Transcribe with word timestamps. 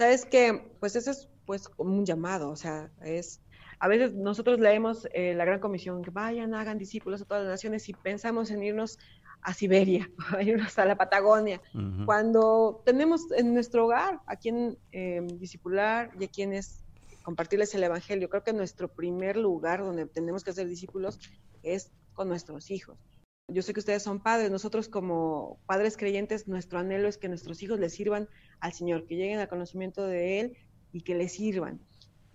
Sabes 0.00 0.24
que, 0.24 0.72
pues 0.80 0.96
eso 0.96 1.10
es 1.10 1.28
pues 1.44 1.68
como 1.68 1.94
un 1.94 2.06
llamado, 2.06 2.48
o 2.48 2.56
sea, 2.56 2.90
es, 3.02 3.42
a 3.78 3.86
veces 3.86 4.14
nosotros 4.14 4.58
leemos 4.58 5.06
eh, 5.12 5.34
la 5.34 5.44
gran 5.44 5.60
comisión, 5.60 6.00
que 6.02 6.10
vayan, 6.10 6.54
hagan 6.54 6.78
discípulos 6.78 7.20
a 7.20 7.26
todas 7.26 7.42
las 7.42 7.50
naciones 7.50 7.86
y 7.90 7.92
pensamos 7.92 8.50
en 8.50 8.62
irnos 8.62 8.98
a 9.42 9.52
Siberia, 9.52 10.10
a 10.34 10.42
irnos 10.42 10.78
a 10.78 10.86
la 10.86 10.96
Patagonia, 10.96 11.60
cuando 12.06 12.80
tenemos 12.86 13.30
en 13.32 13.52
nuestro 13.52 13.84
hogar 13.84 14.22
a 14.24 14.36
quien 14.36 14.78
eh, 14.90 15.20
discipular 15.34 16.10
y 16.18 16.24
a 16.24 16.28
quienes 16.28 16.82
compartirles 17.22 17.74
el 17.74 17.84
Evangelio. 17.84 18.30
Creo 18.30 18.42
que 18.42 18.54
nuestro 18.54 18.88
primer 18.88 19.36
lugar 19.36 19.80
donde 19.80 20.06
tenemos 20.06 20.44
que 20.44 20.54
ser 20.54 20.66
discípulos 20.66 21.20
es 21.62 21.92
con 22.14 22.26
nuestros 22.26 22.70
hijos. 22.70 22.96
Yo 23.52 23.62
sé 23.62 23.72
que 23.72 23.80
ustedes 23.80 24.02
son 24.02 24.20
padres, 24.20 24.50
nosotros 24.50 24.88
como 24.88 25.58
padres 25.66 25.96
creyentes, 25.96 26.46
nuestro 26.46 26.78
anhelo 26.78 27.08
es 27.08 27.18
que 27.18 27.28
nuestros 27.28 27.62
hijos 27.62 27.80
les 27.80 27.92
sirvan 27.92 28.28
al 28.60 28.72
Señor, 28.72 29.06
que 29.06 29.16
lleguen 29.16 29.40
al 29.40 29.48
conocimiento 29.48 30.06
de 30.06 30.40
Él 30.40 30.56
y 30.92 31.02
que 31.02 31.14
les 31.14 31.32
sirvan. 31.32 31.80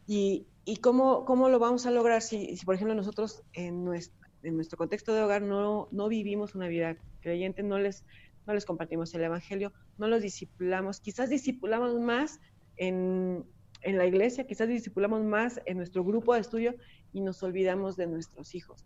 ¿Y, 0.08 0.48
y 0.66 0.78
cómo, 0.78 1.26
cómo, 1.26 1.50
lo 1.50 1.60
vamos 1.60 1.86
a 1.86 1.92
lograr 1.92 2.22
si, 2.22 2.58
si 2.58 2.66
por 2.66 2.76
ejemplo, 2.76 2.96
nosotros 2.96 3.44
en 3.54 3.86
nuestro, 3.86 4.28
en 4.44 4.56
nuestro 4.56 4.78
contexto 4.78 5.14
de 5.14 5.24
hogar 5.24 5.42
no, 5.42 5.88
no 5.92 6.10
vivimos 6.10 6.54
una 6.54 6.68
vida 6.68 6.98
creyente, 7.22 7.64
no 7.64 7.80
les, 7.80 8.06
no 8.46 8.54
les 8.54 8.66
compartimos 8.66 9.14
el 9.16 9.24
Evangelio, 9.24 9.74
no 9.98 10.08
los 10.08 10.22
discipulamos, 10.22 11.00
quizás 11.00 11.30
discipulamos 11.30 12.00
más 12.00 12.40
en, 12.78 13.46
en 13.82 13.98
la 13.98 14.06
iglesia, 14.06 14.46
quizás 14.46 14.68
discipulamos 14.68 15.24
más 15.24 15.62
en 15.66 15.78
nuestro 15.78 16.04
grupo 16.04 16.34
de 16.34 16.42
estudio 16.42 16.76
y 17.14 17.22
nos 17.22 17.42
olvidamos 17.42 17.96
de 17.96 18.08
nuestros 18.08 18.54
hijos. 18.54 18.86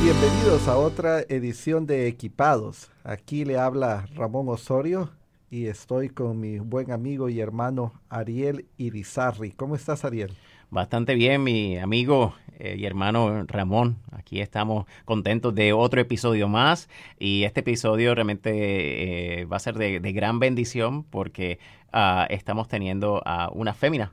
Bienvenidos 0.00 0.68
a 0.68 0.78
otra 0.78 1.22
edición 1.22 1.84
de 1.84 2.06
Equipados. 2.06 2.88
Aquí 3.02 3.44
le 3.44 3.58
habla 3.58 4.06
Ramón 4.14 4.48
Osorio 4.48 5.10
y 5.50 5.66
estoy 5.66 6.08
con 6.08 6.38
mi 6.38 6.60
buen 6.60 6.92
amigo 6.92 7.28
y 7.28 7.40
hermano 7.40 7.92
Ariel 8.08 8.66
Irizarri. 8.76 9.50
¿Cómo 9.50 9.74
estás, 9.74 10.04
Ariel? 10.04 10.36
Bastante 10.70 11.16
bien, 11.16 11.42
mi 11.42 11.78
amigo 11.78 12.32
eh, 12.60 12.76
y 12.78 12.86
hermano 12.86 13.44
Ramón. 13.48 13.98
Aquí 14.12 14.40
estamos 14.40 14.86
contentos 15.04 15.52
de 15.56 15.72
otro 15.72 16.00
episodio 16.00 16.46
más 16.46 16.88
y 17.18 17.42
este 17.42 17.60
episodio 17.60 18.14
realmente 18.14 19.40
eh, 19.40 19.44
va 19.46 19.56
a 19.56 19.60
ser 19.60 19.76
de, 19.76 19.98
gran 20.12 20.38
bendición 20.38 21.02
porque 21.02 21.58
ah, 21.92 22.24
estamos 22.30 22.68
teniendo 22.68 23.20
a 23.26 23.50
una 23.50 23.74
fémina 23.74 24.12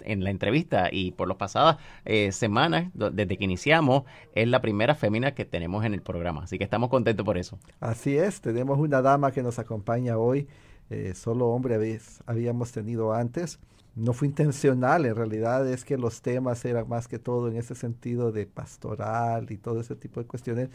en 0.00 0.24
la 0.24 0.30
entrevista 0.30 0.88
y 0.90 1.12
por 1.12 1.28
las 1.28 1.36
pasadas 1.36 1.78
eh, 2.04 2.32
semanas, 2.32 2.90
desde 2.94 3.36
que 3.36 3.44
iniciamos, 3.44 4.04
es 4.34 4.48
la 4.48 4.60
primera 4.60 4.94
fémina 4.94 5.34
que 5.34 5.44
tenemos 5.44 5.84
en 5.84 5.94
el 5.94 6.02
programa. 6.02 6.44
Así 6.44 6.58
que 6.58 6.64
estamos 6.64 6.88
contentos 6.88 7.24
por 7.24 7.38
eso. 7.38 7.58
Así 7.80 8.16
es, 8.16 8.40
tenemos 8.40 8.78
una 8.78 9.02
dama 9.02 9.32
que 9.32 9.42
nos 9.42 9.58
acompaña 9.58 10.18
hoy. 10.18 10.48
Eh, 10.90 11.14
solo 11.14 11.48
hombre 11.48 12.00
habíamos 12.26 12.72
tenido 12.72 13.12
antes. 13.12 13.58
No 13.96 14.12
fue 14.12 14.28
intencional, 14.28 15.06
en 15.06 15.16
realidad 15.16 15.66
es 15.66 15.84
que 15.84 15.96
los 15.96 16.20
temas 16.20 16.64
eran 16.66 16.86
más 16.86 17.08
que 17.08 17.18
todo 17.18 17.48
en 17.48 17.56
ese 17.56 17.74
sentido 17.74 18.30
de 18.30 18.46
pastoral 18.46 19.50
y 19.50 19.56
todo 19.56 19.80
ese 19.80 19.96
tipo 19.96 20.20
de 20.20 20.26
cuestiones, 20.26 20.68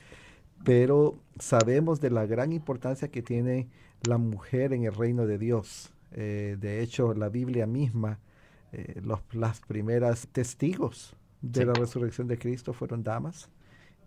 pero 0.63 1.19
sabemos 1.39 2.01
de 2.01 2.09
la 2.09 2.25
gran 2.25 2.51
importancia 2.51 3.09
que 3.09 3.21
tiene 3.21 3.69
la 4.01 4.17
mujer 4.17 4.73
en 4.73 4.85
el 4.85 4.95
reino 4.95 5.27
de 5.27 5.37
Dios. 5.37 5.93
Eh, 6.13 6.57
de 6.59 6.81
hecho, 6.81 7.13
la 7.13 7.29
Biblia 7.29 7.67
misma 7.67 8.19
eh, 8.73 9.01
los, 9.03 9.19
las 9.31 9.61
primeras 9.61 10.27
testigos 10.27 11.15
de 11.41 11.65
la 11.65 11.73
resurrección 11.73 12.27
de 12.27 12.37
Cristo 12.37 12.73
fueron 12.73 13.03
damas 13.03 13.49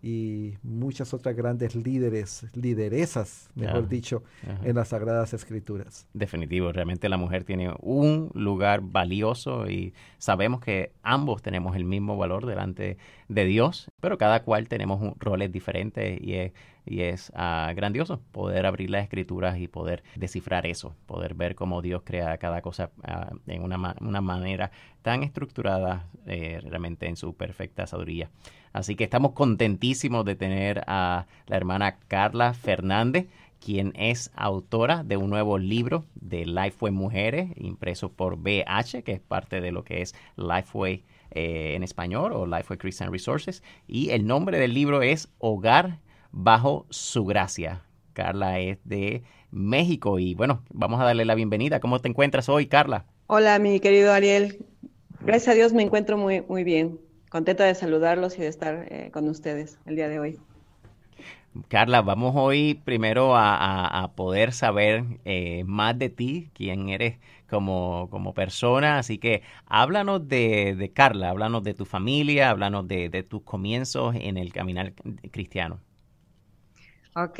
y 0.05 0.53
muchas 0.61 1.15
otras 1.15 1.35
grandes 1.35 1.73
líderes, 1.75 2.45
lideresas, 2.53 3.49
mejor 3.55 3.87
dicho, 3.87 4.23
en 4.63 4.75
las 4.75 4.89
Sagradas 4.89 5.33
Escrituras. 5.33 6.07
Definitivo, 6.13 6.71
realmente 6.71 7.09
la 7.09 7.17
mujer 7.17 7.43
tiene 7.43 7.73
un 7.79 8.29
lugar 8.35 8.81
valioso 8.83 9.67
y 9.67 9.95
sabemos 10.19 10.61
que 10.61 10.91
ambos 11.01 11.41
tenemos 11.41 11.75
el 11.75 11.85
mismo 11.85 12.17
valor 12.17 12.45
delante 12.45 12.99
de 13.29 13.45
Dios, 13.45 13.89
pero 13.99 14.19
cada 14.19 14.43
cual 14.43 14.67
tenemos 14.67 15.17
roles 15.17 15.51
diferentes 15.51 16.19
y 16.21 16.35
es, 16.35 16.53
y 16.85 17.01
es 17.01 17.31
ah, 17.35 17.71
grandioso 17.75 18.21
poder 18.31 18.65
abrir 18.65 18.89
las 18.89 19.03
escrituras 19.03 19.57
y 19.57 19.67
poder 19.67 20.03
descifrar 20.15 20.65
eso, 20.65 20.95
poder 21.05 21.33
ver 21.33 21.55
cómo 21.55 21.81
Dios 21.81 22.03
crea 22.05 22.37
cada 22.37 22.61
cosa 22.61 22.91
ah, 23.03 23.31
en 23.47 23.63
una, 23.63 23.95
una, 24.01 24.21
manera 24.21 24.71
tan 25.01 25.23
estructurada 25.23 26.07
eh, 26.25 26.59
realmente 26.63 27.07
en 27.07 27.15
su 27.15 27.33
perfecta 27.35 27.87
sabiduría. 27.87 28.29
Así 28.73 28.95
que 28.95 29.05
estamos 29.05 29.31
contentísimos 29.31 30.25
de 30.25 30.35
tener 30.35 30.83
a 30.87 31.25
la 31.47 31.57
hermana 31.57 31.97
Carla 32.07 32.53
Fernández, 32.53 33.27
quien 33.59 33.93
es 33.95 34.31
autora 34.35 35.03
de 35.03 35.17
un 35.17 35.29
nuevo 35.29 35.57
libro 35.57 36.05
de 36.13 36.45
Lifeway 36.45 36.91
Mujeres, 36.91 37.49
impreso 37.55 38.11
por 38.11 38.37
BH, 38.37 39.03
que 39.03 39.13
es 39.13 39.21
parte 39.21 39.61
de 39.61 39.71
lo 39.71 39.83
que 39.83 40.01
es 40.01 40.13
Lifeway 40.35 41.03
eh, 41.31 41.73
en 41.75 41.83
español 41.83 42.33
o 42.33 42.45
Lifeway 42.45 42.77
Christian 42.77 43.11
Resources. 43.11 43.63
Y 43.87 44.11
el 44.11 44.27
nombre 44.27 44.59
del 44.59 44.73
libro 44.73 45.01
es 45.01 45.29
Hogar 45.39 45.99
bajo 46.35 46.85
su 46.91 47.25
gracia. 47.25 47.81
Carla 48.13 48.59
es 48.59 48.77
de 48.83 49.23
México 49.49 50.19
y 50.19 50.35
bueno, 50.35 50.61
vamos 50.69 51.01
a 51.01 51.05
darle 51.05 51.25
la 51.25 51.33
bienvenida. 51.33 51.79
¿Cómo 51.79 51.99
te 51.99 52.09
encuentras 52.09 52.49
hoy, 52.49 52.67
Carla? 52.67 53.05
Hola, 53.27 53.57
mi 53.57 53.79
querido 53.79 54.13
Ariel. 54.13 54.63
Gracias 55.21 55.47
a 55.47 55.55
Dios 55.55 55.73
me 55.73 55.81
encuentro 55.81 56.17
muy, 56.17 56.41
muy 56.41 56.63
bien 56.63 56.99
contenta 57.35 57.65
de 57.65 57.75
saludarlos 57.75 58.37
y 58.37 58.41
de 58.41 58.47
estar 58.47 58.85
eh, 58.89 59.09
con 59.11 59.27
ustedes 59.27 59.77
el 59.85 59.97
día 59.97 60.07
de 60.07 60.19
hoy. 60.19 60.39
Carla, 61.67 62.01
vamos 62.01 62.33
hoy 62.37 62.79
primero 62.85 63.33
a, 63.35 64.11
poder 64.15 64.53
saber 64.53 65.03
eh, 65.25 65.65
más 65.65 65.99
de 65.99 66.09
ti, 66.09 66.49
quién 66.53 66.87
eres 66.87 67.17
como, 67.49 68.07
como 68.09 68.33
persona. 68.33 68.99
Así 68.99 69.17
que 69.17 69.41
háblanos 69.65 70.27
de, 70.29 70.91
Carla, 70.93 71.29
háblanos 71.29 71.63
de 71.63 71.73
tu 71.73 71.85
familia, 71.85 72.51
háblanos 72.51 72.87
de, 72.87 73.09
de, 73.09 73.23
tus 73.23 73.41
comienzos 73.41 74.15
en 74.15 74.37
el 74.37 74.53
caminar 74.53 74.93
cristiano. 75.31 75.79
Ok, 77.17 77.39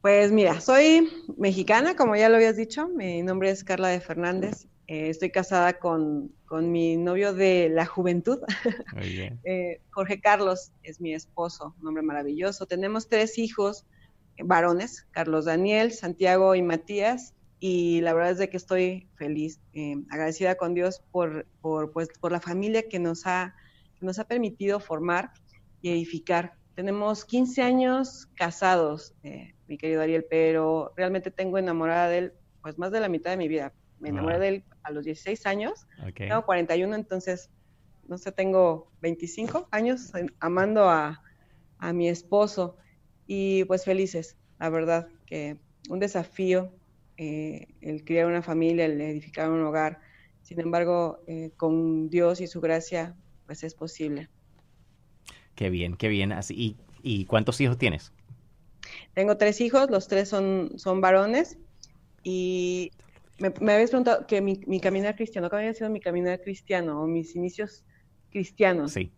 pues 0.00 0.32
mira, 0.32 0.58
soy 0.62 1.06
mexicana, 1.36 1.96
como 1.96 2.16
ya 2.16 2.30
lo 2.30 2.36
habías 2.36 2.56
dicho. 2.56 2.88
Mi 2.88 3.20
nombre 3.22 3.50
es 3.50 3.62
Carla 3.62 3.88
de 3.88 4.00
Fernández. 4.00 4.68
Eh, 4.86 5.10
estoy 5.10 5.30
casada 5.30 5.78
con, 5.78 6.32
mi 6.50 6.96
novio 6.96 7.34
de 7.34 7.68
la 7.68 7.84
juventud. 7.84 8.38
Eh, 9.44 9.82
Jorge 9.90 10.18
Carlos 10.22 10.72
es 10.82 10.98
mi 11.02 11.12
esposo, 11.12 11.74
un 11.78 11.88
hombre 11.88 12.02
maravilloso. 12.02 12.64
Tenemos 12.64 13.10
tres 13.10 13.36
hijos 13.36 13.84
eh, 14.38 14.44
varones, 14.44 15.06
Carlos 15.10 15.44
Daniel, 15.44 15.92
Santiago 15.92 16.54
y 16.54 16.62
Matías. 16.62 17.34
Y 17.60 18.00
la 18.00 18.14
verdad 18.14 18.30
es 18.30 18.38
de 18.38 18.48
que 18.48 18.56
estoy 18.56 19.10
feliz, 19.16 19.60
agradecida 20.08 20.54
con 20.54 20.72
Dios 20.72 21.02
por, 21.10 21.46
por, 21.60 21.92
pues, 21.92 22.08
por 22.18 22.32
la 22.32 22.40
familia 22.40 22.88
que 22.88 22.98
nos, 22.98 23.26
ha, 23.26 23.54
nos 24.00 24.18
ha 24.18 24.24
permitido 24.24 24.80
formar 24.80 25.32
y 25.82 25.90
edificar. 25.90 26.54
Tenemos 26.76 27.24
15 27.24 27.62
años 27.62 28.26
casados, 28.34 29.14
mi 29.66 29.78
querido 29.78 30.02
Ariel, 30.02 30.26
pero 30.28 30.92
realmente 30.94 31.30
tengo 31.30 31.56
enamorada 31.56 32.08
de 32.08 32.18
él 32.18 32.32
pues 32.60 32.76
más 32.76 32.92
de 32.92 33.00
la 33.00 33.08
mitad 33.08 33.30
de 33.30 33.38
mi 33.38 33.48
vida. 33.48 33.72
Me 33.98 34.10
enamoré 34.10 34.38
de 34.38 34.48
él 34.48 34.64
a 34.82 34.90
los 34.90 35.06
16 35.06 35.46
años, 35.46 35.86
tengo 36.14 36.44
41, 36.44 36.94
entonces, 36.94 37.50
no 38.08 38.18
sé, 38.18 38.30
tengo 38.30 38.92
25 39.00 39.68
años 39.70 40.12
amando 40.38 40.90
a, 40.90 41.22
mi 41.94 42.10
esposo. 42.10 42.76
Y 43.26 43.64
pues 43.64 43.84
felices, 43.84 44.36
la 44.58 44.68
verdad, 44.68 45.08
que 45.24 45.56
un 45.88 45.98
desafío 45.98 46.72
eh, 47.16 47.68
el 47.80 48.04
criar 48.04 48.26
una 48.26 48.42
familia, 48.42 48.84
el 48.84 49.00
edificar 49.00 49.50
un 49.50 49.62
hogar, 49.62 50.00
sin 50.42 50.60
embargo, 50.60 51.22
eh, 51.26 51.52
con 51.56 52.10
Dios 52.10 52.42
y 52.42 52.46
su 52.48 52.60
gracia, 52.60 53.16
pues 53.46 53.64
es 53.64 53.74
posible. 53.74 54.28
Qué 55.56 55.70
bien, 55.70 55.96
qué 55.96 56.08
bien. 56.08 56.32
Así, 56.32 56.54
¿Y, 56.54 56.76
y 57.02 57.24
cuántos 57.24 57.60
hijos 57.60 57.78
tienes? 57.78 58.12
Tengo 59.14 59.36
tres 59.36 59.60
hijos, 59.60 59.90
los 59.90 60.06
tres 60.06 60.28
son, 60.28 60.78
son 60.78 61.00
varones 61.00 61.58
y 62.22 62.92
me, 63.38 63.48
habías 63.72 63.90
preguntado 63.90 64.26
que 64.26 64.40
mi, 64.40 64.60
mi, 64.66 64.80
caminar 64.80 65.16
cristiano, 65.16 65.50
¿cómo 65.50 65.60
había 65.60 65.74
sido 65.74 65.90
mi 65.90 66.00
caminar 66.00 66.40
cristiano 66.40 67.02
o 67.02 67.06
mis 67.06 67.34
inicios 67.34 67.84
cristianos? 68.30 68.92
Sí. 68.92 69.12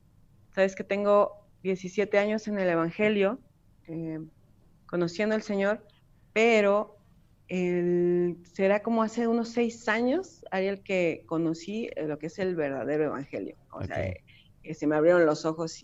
Sabes 0.54 0.74
que 0.74 0.84
tengo 0.84 1.46
17 1.62 2.18
años 2.18 2.48
en 2.48 2.58
el 2.58 2.68
Evangelio, 2.68 3.40
eh, 3.86 4.20
conociendo 4.86 5.34
al 5.34 5.42
Señor, 5.42 5.86
pero 6.32 6.96
será 7.48 8.82
como 8.82 9.02
hace 9.02 9.26
unos 9.26 9.48
seis 9.48 9.88
años, 9.88 10.44
Ariel, 10.50 10.82
que 10.82 11.22
conocí 11.26 11.88
lo 11.96 12.18
que 12.18 12.26
es 12.26 12.38
el 12.38 12.54
verdadero 12.54 13.04
evangelio. 13.04 13.56
O 13.72 13.82
sea, 13.82 14.06
eh, 14.06 14.74
se 14.74 14.86
me 14.86 14.96
abrieron 14.96 15.24
los 15.24 15.46
ojos 15.46 15.82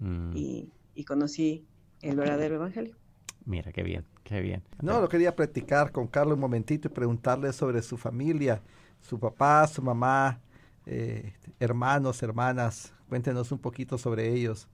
mm. 0.00 0.36
y, 0.36 0.72
y, 0.94 1.04
conocí 1.04 1.66
el 2.02 2.16
verdadero 2.16 2.56
evangelio. 2.56 2.96
Mira, 3.44 3.72
qué 3.72 3.82
bien, 3.82 4.04
qué 4.24 4.40
bien. 4.40 4.62
No, 4.82 5.00
lo 5.00 5.08
quería 5.08 5.34
practicar 5.34 5.90
con 5.90 6.06
Carlos 6.06 6.34
un 6.34 6.40
momentito 6.40 6.88
y 6.88 6.90
preguntarle 6.90 7.52
sobre 7.52 7.82
su 7.82 7.96
familia, 7.96 8.62
su 9.00 9.18
papá, 9.18 9.66
su 9.66 9.82
mamá, 9.82 10.40
eh, 10.86 11.32
hermanos, 11.58 12.22
hermanas. 12.22 12.92
Cuéntenos 13.08 13.50
un 13.52 13.58
poquito 13.58 13.96
sobre 13.96 14.32
ellos. 14.32 14.68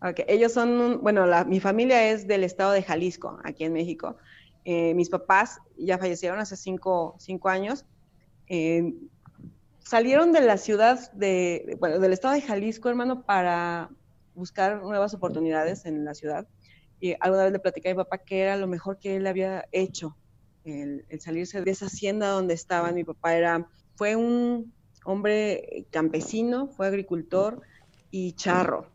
Okay. 0.00 0.24
Ellos 0.28 0.52
son, 0.52 1.00
bueno, 1.02 1.26
mi 1.46 1.60
familia 1.60 2.10
es 2.10 2.26
del 2.26 2.44
estado 2.44 2.72
de 2.72 2.82
Jalisco, 2.82 3.38
aquí 3.44 3.64
en 3.64 3.72
México. 3.72 4.16
Eh, 4.64 4.94
mis 4.94 5.08
papás 5.08 5.60
ya 5.76 5.98
fallecieron 5.98 6.38
hace 6.38 6.56
cinco, 6.56 7.14
cinco 7.18 7.48
años. 7.48 7.84
Eh, 8.48 8.94
salieron 9.84 10.32
de 10.32 10.40
la 10.40 10.56
ciudad 10.56 11.12
de, 11.12 11.76
bueno, 11.78 11.98
del 11.98 12.12
estado 12.12 12.34
de 12.34 12.40
Jalisco, 12.40 12.88
hermano, 12.88 13.22
para 13.22 13.90
buscar 14.34 14.82
nuevas 14.82 15.14
oportunidades 15.14 15.84
en 15.86 16.04
la 16.04 16.14
ciudad. 16.14 16.48
Y 17.00 17.14
alguna 17.20 17.44
vez 17.44 17.52
le 17.52 17.58
platicé 17.58 17.90
a 17.90 17.92
mi 17.92 17.96
papá 17.98 18.18
que 18.18 18.40
era 18.40 18.56
lo 18.56 18.66
mejor 18.66 18.98
que 18.98 19.16
él 19.16 19.26
había 19.26 19.66
hecho, 19.72 20.16
el, 20.64 21.04
salirse 21.20 21.60
de 21.60 21.70
esa 21.70 21.86
hacienda 21.86 22.28
donde 22.28 22.54
estaba. 22.54 22.90
Mi 22.92 23.04
papá 23.04 23.34
era, 23.36 23.68
fue 23.94 24.16
un 24.16 24.72
hombre 25.04 25.86
campesino, 25.90 26.66
fue 26.68 26.86
agricultor 26.86 27.60
y 28.10 28.32
charro. 28.32 28.90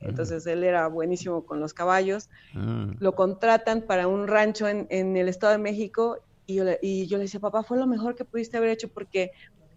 Entonces 0.00 0.46
él 0.46 0.62
era 0.62 0.86
buenísimo 0.88 1.46
con 1.46 1.58
los 1.58 1.72
caballos. 1.72 2.28
Mm. 2.52 2.92
Lo 3.00 3.14
contratan 3.14 3.82
para 3.82 4.06
un 4.06 4.28
rancho 4.28 4.68
en, 4.68 5.16
el 5.16 5.28
Estado 5.28 5.52
de 5.52 5.58
México 5.58 6.18
y 6.46 6.56
yo, 6.56 6.64
le, 6.64 6.78
y 6.82 7.06
yo 7.06 7.16
le 7.16 7.24
decía, 7.24 7.40
papá, 7.40 7.62
fue 7.62 7.78
lo 7.78 7.86
mejor 7.86 8.14
que 8.14 8.24
pudiste 8.24 8.58
haber 8.58 8.70
hecho 8.70 8.88
porque 8.88 9.32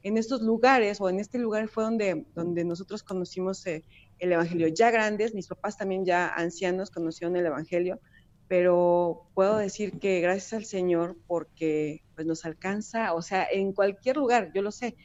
en 0.08 0.18
estos 0.18 0.42
lugares 0.42 1.02
o 1.02 1.10
en 1.10 1.20
este 1.20 1.38
lugar 1.38 1.68
fue 1.68 1.84
donde, 1.84 2.26
donde 2.34 2.64
nosotros 2.64 3.04
conocimos 3.04 3.66
eh, 3.68 3.84
el 4.20 4.32
Evangelio. 4.32 4.70
Ya 4.70 4.90
grandes, 4.90 5.34
mis 5.34 5.48
papás 5.48 5.78
también 5.78 6.06
ya 6.06 6.30
ancianos 6.30 6.92
conocieron 6.92 7.36
el 7.36 7.46
Evangelio, 7.46 8.00
pero 8.48 9.28
puedo 9.34 9.58
decir 9.58 10.00
que 10.00 10.22
gracias 10.22 10.54
al 10.54 10.66
Señor 10.66 11.18
porque 11.28 12.04
pues 12.16 12.26
nos 12.26 12.46
alcanza, 12.46 13.14
o 13.14 13.22
sea, 13.22 13.46
en 13.52 13.74
cualquier 13.74 14.16
lugar, 14.16 14.52
yo 14.56 14.62
lo 14.62 14.72
sé, 14.72 14.96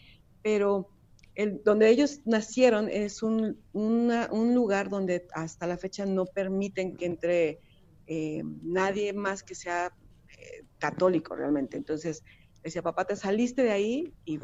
pero 0.40 0.88
el, 1.34 1.62
donde 1.64 1.88
ellos 1.88 2.20
nacieron 2.24 2.88
es 2.88 3.24
un, 3.24 3.60
un, 3.72 4.54
lugar 4.54 4.88
donde 4.88 5.26
hasta 5.34 5.66
la 5.66 5.78
fecha 5.78 6.06
no 6.06 6.26
permiten 6.26 6.96
que 6.96 7.06
entre 7.06 7.58
eh, 8.06 8.42
nadie 8.62 9.12
más 9.12 9.42
que 9.42 9.56
sea 9.56 9.92
eh, 10.38 10.64
católico 10.78 11.34
realmente. 11.34 11.76
Entonces, 11.76 12.22
decía, 12.62 12.82
papá, 12.82 13.04
te 13.04 13.16
saliste 13.16 13.62
de 13.62 13.72
ahí 13.72 14.14
y 14.24 14.38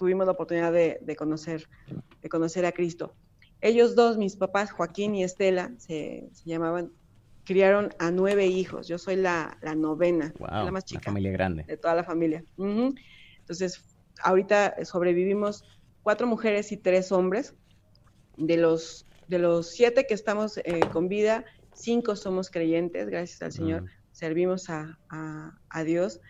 tuvimos 0.00 0.24
la 0.24 0.32
oportunidad 0.32 0.72
de, 0.72 1.14
conocer, 1.14 1.68
de 2.22 2.28
conocer 2.30 2.64
a 2.64 2.72
Cristo. 2.72 3.12
Ellos 3.60 3.94
dos, 3.94 4.16
mis 4.16 4.34
papás, 4.34 4.72
Joaquín 4.72 5.14
y 5.14 5.24
Estela, 5.24 5.72
se, 5.76 6.30
llamaban, 6.46 6.90
criaron 7.44 7.90
a 7.98 8.10
nueve 8.10 8.46
hijos. 8.46 8.88
Yo 8.88 8.96
soy 8.96 9.16
la, 9.16 9.58
novena, 9.76 10.32
la 10.40 10.70
más 10.70 10.86
chica. 10.86 11.02
familia 11.02 11.32
grande. 11.32 11.64
De 11.64 11.76
toda 11.76 11.94
la 11.94 12.02
familia. 12.02 12.42
Entonces, 12.56 13.84
ahorita 14.22 14.82
sobrevivimos 14.86 15.64
cuatro 16.02 16.26
mujeres 16.26 16.72
y 16.72 16.78
tres 16.78 17.12
hombres. 17.12 17.54
De 18.38 18.56
los, 18.56 19.06
de 19.28 19.38
los 19.38 19.66
siete 19.66 20.06
que 20.06 20.14
estamos 20.14 20.56
eh, 20.64 20.80
con 20.94 21.08
vida, 21.08 21.44
cinco 21.74 22.16
somos 22.16 22.48
creyentes, 22.48 23.06
gracias 23.10 23.42
al 23.42 23.52
Señor, 23.52 23.84
servimos 24.12 24.70
a, 24.70 24.98
a, 25.10 25.84
Dios. 25.84 26.22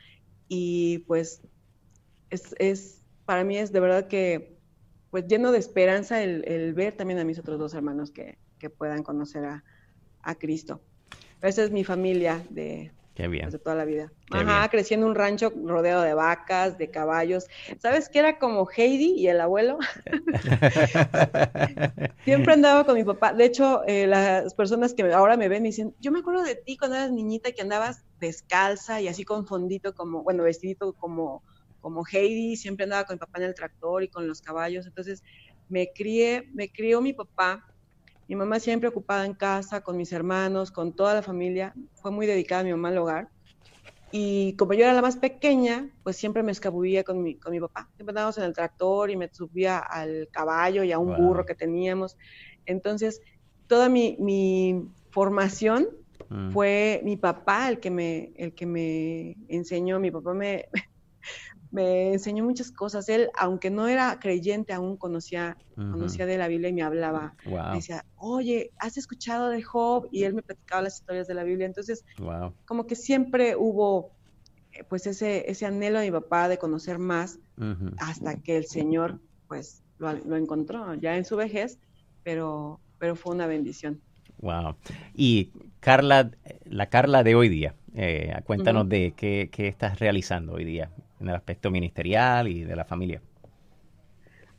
Y 0.49 1.05
pues 1.07 1.43
es, 2.31 2.53
es, 2.59 3.00
para 3.31 3.45
mí 3.45 3.57
es 3.57 3.71
de 3.71 3.79
verdad 3.79 4.09
que 4.09 4.59
pues 5.11 5.25
lleno 5.29 5.53
de 5.53 5.61
esperanza 5.61 6.21
el, 6.21 6.43
el 6.49 6.75
ver 6.75 6.97
también 6.97 7.21
a 7.21 7.25
mis 7.25 7.39
otros 7.39 7.61
dos 7.61 7.75
hermanos 7.75 8.11
que, 8.11 8.39
que 8.59 8.71
puedan 8.71 9.05
conocer 9.05 9.45
a, 9.45 9.63
a 10.21 10.35
Cristo. 10.35 10.83
Esa 11.41 11.63
es 11.63 11.71
mi 11.71 11.85
familia 11.85 12.45
de, 12.51 12.93
Qué 13.15 13.29
bien. 13.29 13.49
De 13.49 13.61
toda 13.61 13.77
la 13.77 13.85
vida. 13.85 14.13
Ajá, 14.33 14.69
crecí 14.69 14.95
en 14.95 15.05
un 15.05 15.15
rancho 15.15 15.53
rodeado 15.65 16.03
de 16.03 16.13
vacas, 16.13 16.77
de 16.77 16.91
caballos. 16.91 17.47
¿Sabes 17.79 18.09
qué 18.09 18.19
era 18.19 18.41
como 18.41 18.69
Heidi 18.69 19.15
y 19.17 19.29
el 19.29 19.41
abuelo? 19.41 19.79
Siempre 22.25 22.55
andaba 22.55 22.85
con 22.85 22.97
mi 22.97 23.05
papá. 23.05 23.33
De 23.33 23.45
hecho, 23.45 23.85
eh, 23.87 24.09
las 24.09 24.55
personas 24.55 24.93
que 24.93 25.05
ahora 25.13 25.37
me 25.37 25.49
ven 25.49 25.63
me 25.63 25.69
dicen, 25.69 25.95
yo 26.01 26.11
me 26.11 26.19
acuerdo 26.19 26.43
de 26.43 26.57
ti 26.57 26.77
cuando 26.77 26.97
eras 26.97 27.13
niñita 27.13 27.53
que 27.53 27.63
andabas 27.63 28.03
descalza 28.19 29.01
y 29.01 29.07
así 29.07 29.25
con 29.25 29.47
fondito 29.47 29.95
como, 29.95 30.25
bueno, 30.25 30.43
vestidito 30.43 30.95
como, 30.95 31.45
como 31.81 32.05
Heidi. 32.07 32.57
Siempre 32.57 32.85
andaba 32.85 33.05
con 33.05 33.15
mi 33.15 33.19
papá 33.19 33.39
en 33.39 33.45
el 33.45 33.55
tractor 33.55 34.03
y 34.03 34.09
con 34.09 34.27
los 34.27 34.41
caballos. 34.43 34.87
Entonces, 34.87 35.23
me 35.69 35.93
crié, 35.93 36.49
me 36.53 36.71
crió 36.71 37.01
mi 37.01 37.13
papá 37.13 37.71
mi 38.31 38.37
mamá 38.37 38.61
siempre 38.61 38.89
ocupada 38.89 39.27
en 39.27 39.35
casa, 39.35 39.81
con 39.81 39.97
mis 39.97 40.13
hermanos, 40.13 40.71
con 40.71 40.93
toda 40.93 41.15
la 41.15 41.21
familia. 41.21 41.75
Fue 41.95 42.13
muy 42.13 42.29
dedicada 42.29 42.61
a 42.61 42.65
mi 42.65 42.71
mamá 42.71 42.91
al 42.91 42.99
hogar. 42.99 43.29
Y 44.13 44.53
como 44.53 44.73
yo 44.73 44.85
era 44.85 44.93
la 44.93 45.03
más 45.03 45.17
pequeña, 45.17 45.91
pues 46.05 46.17
siempre 46.17 46.45
me 46.45 46.53
escabullía 46.53 47.03
con 47.03 47.25
mi, 47.25 47.35
con 47.35 47.51
mi 47.51 47.59
papá. 47.59 47.91
Siempre 47.97 48.13
andábamos 48.13 48.39
en 48.39 48.45
el 48.45 48.53
tractor 48.53 49.11
y 49.11 49.17
me 49.17 49.29
subía 49.35 49.79
al 49.79 50.29
caballo 50.31 50.85
y 50.85 50.93
a 50.93 51.01
un 51.01 51.17
burro 51.17 51.45
que 51.45 51.57
teníamos. 51.57 52.17
Entonces, 52.67 53.21
toda 53.67 53.89
mi, 53.89 54.17
mi 54.21 54.81
formación 55.11 55.89
mm. 56.29 56.53
fue 56.53 57.01
mi 57.03 57.17
papá 57.17 57.69
el 57.69 57.81
que 57.81 57.91
me, 57.91 58.33
el 58.37 58.55
que 58.55 58.65
me 58.65 59.39
enseñó. 59.49 59.99
Mi 59.99 60.13
papá 60.13 60.35
me, 60.35 60.67
me 61.71 62.13
enseñó 62.13 62.45
muchas 62.45 62.73
cosas. 62.73 63.09
Él, 63.09 63.31
aunque 63.39 63.71
no 63.71 63.87
era 63.87 64.19
creyente, 64.19 64.73
aún 64.73 64.97
conocía, 64.97 65.57
conocía 65.75 66.27
de 66.27 66.39
la 66.39 66.49
Biblia 66.49 66.71
y 66.71 66.73
me 66.73 66.83
hablaba. 66.83 67.35
Me 67.45 67.77
decía, 67.77 68.05
oye, 68.17 68.73
¿has 68.79 68.97
escuchado 68.97 69.49
de 69.49 69.63
Job? 69.63 70.09
Y 70.11 70.25
él 70.25 70.35
me 70.35 70.43
platicaba 70.43 70.83
las 70.83 70.99
historias 70.99 71.27
de 71.27 71.35
la 71.35 71.45
Biblia. 71.45 71.67
Entonces, 71.67 72.05
como 72.65 72.87
que 72.87 72.97
siempre 72.97 73.57
hubo 73.57 74.13
eh, 74.73 74.85
pues 74.89 75.07
ese, 75.07 75.51
ese 75.51 75.67
anhelo 75.67 76.01
de 76.01 76.07
mi 76.07 76.13
papá 76.13 76.49
de 76.49 76.59
conocer 76.59 76.99
más 76.99 77.39
hasta 77.99 78.37
que 78.37 78.57
el 78.57 78.65
Señor 78.67 79.21
pues 79.47 79.83
lo, 79.99 80.13
lo, 80.13 80.37
encontró 80.37 80.95
ya 80.95 81.17
en 81.17 81.27
su 81.27 81.37
vejez, 81.37 81.79
pero, 82.23 82.81
pero 82.99 83.17
fue 83.17 83.35
una 83.35 83.47
bendición. 83.47 84.01
Wow. 84.39 84.77
Y 85.15 85.51
Carla, 85.81 86.31
la 86.65 86.89
Carla 86.89 87.23
de 87.23 87.35
hoy 87.35 87.51
día, 87.51 87.75
eh, 87.95 88.33
cuéntanos 88.45 88.89
de 88.89 89.13
qué, 89.15 89.51
qué 89.53 89.69
estás 89.69 89.99
realizando 89.99 90.55
hoy 90.55 90.65
día 90.65 90.91
en 91.21 91.29
el 91.29 91.35
aspecto 91.35 91.71
ministerial 91.71 92.49
y 92.49 92.65
de 92.65 92.77
la 92.77 92.85
familia. 92.85 93.23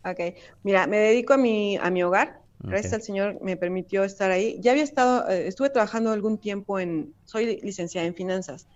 Ok, 0.03 0.19
mira, 0.63 0.87
me 0.87 0.97
dedico 0.97 1.33
a 1.33 1.37
mi, 1.37 1.77
a 1.77 1.89
mi 1.89 2.03
hogar. 2.03 2.41
Gracias 2.63 2.93
al 2.93 3.01
Señor 3.01 3.39
me 3.41 3.57
permitió 3.57 4.03
estar 4.03 4.29
ahí. 4.29 4.57
Ya 4.61 4.71
había 4.71 4.83
estado, 4.83 5.27
eh, 5.29 5.47
estuve 5.47 5.71
trabajando 5.71 6.11
algún 6.11 6.37
tiempo 6.37 6.79
en, 6.79 7.13
soy 7.25 7.59
licenciada 7.61 8.05
en 8.05 8.13
finanzas 8.13 8.67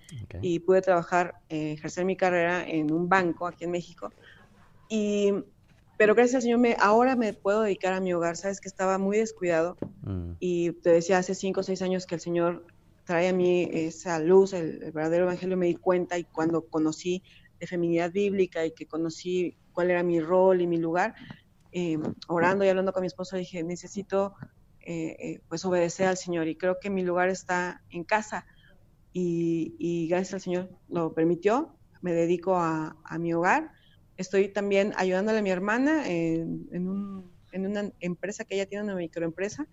y 0.41 0.59
pude 0.59 0.81
trabajar, 0.81 1.35
eh, 1.49 1.73
ejercer 1.73 2.03
mi 2.03 2.15
carrera 2.15 2.67
en 2.67 2.91
un 2.91 3.07
banco 3.07 3.45
aquí 3.45 3.63
en 3.63 3.71
México. 3.71 4.11
Y, 4.89 5.33
pero 5.97 6.15
gracias 6.15 6.35
al 6.37 6.41
Señor 6.41 6.59
me, 6.59 6.75
ahora 6.79 7.15
me 7.15 7.33
puedo 7.33 7.61
dedicar 7.61 7.93
a 7.93 7.99
mi 7.99 8.11
hogar. 8.11 8.37
Sabes 8.37 8.59
que 8.59 8.67
estaba 8.67 8.97
muy 8.97 9.17
descuidado 9.17 9.77
mm. 10.01 10.31
y 10.39 10.71
te 10.71 10.89
decía 10.89 11.19
hace 11.19 11.35
cinco 11.35 11.59
o 11.59 11.63
seis 11.63 11.83
años 11.83 12.07
que 12.07 12.15
el 12.15 12.21
Señor 12.21 12.65
trae 13.03 13.27
a 13.27 13.33
mí 13.33 13.69
esa 13.71 14.17
luz, 14.17 14.53
el, 14.53 14.81
el 14.81 14.91
verdadero 14.93 15.25
evangelio, 15.25 15.57
me 15.57 15.67
di 15.67 15.75
cuenta 15.75 16.17
y 16.17 16.23
cuando 16.23 16.63
conocí 16.63 17.21
de 17.59 17.67
feminidad 17.67 18.11
bíblica 18.11 18.65
y 18.65 18.71
que 18.71 18.85
conocí 18.85 19.55
cuál 19.75 19.91
era 19.91 20.03
mi 20.03 20.19
rol 20.19 20.61
y 20.61 20.67
mi 20.67 20.77
lugar, 20.77 21.15
eh, 21.77 21.99
orando 22.29 22.63
y 22.63 22.69
hablando 22.69 22.93
con 22.93 23.01
mi 23.01 23.07
esposo, 23.07 23.35
dije, 23.35 23.61
necesito 23.61 24.33
eh, 24.79 25.17
eh, 25.19 25.41
pues 25.49 25.65
obedecer 25.65 26.07
al 26.07 26.15
Señor. 26.15 26.47
Y 26.47 26.55
creo 26.55 26.77
que 26.79 26.89
mi 26.89 27.03
lugar 27.03 27.27
está 27.27 27.81
en 27.89 28.05
casa. 28.05 28.45
Y, 29.11 30.07
gracias 30.09 30.33
al 30.35 30.41
Señor 30.41 30.69
lo 30.89 31.13
permitió, 31.13 31.75
me 32.01 32.13
dedico 32.13 32.55
a, 32.57 32.95
mi 33.17 33.33
hogar, 33.33 33.71
estoy 34.17 34.49
también 34.49 34.93
ayudándole 34.97 35.39
a 35.39 35.41
mi 35.41 35.51
hermana 35.51 36.05
en, 36.09 36.67
una 37.53 37.91
empresa 38.01 38.43
que 38.43 38.55
ella 38.55 38.65
tiene, 38.65 38.83
una 38.83 38.95
microempresa, 38.95 39.67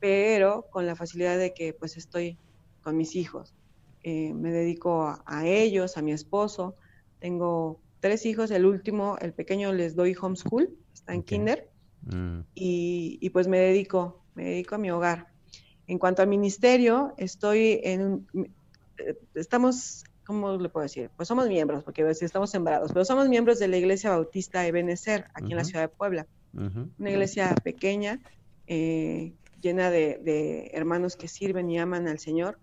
pero 0.00 0.66
con 0.70 0.86
la 0.86 0.96
facilidad 0.96 1.38
de 1.38 1.54
que 1.54 1.72
pues 1.72 1.96
estoy 1.96 2.36
con 2.82 2.96
mis 2.96 3.14
hijos. 3.14 3.54
me 4.04 4.50
dedico 4.50 5.16
a, 5.24 5.46
ellos, 5.46 5.96
a 5.96 6.02
mi 6.02 6.10
esposo, 6.10 6.74
tengo 7.20 7.80
tres 8.00 8.26
hijos, 8.26 8.50
el 8.50 8.66
último, 8.66 9.16
el 9.20 9.32
pequeño, 9.32 9.72
les 9.72 9.94
doy 9.94 10.16
homeschool, 10.20 10.70
está 10.92 11.14
en 11.14 11.22
kinder, 11.22 11.70
mm. 12.02 12.40
y, 12.54 13.30
pues 13.30 13.46
me 13.46 13.58
dedico, 13.58 14.24
me 14.34 14.44
dedico 14.44 14.74
a 14.74 14.78
mi 14.78 14.90
hogar. 14.90 15.28
En 15.86 15.98
cuanto 15.98 16.22
al 16.22 16.28
ministerio, 16.28 17.14
estoy 17.16 17.80
en 17.82 18.02
un, 18.02 18.26
eh, 18.98 19.18
estamos, 19.34 20.04
¿cómo 20.24 20.56
le 20.56 20.68
puedo 20.68 20.82
decir? 20.82 21.10
Pues 21.16 21.28
somos 21.28 21.48
miembros, 21.48 21.84
porque 21.84 22.08
estamos 22.08 22.50
sembrados, 22.50 22.92
pero 22.92 23.04
somos 23.04 23.28
miembros 23.28 23.58
de 23.58 23.68
la 23.68 23.76
Iglesia 23.76 24.10
Bautista 24.10 24.66
Ebenezer, 24.66 25.26
aquí 25.34 25.52
en 25.52 25.56
la 25.58 25.64
ciudad 25.64 25.82
de 25.82 25.88
Puebla. 25.88 26.26
Una 26.52 27.10
iglesia 27.10 27.54
pequeña, 27.62 28.20
eh, 28.66 29.34
llena 29.60 29.88
de, 29.90 30.18
de, 30.24 30.70
hermanos 30.72 31.14
que 31.14 31.28
sirven 31.28 31.70
y 31.70 31.78
aman 31.78 32.08
al 32.08 32.18
Señor 32.18 32.58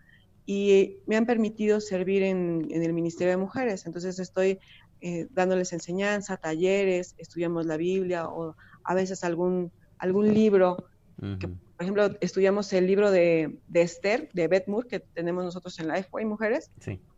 y 0.49 0.99
me 1.05 1.17
han 1.17 1.25
permitido 1.25 1.81
servir 1.81 2.23
en, 2.23 2.69
el 2.71 2.93
Ministerio 2.93 3.31
de 3.31 3.37
Mujeres. 3.37 3.85
Entonces 3.85 4.17
estoy 4.17 4.59
eh, 5.01 5.27
dándoles 5.31 5.73
enseñanza, 5.73 6.37
talleres, 6.37 7.15
estudiamos 7.17 7.65
la 7.65 7.75
Biblia 7.75 8.29
o 8.29 8.55
a 8.85 8.95
veces 8.95 9.25
algún, 9.25 9.71
algún 9.99 10.33
libro. 10.33 10.87
por 11.17 11.81
ejemplo, 11.81 12.11
estudiamos 12.21 12.71
el 12.71 12.87
libro 12.87 13.11
de, 13.11 13.59
Esther, 13.73 14.29
de 14.31 14.47
Beth 14.47 14.69
Moore, 14.69 14.87
que 14.87 15.01
tenemos 15.01 15.43
nosotros 15.43 15.77
en 15.79 15.89
Lifeway 15.89 16.23
Mujeres. 16.23 16.71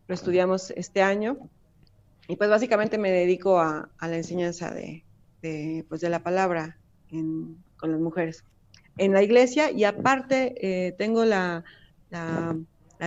Lo 0.08 0.14
estudiamos 0.14 0.72
este 0.72 1.00
año. 1.00 1.38
Y 2.26 2.34
pues 2.34 2.50
básicamente 2.50 2.98
me 2.98 3.12
dedico 3.12 3.60
a, 3.60 3.88
la 4.00 4.16
enseñanza 4.16 4.74
de, 4.74 5.04
pues 5.88 6.00
de 6.00 6.10
la 6.10 6.24
palabra 6.24 6.78
con 7.08 7.92
las 7.92 8.00
mujeres 8.00 8.44
en 8.98 9.12
la 9.12 9.22
iglesia 9.22 9.70
y 9.70 9.84
aparte 9.84 10.54
eh, 10.60 10.92
tengo 10.92 11.24
la, 11.24 11.64
la 12.10 12.56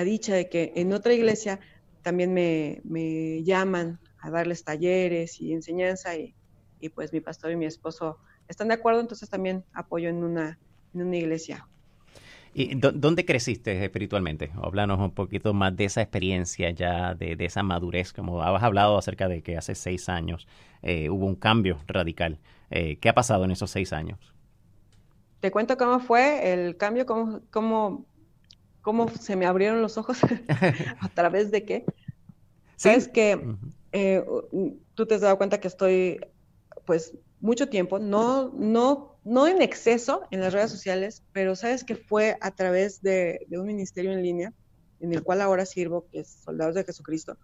dicha 0.03 0.33
de 0.33 0.50
que 0.50 0.73
en 0.75 0.93
otra 0.93 1.13
iglesia 1.13 1.59
también 2.01 2.33
me, 2.33 3.43
llaman 3.43 4.00
a 4.19 4.29
darles 4.29 4.63
talleres 4.63 5.39
y 5.41 5.53
enseñanza 5.53 6.15
y, 6.15 6.35
pues 6.95 7.13
mi 7.13 7.21
pastor 7.21 7.51
y 7.51 7.55
mi 7.55 7.65
esposo 7.65 8.17
están 8.47 8.67
de 8.67 8.73
acuerdo, 8.73 9.00
entonces 9.00 9.29
también 9.29 9.63
apoyo 9.73 10.09
en 10.09 10.23
una, 10.23 10.59
en 10.93 11.01
una 11.03 11.15
iglesia. 11.15 11.67
¿Y 12.55 12.75
dónde 12.75 13.25
creciste 13.25 13.83
espiritualmente? 13.83 14.51
Háblanos 14.62 15.00
un 15.00 15.12
poquito 15.12 15.53
más 15.53 15.75
de 15.75 15.85
esa 15.85 16.01
experiencia 16.01 16.69
ya, 16.69 17.15
de, 17.15 17.35
esa 17.39 17.63
madurez, 17.63 18.13
como 18.13 18.43
habías 18.43 18.63
hablado 18.63 18.97
acerca 18.97 19.27
de 19.27 19.41
que 19.41 19.57
hace 19.57 19.73
seis 19.73 20.07
años 20.07 20.47
eh, 20.83 21.09
hubo 21.09 21.25
un 21.25 21.35
cambio 21.35 21.79
radical. 21.88 22.39
Eh, 22.69 22.97
¿Qué 22.97 23.09
ha 23.09 23.15
pasado 23.15 23.45
en 23.45 23.51
esos 23.51 23.71
seis 23.71 23.91
años? 23.91 24.19
Te 25.39 25.50
cuento 25.50 25.77
cómo 25.77 26.00
fue 26.00 26.53
el 26.53 26.77
cambio, 26.77 27.07
cómo, 27.07 27.41
cómo 27.50 28.05
cómo 28.84 29.10
se 29.10 29.36
me 29.36 29.48
abrieron 29.48 29.82
los 29.82 29.98
ojos, 29.98 30.20
a 31.00 31.10
través 31.10 31.50
de 31.50 31.66
qué. 31.66 31.86
Sabes 32.75 33.08
que 33.08 33.56
eh, 33.94 34.24
tú 34.94 35.06
te 35.08 35.16
has 35.16 35.22
dado 35.22 35.38
cuenta 35.38 35.60
que 35.60 35.70
estoy, 35.70 36.20
pues, 36.86 37.18
mucho 37.40 37.70
tiempo, 37.70 37.98
no, 37.98 38.50
no, 38.50 39.18
no 39.24 39.48
en 39.48 39.62
exceso 39.62 40.24
en 40.32 40.42
las 40.42 40.54
redes 40.54 40.70
sociales, 40.70 41.24
pero 41.32 41.56
sabes 41.56 41.84
que 41.84 41.96
fue 41.96 42.38
a 42.42 42.52
través 42.52 43.02
de, 43.02 43.48
un 43.52 43.66
ministerio 43.66 44.12
en 44.12 44.22
línea, 44.22 44.54
en 45.00 45.13
el 45.13 45.24
cual 45.24 45.42
ahora 45.42 45.66
sirvo, 45.66 46.06
que 46.12 46.20
es 46.20 46.28
Soldados 46.44 46.75
de 46.75 46.84
Jesucristo, 46.84 47.38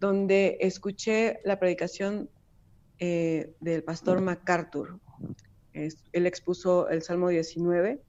donde 0.00 0.58
escuché 0.60 1.40
la 1.44 1.58
predicación 1.58 2.30
eh, 2.98 3.54
del 3.60 3.82
pastor 3.84 4.20
MacArthur. 4.20 5.00
él 5.72 6.26
expuso 6.26 6.88
el 6.88 7.02
Salmo 7.02 7.28
19 7.28 8.02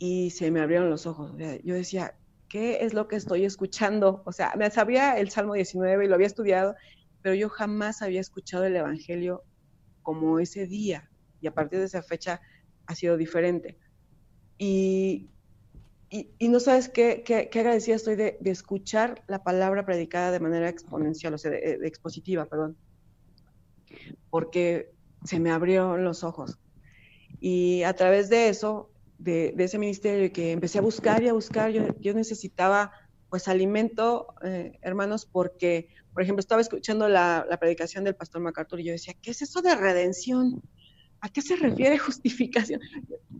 y 0.00 0.30
se 0.30 0.50
me 0.50 0.60
abrieron 0.60 0.88
los 0.88 1.06
ojos. 1.06 1.32
Yo 1.62 1.74
decía, 1.74 2.14
¿qué 2.48 2.84
es 2.84 2.94
lo 2.94 3.06
que 3.06 3.16
estoy 3.16 3.44
escuchando? 3.44 4.22
O 4.24 4.32
sea, 4.32 4.54
me 4.56 4.70
sabía 4.70 5.18
el 5.18 5.28
Salmo 5.30 5.52
19 5.52 6.06
y 6.06 6.08
lo 6.08 6.14
había 6.14 6.26
estudiado, 6.26 6.74
pero 7.20 7.34
yo 7.34 7.50
jamás 7.50 8.00
había 8.00 8.22
escuchado 8.22 8.64
el 8.64 8.74
Evangelio 8.74 9.44
como 10.02 10.40
ese 10.40 10.66
día. 10.66 11.10
Y 11.42 11.48
a 11.48 11.52
partir 11.52 11.80
de 11.80 11.84
esa 11.84 12.02
fecha 12.02 12.40
ha 12.86 12.94
sido 12.94 13.18
diferente. 13.18 13.78
Y, 14.56 15.28
y, 16.08 16.48
no 16.48 16.60
sabes 16.60 16.88
qué, 16.88 17.22
qué, 17.22 17.50
agradecida 17.58 17.96
estoy 17.96 18.16
de, 18.16 18.38
escuchar 18.46 19.22
la 19.28 19.42
palabra 19.44 19.84
predicada 19.84 20.32
de 20.32 20.40
manera 20.40 20.70
exponencial, 20.70 21.34
o 21.34 21.38
sea, 21.38 21.50
de, 21.50 21.76
de 21.76 21.86
expositiva, 21.86 22.46
perdón. 22.46 22.74
Porque 24.30 24.94
se 25.24 25.40
me 25.40 25.50
abrieron 25.50 26.04
los 26.04 26.24
ojos. 26.24 26.58
Y 27.38 27.82
a 27.82 27.92
través 27.92 28.30
de 28.30 28.48
eso 28.48 28.90
de, 29.20 29.54
ese 29.58 29.78
ministerio 29.78 30.24
y 30.24 30.30
que 30.30 30.52
empecé 30.52 30.78
a 30.78 30.82
buscar 30.82 31.22
y 31.22 31.28
a 31.28 31.32
buscar, 31.32 31.70
yo, 31.70 32.14
necesitaba 32.14 32.92
pues 33.28 33.46
alimento, 33.46 34.34
eh, 34.42 34.78
hermanos, 34.82 35.24
porque, 35.24 35.88
por 36.12 36.22
ejemplo, 36.22 36.40
estaba 36.40 36.60
escuchando 36.60 37.08
la, 37.08 37.46
predicación 37.60 38.02
del 38.02 38.16
pastor 38.16 38.40
MacArthur 38.40 38.80
y 38.80 38.84
yo 38.84 38.92
decía, 38.92 39.14
¿qué 39.22 39.30
es 39.30 39.42
eso 39.42 39.62
de 39.62 39.76
redención? 39.76 40.62
¿A 41.20 41.28
qué 41.28 41.42
se 41.42 41.54
refiere 41.56 41.98
justificación? 41.98 42.80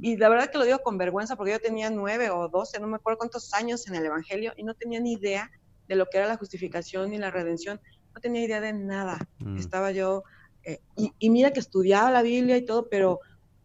Y 0.01 0.17
la 0.17 0.29
verdad 0.29 0.51
que 0.51 0.59
lo 0.59 0.65
digo 0.65 0.79
con 0.81 0.99
vergüenza 0.99 1.35
porque 1.35 1.53
yo 1.53 1.59
tenía 1.59 1.91
nueve 1.91 2.31
o 2.31 2.49
doce, 2.49 2.79
no 2.79 2.87
me 2.87 2.97
acuerdo 2.97 3.19
cuántos 3.19 3.53
años 3.55 3.89
en 3.89 3.95
el 3.95 4.05
Evangelio 4.05 4.53
y 4.57 4.63
no 4.63 4.75
tenía 4.75 5.01
ni 5.01 5.15
idea 5.15 5.51
de 5.89 5.97
lo 5.97 6.07
que 6.07 6.19
era 6.19 6.29
la 6.29 6.37
justificación 6.37 7.11
ni 7.11 7.19
la 7.19 7.31
redención. 7.31 7.81
No 8.15 8.21
tenía 8.21 8.45
idea 8.45 8.61
de 8.61 8.73
nada. 8.73 9.19
Mm. 9.39 9.57
Estaba 9.57 9.91
yo, 9.93 10.25
eh, 10.63 10.81
y, 10.97 11.13
y, 11.19 11.31
mira 11.31 11.53
que 11.53 11.61
estudiaba 11.61 12.11
la 12.11 12.23
Biblia 12.23 12.57
y 12.57 12.65
todo, 12.65 12.89
pero 12.89 13.21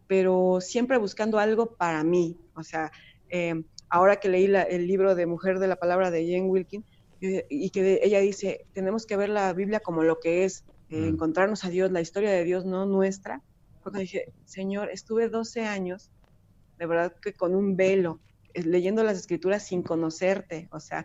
pero 0.06 0.60
siempre 0.60 0.98
buscando 0.98 1.38
algo 1.38 1.74
para 1.76 2.04
mí. 2.04 2.38
O 2.54 2.62
sea, 2.62 2.92
eh, 3.28 3.62
ahora 3.88 4.16
que 4.16 4.28
leí 4.28 4.44
el 4.46 4.86
libro 4.86 5.14
de 5.14 5.26
Mujer 5.26 5.58
de 5.58 5.68
la 5.68 5.76
Palabra 5.76 6.10
de 6.10 6.24
Jane 6.24 6.48
Wilkin, 6.48 6.84
y 7.20 7.70
que 7.70 8.00
ella 8.02 8.20
dice, 8.20 8.66
tenemos 8.72 9.06
que 9.06 9.16
ver 9.16 9.30
la 9.30 9.52
Biblia 9.52 9.80
como 9.80 10.02
lo 10.02 10.20
que 10.20 10.44
es, 10.44 10.64
eh, 10.90 11.00
mm. 11.00 11.14
encontrarnos 11.14 11.64
a 11.64 11.70
Dios, 11.70 11.90
la 11.90 12.00
historia 12.00 12.30
de 12.30 12.44
Dios, 12.44 12.64
no 12.64 12.86
nuestra. 12.86 13.42
Porque 13.82 14.00
dije, 14.00 14.32
Señor, 14.44 14.90
estuve 14.90 15.28
12 15.28 15.64
años, 15.64 16.10
de 16.78 16.86
verdad 16.86 17.14
que 17.20 17.32
con 17.32 17.54
un 17.54 17.76
velo, 17.76 18.20
eh, 18.52 18.62
leyendo 18.62 19.02
las 19.02 19.16
escrituras 19.16 19.66
sin 19.66 19.82
conocerte, 19.82 20.68
o 20.72 20.80
sea, 20.80 21.04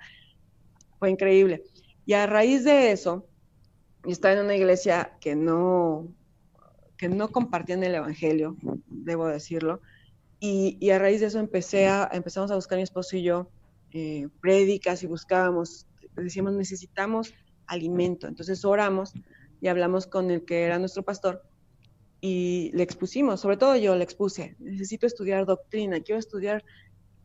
fue 0.99 1.09
increíble. 1.09 1.63
Y 2.05 2.13
a 2.13 2.27
raíz 2.27 2.63
de 2.63 2.91
eso, 2.91 3.25
estaba 4.05 4.33
en 4.33 4.45
una 4.45 4.55
iglesia 4.55 5.17
que 5.21 5.35
no, 5.35 6.07
que 7.01 7.09
no 7.09 7.29
compartían 7.29 7.83
el 7.83 7.95
Evangelio, 7.95 8.55
debo 8.85 9.25
decirlo. 9.25 9.81
Y, 10.39 10.87
a 10.91 10.99
raíz 10.99 11.19
de 11.19 11.25
eso 11.25 11.39
empecé 11.39 11.87
a, 11.87 12.07
empezamos 12.13 12.51
a 12.51 12.55
buscar 12.55 12.77
mi 12.77 12.83
esposo 12.83 13.17
y 13.17 13.23
yo 13.23 13.49
eh, 13.91 14.27
prédicas 14.39 15.01
y 15.01 15.07
buscábamos, 15.07 15.87
decíamos, 16.15 16.53
necesitamos 16.53 17.33
alimento. 17.65 18.27
Entonces 18.27 18.63
oramos 18.63 19.13
y 19.61 19.67
hablamos 19.67 20.05
con 20.05 20.29
el 20.29 20.45
que 20.45 20.61
era 20.63 20.77
nuestro 20.77 21.01
pastor 21.01 21.41
y 22.21 22.69
le 22.75 22.83
expusimos, 22.83 23.41
sobre 23.41 23.57
todo 23.57 23.75
yo 23.77 23.95
le 23.95 24.03
expuse, 24.03 24.55
necesito 24.59 25.07
estudiar 25.07 25.47
doctrina, 25.47 26.01
quiero 26.01 26.19
estudiar 26.19 26.63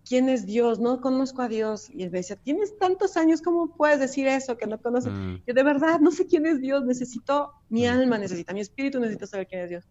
quién 0.06 0.28
es 0.28 0.46
Dios, 0.46 0.78
no 0.78 1.00
conozco 1.00 1.42
a 1.42 1.48
Dios. 1.48 1.90
Y 1.90 2.04
él 2.04 2.10
me 2.10 2.18
decía, 2.18 2.36
tienes 2.36 2.78
tantos 2.78 3.16
años, 3.16 3.42
¿cómo 3.42 3.74
puedes 3.74 3.98
decir 3.98 4.26
eso 4.28 4.56
que 4.56 4.66
no 4.66 4.80
conoces? 4.80 5.12
Mm. 5.12 5.42
Yo 5.46 5.54
de 5.54 5.62
verdad 5.62 6.00
no 6.00 6.12
sé 6.12 6.26
quién 6.26 6.46
es 6.46 6.60
Dios, 6.60 6.84
necesito, 6.84 7.52
mi 7.68 7.86
mm. 7.86 7.90
alma 7.90 8.18
necesita, 8.18 8.54
mi 8.54 8.60
espíritu 8.60 9.00
necesita 9.00 9.26
saber 9.26 9.48
quién 9.48 9.62
es 9.62 9.70
Dios. 9.70 9.84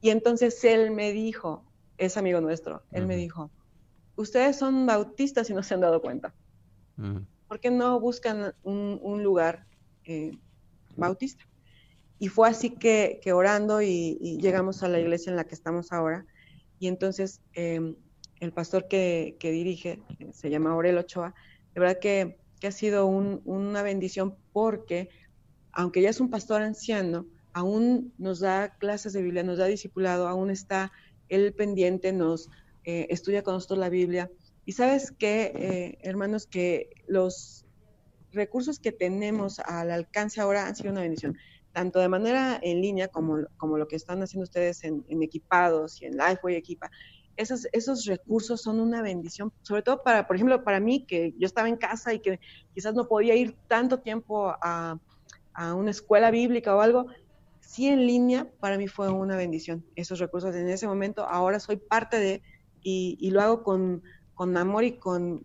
Y 0.00 0.10
entonces 0.10 0.62
él 0.64 0.90
me 0.90 1.12
dijo, 1.12 1.64
es 1.96 2.16
amigo 2.16 2.40
nuestro, 2.40 2.82
él 2.90 3.06
me 3.06 3.16
dijo, 3.16 3.50
ustedes 4.16 4.56
son 4.56 4.84
bautistas 4.86 5.48
y 5.48 5.54
no 5.54 5.62
se 5.62 5.74
han 5.74 5.80
dado 5.80 6.02
cuenta. 6.02 6.34
Mm. 6.96 7.18
¿Por 7.48 7.60
qué 7.60 7.70
no 7.70 7.98
buscan 8.00 8.54
un, 8.62 9.22
lugar 9.22 9.66
eh, 10.04 10.32
bautista? 10.96 11.44
Y 12.18 12.28
fue 12.28 12.48
así 12.48 12.70
que, 12.70 13.20
orando 13.32 13.82
y, 13.82 14.38
llegamos 14.40 14.82
a 14.82 14.88
la 14.88 15.00
iglesia 15.00 15.30
en 15.30 15.36
la 15.36 15.44
que 15.44 15.54
estamos 15.54 15.92
ahora. 15.92 16.26
Y 16.78 16.88
entonces 16.88 17.40
em, 17.52 17.96
el 18.42 18.52
pastor 18.52 18.88
que, 18.88 19.36
dirige, 19.40 20.02
se 20.32 20.50
llama 20.50 20.72
Aurel 20.72 20.98
Ochoa, 20.98 21.32
de 21.74 21.80
verdad 21.80 21.98
que, 22.00 22.38
ha 22.64 22.70
sido 22.70 23.06
una 23.06 23.82
bendición 23.82 24.36
porque, 24.52 25.08
aunque 25.72 26.00
ya 26.00 26.10
es 26.10 26.20
un 26.20 26.30
pastor 26.30 26.62
anciano, 26.62 27.26
aún 27.52 28.12
nos 28.18 28.38
da 28.38 28.76
clases 28.78 29.12
de 29.12 29.22
Biblia, 29.22 29.42
nos 29.42 29.58
da 29.58 29.66
discipulado, 29.66 30.28
aún 30.28 30.48
está 30.48 30.92
él 31.28 31.52
pendiente, 31.54 32.12
nos 32.12 32.48
eh, 32.84 33.08
estudia 33.10 33.42
con 33.42 33.54
nosotros 33.54 33.80
la 33.80 33.88
Biblia. 33.88 34.30
Y 34.64 34.72
sabes 34.72 35.12
qué, 35.12 35.52
eh, 35.56 35.98
hermanos, 36.02 36.46
que 36.46 36.90
los 37.08 37.66
recursos 38.30 38.78
que 38.78 38.92
tenemos 38.92 39.58
al 39.58 39.90
alcance 39.90 40.40
ahora 40.40 40.68
han 40.68 40.76
sido 40.76 40.92
una 40.92 41.00
bendición, 41.00 41.36
tanto 41.72 41.98
de 41.98 42.08
manera 42.08 42.60
en 42.62 42.80
línea 42.80 43.08
como, 43.08 43.38
como 43.56 43.76
lo 43.76 43.88
que 43.88 43.96
están 43.96 44.22
haciendo 44.22 44.44
ustedes 44.44 44.84
en, 44.84 45.04
en 45.08 45.22
Equipados 45.24 46.00
y 46.00 46.06
en 46.06 46.16
Lifeway 46.16 46.54
Equipa 46.54 46.92
esos, 47.42 48.04
recursos 48.06 48.62
son 48.62 48.80
una 48.80 49.02
bendición, 49.02 49.52
sobre 49.62 49.82
todo 49.82 50.02
para, 50.02 50.26
por 50.26 50.36
ejemplo, 50.36 50.62
para 50.64 50.80
mí, 50.80 51.04
que 51.04 51.34
yo 51.38 51.46
estaba 51.46 51.68
en 51.68 51.76
casa 51.76 52.14
y 52.14 52.20
que 52.20 52.40
quizás 52.74 52.94
no 52.94 53.08
podía 53.08 53.34
ir 53.34 53.56
tanto 53.68 54.00
tiempo 54.00 54.54
a, 54.60 54.98
una 55.76 55.90
escuela 55.90 56.30
bíblica 56.30 56.74
o 56.74 56.80
algo, 56.80 57.08
sí 57.60 57.86
en 57.86 58.06
línea 58.06 58.50
para 58.58 58.78
mí 58.78 58.88
fue 58.88 59.10
una 59.10 59.36
bendición. 59.36 59.84
Esos 59.96 60.18
recursos 60.18 60.54
en 60.54 60.66
ese 60.68 60.86
momento, 60.86 61.28
ahora 61.28 61.60
soy 61.60 61.76
parte 61.76 62.18
de, 62.18 62.42
y, 62.82 63.30
lo 63.30 63.42
hago 63.42 63.62
con, 63.62 64.02
amor 64.56 64.84
y 64.84 64.92
con, 64.92 65.44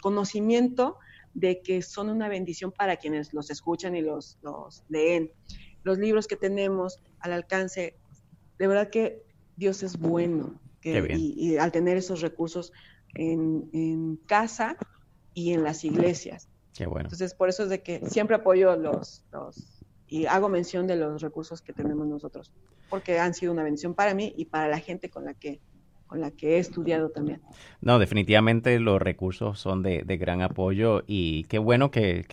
conocimiento 0.00 0.96
de 1.34 1.60
que 1.60 1.82
son 1.82 2.08
una 2.08 2.30
bendición 2.30 2.72
para 2.72 2.96
quienes 2.96 3.34
los 3.34 3.50
escuchan 3.50 3.94
y 3.94 4.00
los, 4.00 4.38
los 4.40 4.84
leen. 4.88 5.30
Los 5.82 5.98
libros 5.98 6.26
que 6.26 6.36
tenemos 6.36 6.98
al 7.20 7.32
alcance, 7.34 7.94
de 8.58 8.66
verdad 8.66 8.88
que 8.88 9.22
Dios 9.56 9.82
es 9.82 9.98
bueno 9.98 10.58
y, 10.86 11.56
al 11.56 11.72
tener 11.72 11.96
esos 11.96 12.20
recursos 12.20 12.72
en, 13.14 14.18
casa 14.26 14.76
y 15.34 15.52
en 15.52 15.62
las 15.62 15.84
iglesias. 15.84 16.48
Qué 16.76 16.86
bueno. 16.86 17.06
Entonces, 17.06 17.34
por 17.34 17.48
eso 17.48 17.64
es 17.64 17.70
de 17.70 17.82
que 17.82 18.06
siempre 18.08 18.36
apoyo 18.36 18.76
los, 18.76 19.24
los, 19.32 19.82
y 20.08 20.26
hago 20.26 20.48
mención 20.48 20.86
de 20.86 20.96
los 20.96 21.22
recursos 21.22 21.62
que 21.62 21.72
tenemos 21.72 22.06
nosotros, 22.06 22.52
porque 22.90 23.18
han 23.18 23.34
sido 23.34 23.52
una 23.52 23.62
bendición 23.62 23.94
para 23.94 24.14
mí 24.14 24.32
y 24.36 24.46
para 24.46 24.68
la 24.68 24.78
gente 24.78 25.10
con 25.10 25.24
la 25.24 25.34
que 25.34 25.60
con 26.06 26.20
la 26.20 26.30
que 26.30 26.56
he 26.56 26.58
estudiado 26.58 27.10
también. 27.10 27.40
No, 27.80 27.98
definitivamente 27.98 28.78
los 28.78 29.00
recursos 29.00 29.58
son 29.58 29.82
de, 29.82 30.02
gran 30.16 30.40
apoyo 30.40 31.02
y 31.06 31.44
qué 31.44 31.58
bueno 31.58 31.90
que, 31.90 32.24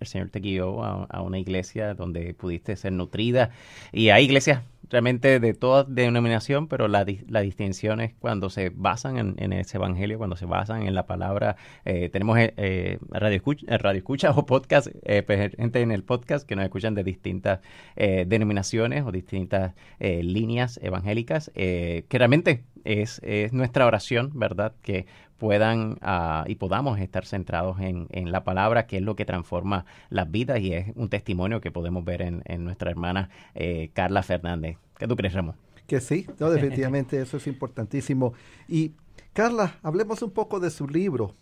el 0.00 0.06
Señor 0.06 0.30
te 0.30 0.40
guió 0.40 0.82
a, 0.82 1.22
una 1.22 1.38
iglesia 1.38 1.94
donde 1.94 2.34
pudiste 2.34 2.76
ser 2.76 2.92
nutrida. 2.92 3.50
Y 3.92 4.08
hay 4.08 4.24
iglesias 4.24 4.62
realmente 4.90 5.40
de 5.40 5.54
toda 5.54 5.84
denominación, 5.84 6.68
pero 6.68 6.88
la, 6.88 7.06
la 7.28 7.40
distinción 7.40 8.00
es 8.00 8.14
cuando 8.14 8.50
se 8.50 8.70
basan 8.70 9.34
en, 9.38 9.52
ese 9.52 9.76
evangelio, 9.76 10.18
cuando 10.18 10.36
se 10.36 10.46
basan 10.46 10.82
en 10.82 10.94
la 10.94 11.06
palabra. 11.06 11.56
Eh, 11.84 12.08
tenemos 12.10 12.38
eh, 12.38 12.52
eh, 12.56 12.98
radio, 13.10 13.36
escucha, 13.36 13.78
radio 13.78 13.98
escucha 13.98 14.30
o 14.32 14.44
podcast, 14.46 14.88
pues, 15.26 15.52
gente 15.56 15.80
en 15.80 15.92
el 15.92 16.02
podcast 16.02 16.46
que 16.46 16.56
nos 16.56 16.64
escuchan 16.64 16.94
de 16.94 17.04
distintas 17.04 17.60
denominaciones 17.96 19.04
o 19.04 19.12
distintas 19.12 19.74
líneas 19.98 20.80
evangélicas, 20.82 21.50
que 21.54 22.06
realmente 22.10 22.64
es, 22.84 23.20
es 23.22 23.52
nuestra 23.52 23.86
oración, 23.86 24.30
¿verdad? 24.34 24.74
Que 24.82 25.06
puedan 25.38 25.92
uh, 26.02 26.46
y 26.46 26.56
podamos 26.56 27.00
estar 27.00 27.24
centrados 27.24 27.80
en, 27.80 28.08
en, 28.10 28.30
la 28.30 28.44
palabra, 28.44 28.86
que 28.86 28.98
es 28.98 29.02
lo 29.02 29.16
que 29.16 29.24
transforma 29.24 29.86
las 30.10 30.30
vidas 30.30 30.60
y 30.60 30.74
es 30.74 30.92
un 30.96 31.08
testimonio 31.08 31.62
que 31.62 31.70
podemos 31.70 32.04
ver 32.04 32.20
en, 32.20 32.42
en 32.44 32.62
nuestra 32.62 32.90
hermana 32.90 33.30
eh, 33.54 33.90
Carla 33.94 34.22
Fernández. 34.22 34.76
¿Qué 34.98 35.08
tú 35.08 35.16
crees, 35.16 35.32
Ramón? 35.32 35.56
Que 35.86 36.00
sí, 36.00 36.26
no, 36.38 36.50
definitivamente 36.50 37.20
eso 37.20 37.38
es 37.38 37.46
importantísimo. 37.46 38.34
Y 38.68 38.92
Carla, 39.32 39.78
hablemos 39.82 40.20
un 40.22 40.30
poco 40.30 40.60
de 40.60 40.70
su 40.70 40.86
libro, 40.86 41.32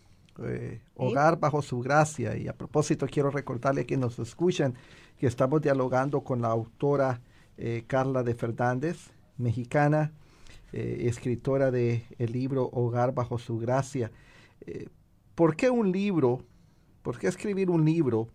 eh, 0.43 0.81
Hogar 0.95 1.37
bajo 1.37 1.61
su 1.61 1.81
gracia. 1.81 2.37
Y 2.37 2.47
a 2.47 2.53
propósito, 2.53 3.05
quiero 3.05 3.31
recordarle 3.31 3.81
a 3.81 3.83
quienes 3.83 4.17
nos 4.17 4.27
escuchan 4.27 4.75
que 5.17 5.27
estamos 5.27 5.61
dialogando 5.61 6.21
con 6.21 6.41
la 6.41 6.47
autora 6.47 7.19
eh, 7.57 7.83
Carla 7.87 8.23
de 8.23 8.33
Fernández, 8.33 9.11
mexicana, 9.37 10.13
eh, 10.71 11.05
escritora 11.07 11.71
del 11.71 12.03
el 12.17 12.31
libro 12.31 12.69
Hogar 12.71 13.13
bajo 13.13 13.37
su 13.37 13.57
gracia. 13.57 14.11
Eh, 14.61 14.87
¿Por 15.35 15.55
qué 15.55 15.69
un 15.69 15.91
libro? 15.91 16.43
¿Por 17.01 17.17
qué 17.17 17.27
escribir 17.27 17.69
un 17.69 17.85
libro? 17.85 18.29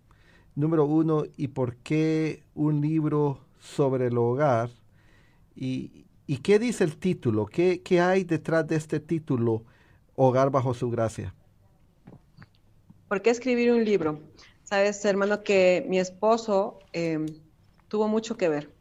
Número 0.55 0.85
uno, 0.85 1.25
¿y 1.37 1.49
por 1.49 1.77
qué 1.77 2.43
un 2.55 2.81
libro 2.81 3.41
sobre 3.61 4.07
el 4.07 4.19
hogar? 4.19 4.71
¿Y, 5.57 6.07
y 6.27 6.39
qué 6.39 6.59
dice 6.59 6.85
el 6.85 6.97
título? 6.97 7.47
¿Qué, 7.47 7.83
¿Qué 7.83 8.01
hay 8.01 8.25
detrás 8.25 8.67
de 8.67 8.77
este 8.77 9.01
título, 9.01 9.65
Hogar 10.17 10.51
bajo 10.51 10.75
su 10.75 10.91
gracia? 10.91 11.35
¿Por 13.09 13.21
qué 13.21 13.31
escribir 13.31 13.73
un 13.73 13.85
libro? 13.85 14.21
Sabes, 14.63 15.05
hermano, 15.05 15.43
que 15.43 15.85
mi 15.89 15.99
esposo 15.99 16.79
em, 16.93 17.27
tuvo 17.89 18.09
mucho 18.09 18.37
que 18.37 18.49
ver 18.49 18.73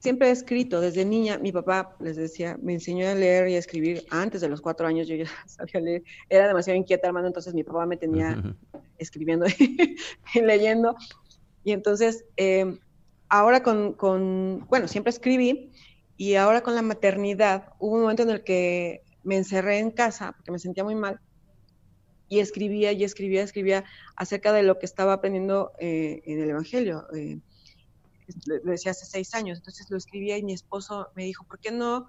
siempre 0.00 0.28
he 0.28 0.30
escrito, 0.32 0.80
desde 0.80 1.04
niña, 1.04 1.38
mi 1.38 1.52
papá, 1.52 1.94
les 2.00 2.16
decía, 2.16 2.58
me 2.60 2.72
enseñó 2.72 3.08
a 3.08 3.14
leer 3.14 3.48
y 3.48 3.54
a 3.54 3.58
escribir 3.58 4.04
antes 4.10 4.40
de 4.40 4.48
los 4.48 4.60
cuatro 4.60 4.86
años, 4.86 5.06
yo 5.06 5.14
ya 5.14 5.26
sabía 5.46 5.80
leer, 5.80 6.02
era 6.28 6.48
demasiado 6.48 6.76
inquieta, 6.76 7.06
hermano, 7.06 7.28
entonces 7.28 7.54
mi 7.54 7.62
papá 7.62 7.86
me 7.86 7.96
tenía 7.96 8.42
escribiendo 8.98 9.46
y 10.34 10.40
leyendo, 10.40 10.96
y 11.62 11.72
entonces, 11.72 12.24
em, 12.36 12.78
ahora 13.28 13.62
con, 13.62 13.92
con, 13.92 14.66
bueno, 14.68 14.88
siempre 14.88 15.10
escribí, 15.10 15.70
y 16.16 16.34
ahora 16.34 16.62
con 16.62 16.74
la 16.74 16.82
maternidad, 16.82 17.72
hubo 17.78 17.94
un 17.94 18.02
momento 18.02 18.22
en 18.22 18.30
el 18.30 18.42
que 18.42 19.02
me 19.22 19.36
encerré 19.36 19.78
en 19.78 19.90
casa, 19.90 20.32
porque 20.32 20.50
me 20.50 20.58
sentía 20.58 20.82
muy 20.82 20.94
mal, 20.94 21.20
y 22.28 22.38
escribía 22.38 22.92
y 22.92 23.04
escribía, 23.04 23.42
escribía 23.42 23.84
acerca 24.16 24.52
de 24.52 24.62
lo 24.62 24.78
que 24.78 24.86
estaba 24.86 25.14
aprendiendo 25.14 25.72
eh, 25.78 26.22
en 26.24 26.40
el 26.40 26.50
Evangelio. 26.50 27.06
Eh, 27.14 27.40
lo 28.46 28.70
decía 28.70 28.92
hace 28.92 29.06
seis 29.06 29.34
años, 29.34 29.58
entonces 29.58 29.90
lo 29.90 29.96
escribía 29.96 30.38
y 30.38 30.42
mi 30.42 30.52
esposo 30.52 31.08
me 31.14 31.24
dijo, 31.24 31.44
¿por 31.44 31.58
qué 31.58 31.70
no 31.70 32.08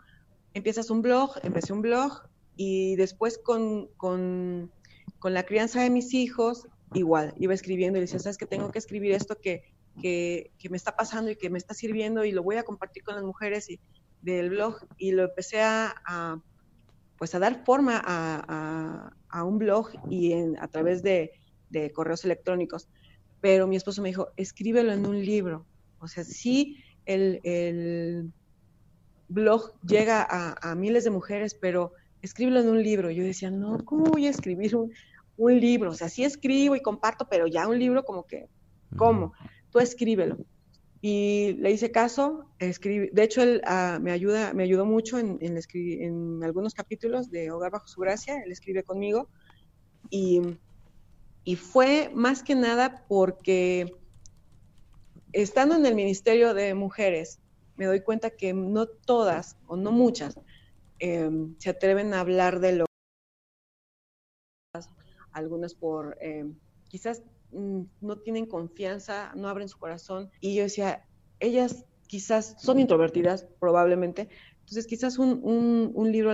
empiezas 0.54 0.90
un 0.90 1.01
blog? 1.01 1.32
Empecé 1.44 1.74
un 1.74 1.82
blog 1.82 2.24
y 2.56 2.96
después 2.96 3.38
con, 3.38 3.88
con, 3.98 4.72
con 5.20 5.34
la 5.34 5.44
crianza 5.44 5.82
de 5.82 5.90
mis 5.90 6.13
hijos, 6.13 6.68
igual, 6.94 7.34
iba 7.38 7.54
escribiendo 7.54 7.98
y 7.98 8.01
decía, 8.01 8.20
¿sabes 8.20 8.38
que 8.38 8.46
tengo 8.46 8.72
que 8.72 8.80
escribir 8.80 9.13
esto 9.13 9.38
que, 9.40 9.63
que, 10.01 10.51
que, 10.58 10.70
me 10.70 10.78
está 10.78 10.96
pasando 10.96 11.32
y 11.32 11.36
que 11.36 11.50
me 11.50 11.58
está 11.58 11.74
sirviendo 11.74 12.25
y 12.25 12.32
lo 12.32 12.44
voy 12.44 12.58
a 12.58 12.63
compartir 12.63 13.04
con 13.04 13.16
las 13.16 13.24
mujeres 13.24 13.70
y, 13.70 13.80
del 14.22 14.50
blog? 14.50 14.78
Y 14.98 15.12
lo 15.12 15.24
empecé 15.24 15.62
a, 15.62 15.96
a 16.06 16.42
pues 17.18 17.36
a 17.36 17.40
dar 17.40 17.63
forma 17.66 18.01
a, 18.03 18.44
a, 18.48 19.14
a 19.29 19.44
un 19.44 19.60
blog 19.60 19.90
y 20.10 20.34
en, 20.34 20.57
a 20.57 20.68
través 20.68 21.03
de, 21.03 21.31
de 21.70 21.92
correos 21.92 22.25
electrónicos. 22.25 22.88
Pero 23.42 23.68
mi 23.68 23.75
esposo 23.75 24.01
me 24.01 24.10
dijo, 24.10 24.29
escríbelo 24.38 24.92
en 24.92 25.05
un 25.05 25.24
libro. 25.24 25.66
O 26.01 26.07
sea, 26.07 26.24
sí 26.24 26.83
el, 27.05 28.31
blog 29.27 29.74
llega 29.85 30.27
a, 30.29 30.75
miles 30.75 31.03
de 31.03 31.09
mujeres, 31.09 31.55
pero 31.55 31.94
escríbelo 32.22 32.59
en 32.59 32.70
un 32.70 32.83
libro. 32.83 33.11
Yo 33.11 33.24
decía, 33.24 33.50
no, 33.50 33.77
¿cómo 33.85 34.05
voy 34.05 34.27
a 34.27 34.29
escribir 34.29 34.75
un, 34.75 34.92
libro? 35.59 35.92
O 35.92 35.94
sea, 35.94 36.09
sí 36.09 36.24
escribo 36.24 36.75
y 36.75 36.81
comparto, 36.81 37.27
pero 37.29 37.48
ya 37.48 37.68
un 37.68 37.79
libro 37.79 38.03
como 38.03 38.25
que, 38.25 38.48
¿cómo? 38.98 39.33
Tú 39.72 39.79
escríbelo. 39.79 40.37
Y 41.01 41.53
le 41.53 41.72
hice 41.72 41.90
caso, 41.90 42.46
escribí, 42.59 43.09
de 43.11 43.24
hecho 43.24 43.42
él 43.42 43.61
ah, 43.66 43.98
me 44.00 44.11
ayuda, 44.11 44.53
me 44.53 44.61
ayudó 44.61 44.85
mucho 44.85 45.18
en, 45.18 45.40
en, 45.42 45.57
en, 45.74 46.44
algunos 46.44 46.75
capítulos 46.75 47.31
de 47.31 47.50
Hogar 47.50 47.72
bajo 47.72 47.87
su 47.87 48.01
gracia, 48.01 48.40
él 48.46 48.51
escribe 48.51 48.83
conmigo 48.83 49.27
y, 50.11 50.42
y 51.44 51.55
fue 51.55 52.11
más 52.14 52.44
que 52.44 52.53
nada 52.53 53.03
porque 53.07 53.96
estando 55.33 55.75
en 55.75 55.85
el 55.85 55.96
Ministerio 55.96 56.53
de 56.53 56.74
Mujeres, 56.74 57.39
me 57.75 57.85
doy 57.85 58.01
cuenta 58.01 58.29
que 58.31 58.53
no 58.53 58.87
todas, 58.87 59.57
o 59.67 59.75
no 59.75 59.91
muchas, 59.91 60.39
em, 61.00 61.55
se 61.57 61.70
atreven 61.70 62.13
a 62.13 62.20
hablar 62.20 62.59
de 62.59 62.74
lo 62.74 62.85
algunas 65.31 65.74
por 65.74 66.17
em, 66.22 66.55
quizás 66.89 67.24
mm, 67.51 67.81
no 68.01 68.17
tienen 68.17 68.46
confianza, 68.46 69.31
no 69.35 69.48
abren 69.48 69.70
su 69.70 69.79
corazón. 69.79 70.29
Y 70.41 70.55
yo 70.55 70.63
decía, 70.63 71.05
ellas 71.39 71.85
quizás 72.07 72.55
son 72.59 72.79
introvertidas, 72.79 73.48
probablemente. 73.59 74.27
Entonces, 74.59 74.85
quizás 74.87 75.17
un, 75.17 76.11
libro 76.11 76.33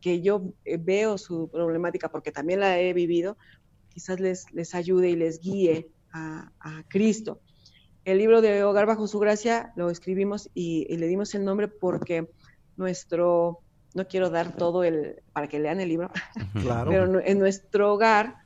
que 0.00 0.20
yo 0.20 0.54
eh, 0.64 0.78
veo 0.78 1.18
su 1.18 1.48
problemática, 1.48 2.08
porque 2.08 2.32
también 2.32 2.60
la 2.60 2.80
he 2.80 2.92
vivido, 2.92 3.36
quizás 3.88 4.20
les, 4.20 4.52
les 4.52 4.74
ayude 4.74 5.10
y 5.10 5.16
les 5.16 5.40
guíe 5.40 5.90
a 6.12 6.50
Cristo. 6.88 7.40
El 8.08 8.16
libro 8.16 8.40
de 8.40 8.64
Hogar 8.64 8.86
bajo 8.86 9.06
su 9.06 9.18
gracia 9.18 9.70
lo 9.76 9.90
escribimos 9.90 10.48
y, 10.54 10.96
le 10.96 11.06
dimos 11.08 11.34
el 11.34 11.44
nombre 11.44 11.68
porque 11.68 12.26
nuestro, 12.78 13.60
no 13.94 14.08
quiero 14.08 14.30
dar 14.30 14.56
todo 14.56 14.82
el, 14.82 15.22
para 15.34 15.46
que 15.46 15.58
lean 15.58 15.78
el 15.78 15.90
libro, 15.90 16.10
pero 16.54 17.20
en 17.20 17.38
nuestro 17.38 17.92
hogar 17.92 18.36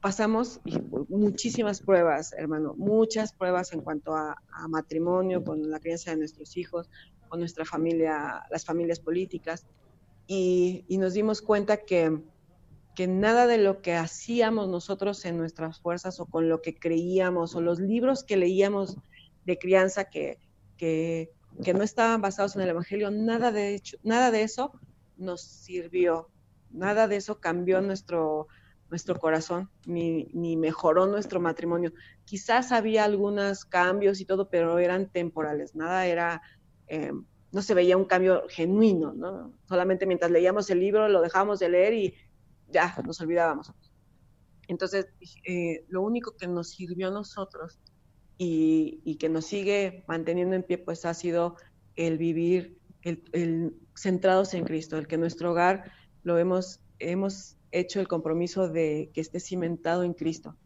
pasamos 0.00 0.60
muchísimas 1.08 1.80
pruebas, 1.80 2.32
hermano, 2.34 2.74
muchas 2.76 3.32
pruebas 3.32 3.72
en 3.72 3.80
cuanto 3.80 4.14
a, 4.14 4.36
matrimonio, 4.68 5.42
con 5.42 5.68
la 5.68 5.80
crianza 5.80 6.12
de 6.12 6.18
nuestros 6.18 6.56
hijos, 6.56 6.88
con 7.28 7.40
nuestra 7.40 7.64
familia, 7.64 8.44
las 8.52 8.64
familias 8.64 9.00
políticas, 9.00 9.66
y 10.28 10.84
nos 10.90 11.12
dimos 11.12 11.42
cuenta 11.42 11.78
que 11.78 12.20
que 12.96 13.06
nada 13.06 13.46
de 13.46 13.58
lo 13.58 13.82
que 13.82 13.94
hacíamos 13.94 14.68
nosotros 14.68 15.24
en 15.26 15.36
nuestras 15.36 15.78
fuerzas 15.78 16.18
o 16.18 16.24
con 16.24 16.48
lo 16.48 16.62
que 16.62 16.74
creíamos 16.74 17.54
o 17.54 17.60
los 17.60 17.78
libros 17.78 18.24
que 18.24 18.38
leíamos 18.38 18.96
de 19.44 19.58
crianza 19.58 20.06
que, 20.06 20.40
que, 20.78 21.30
no 21.74 21.82
estaban 21.82 22.22
basados 22.22 22.56
en 22.56 22.62
el 22.62 22.70
Evangelio, 22.70 23.10
nada 23.10 23.52
de, 23.52 23.74
hecho, 23.74 23.98
nada 24.02 24.30
de 24.30 24.42
eso 24.42 24.72
nos 25.18 25.42
sirvió, 25.42 26.30
nada 26.70 27.06
de 27.06 27.16
eso 27.16 27.38
cambió 27.38 27.82
nuestro, 27.82 28.48
nuestro 28.88 29.18
corazón, 29.18 29.70
ni, 29.84 30.30
ni 30.32 30.56
mejoró 30.56 31.06
nuestro 31.06 31.38
matrimonio. 31.38 31.92
Quizás 32.24 32.72
había 32.72 33.04
algunos 33.04 33.66
cambios 33.66 34.22
y 34.22 34.24
todo, 34.24 34.48
pero 34.48 34.78
eran 34.78 35.10
temporales, 35.10 35.76
nada 35.76 36.06
era... 36.06 36.40
Eh, 36.88 37.12
no 37.52 37.62
se 37.62 37.74
veía 37.74 37.96
un 37.96 38.04
cambio 38.04 38.42
genuino, 38.48 39.14
¿no? 39.14 39.52
Solamente 39.66 40.04
mientras 40.04 40.30
leíamos 40.30 40.68
el 40.68 40.80
libro 40.80 41.08
lo 41.08 41.22
dejábamos 41.22 41.58
de 41.58 41.70
leer 41.70 41.94
y 41.94 42.14
ya 42.68 42.94
nos 43.04 43.20
olvidábamos. 43.20 43.72
Entonces, 44.68 45.06
eh, 45.44 45.84
lo 45.88 46.02
único 46.02 46.36
que 46.36 46.48
nos 46.48 46.70
sirvió 46.70 47.08
a 47.08 47.10
nosotros 47.10 47.78
y, 48.38 49.16
que 49.18 49.28
nos 49.28 49.46
sigue 49.46 50.04
manteniendo 50.08 50.56
en 50.56 50.62
pie, 50.62 50.78
pues 50.78 51.04
ha 51.04 51.14
sido 51.14 51.56
el 51.94 52.18
vivir 52.18 52.78
el, 53.02 53.74
centrados 53.94 54.54
en 54.54 54.64
Cristo, 54.64 54.98
el 54.98 55.06
que 55.06 55.16
nuestro 55.16 55.52
hogar 55.52 55.92
lo 56.22 56.38
hemos, 56.38 56.80
hemos 56.98 57.56
hecho 57.70 58.00
el 58.00 58.08
compromiso 58.08 58.68
de 58.68 59.10
que 59.14 59.20
esté 59.20 59.40
cimentado 59.40 60.02
en 60.02 60.12
Cristo 60.12 60.56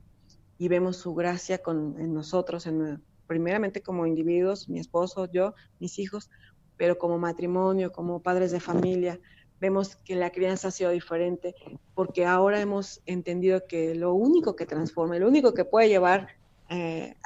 y 0.59 0.69
vemos 0.69 0.97
su 0.97 1.15
gracia 1.15 1.59
con, 1.59 2.01
en 2.01 2.13
nosotros, 2.13 2.67
en, 2.67 3.03
primeramente 3.27 3.83
como 3.83 4.07
individuos, 4.07 4.69
mi 4.69 4.81
esposo, 4.81 5.31
yo, 5.31 5.55
mis 5.79 5.99
hijos, 5.99 6.31
pero 6.77 6.99
como 6.99 7.19
matrimonio, 7.19 7.93
como 7.93 8.23
padres 8.23 8.51
de 8.51 8.61
familia, 8.61 9.21
vemos 9.61 9.97
que 9.97 10.17
la 10.17 10.31
crianza 10.31 10.69
ha 10.69 10.71
sido 10.71 10.91
diferente, 10.91 11.55
porque 11.95 12.25
ahora 12.25 12.61
hemos 12.61 13.03
entendido 13.07 13.67
que 13.67 13.95
lo 13.95 14.15
único 14.15 14.57
que 14.57 14.67
transforma, 14.67 15.19
lo 15.19 15.29
único 15.29 15.53
que 15.55 15.65
puede 15.65 15.89
llevar 15.89 16.29
eh, 16.71 17.17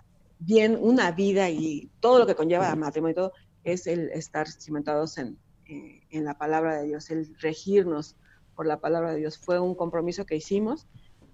bien 0.40 0.76
una 0.80 1.12
vida 1.12 1.48
y 1.48 1.90
todo 2.00 2.18
lo 2.18 2.26
que 2.26 2.34
conlleva 2.34 2.74
matrimonio 2.74 3.12
y 3.12 3.14
todo, 3.14 3.32
es 3.62 3.86
el 3.86 4.10
estar 4.10 4.48
cimentados 4.48 5.16
en, 5.16 5.38
eh, 5.66 6.02
en 6.10 6.24
la 6.24 6.36
palabra 6.36 6.76
de 6.76 6.88
Dios, 6.88 7.10
el 7.10 7.34
regirnos 7.38 8.16
por 8.54 8.66
la 8.66 8.80
palabra 8.80 9.12
de 9.12 9.18
Dios. 9.18 9.38
Fue 9.38 9.58
un 9.60 9.74
compromiso 9.74 10.26
que 10.26 10.36
hicimos, 10.36 10.86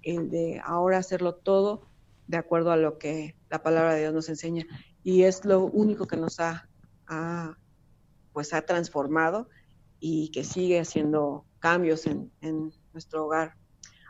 el 0.02 0.30
de 0.30 0.60
ahora 0.64 0.98
hacerlo 0.98 1.34
todo 1.34 1.86
de 2.26 2.36
acuerdo 2.36 2.70
a 2.70 2.76
lo 2.76 2.98
que 2.98 3.34
la 3.50 3.62
palabra 3.62 3.94
de 3.94 4.00
Dios 4.00 4.14
nos 4.14 4.28
enseña. 4.28 4.66
Y 5.02 5.24
es 5.24 5.44
lo 5.44 5.64
único 5.64 6.06
que 6.06 6.16
nos 6.16 6.38
ha, 6.40 6.68
pues 8.32 8.54
ha 8.54 8.62
transformado 8.62 9.48
y 10.00 10.30
que 10.30 10.44
sigue 10.44 10.80
haciendo 10.80 11.44
cambios 11.58 12.06
en, 12.06 12.30
nuestro 12.92 13.26
hogar. 13.26 13.54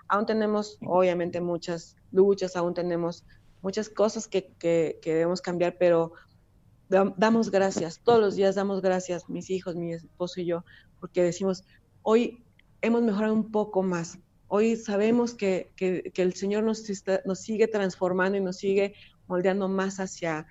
Aún 0.09 0.25
tenemos, 0.25 0.79
obviamente, 0.81 1.41
muchas 1.41 1.97
luchas, 2.13 2.57
aún 2.57 2.73
tenemos 2.73 3.27
muchas 3.61 3.91
cosas 3.91 4.27
que, 4.27 4.55
que, 4.59 4.99
que 5.03 5.13
debemos 5.13 5.43
cambiar, 5.43 5.77
pero 5.79 6.13
damos 6.89 7.51
gracias, 7.51 8.01
todos 8.03 8.21
los 8.21 8.35
días 8.35 8.57
damos 8.57 8.81
gracias, 8.83 9.29
mis 9.29 9.51
hijos, 9.51 9.77
mi 9.77 9.93
esposo 9.93 10.41
y 10.41 10.47
yo, 10.47 10.65
porque 10.99 11.23
decimos, 11.23 11.65
hoy 12.03 12.45
hemos 12.81 13.03
mejorado 13.03 13.33
un 13.33 13.53
poco 13.53 13.83
más, 13.83 14.19
hoy 14.49 14.75
sabemos 14.77 15.35
que, 15.35 15.73
que, 15.77 16.11
el 16.17 16.35
Señor 16.35 16.65
nos, 16.65 16.83
nos 17.25 17.39
sigue 17.39 17.69
transformando 17.69 18.39
y 18.39 18.41
nos 18.41 18.57
sigue 18.57 18.95
moldeando 19.29 19.69
más 19.69 20.01
hacia 20.01 20.47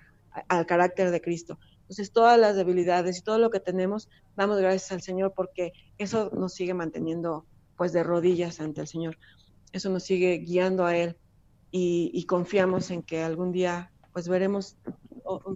al 0.48 0.64
carácter 0.64 1.10
de 1.10 1.20
Cristo. 1.20 1.58
Entonces, 1.90 2.12
todas 2.12 2.38
las 2.38 2.54
debilidades 2.54 3.18
y 3.18 3.22
todo 3.22 3.38
lo 3.38 3.50
que 3.50 3.58
tenemos, 3.58 4.08
damos 4.36 4.60
gracias 4.60 4.92
al 4.92 5.02
Señor 5.02 5.32
porque 5.34 5.72
eso 5.98 6.30
nos 6.32 6.54
sigue 6.54 6.72
manteniendo 6.72 7.46
pues 7.76 7.92
de 7.92 8.04
rodillas 8.04 8.60
ante 8.60 8.80
el 8.80 8.86
Señor. 8.86 9.18
Eso 9.72 9.90
nos 9.90 10.04
sigue 10.04 10.38
guiando 10.38 10.86
a 10.86 10.96
Él 10.96 11.16
y, 11.72 12.12
y 12.14 12.26
confiamos 12.26 12.92
en 12.92 13.02
que 13.02 13.24
algún 13.24 13.50
día 13.50 13.90
pues 14.12 14.28
veremos 14.28 14.76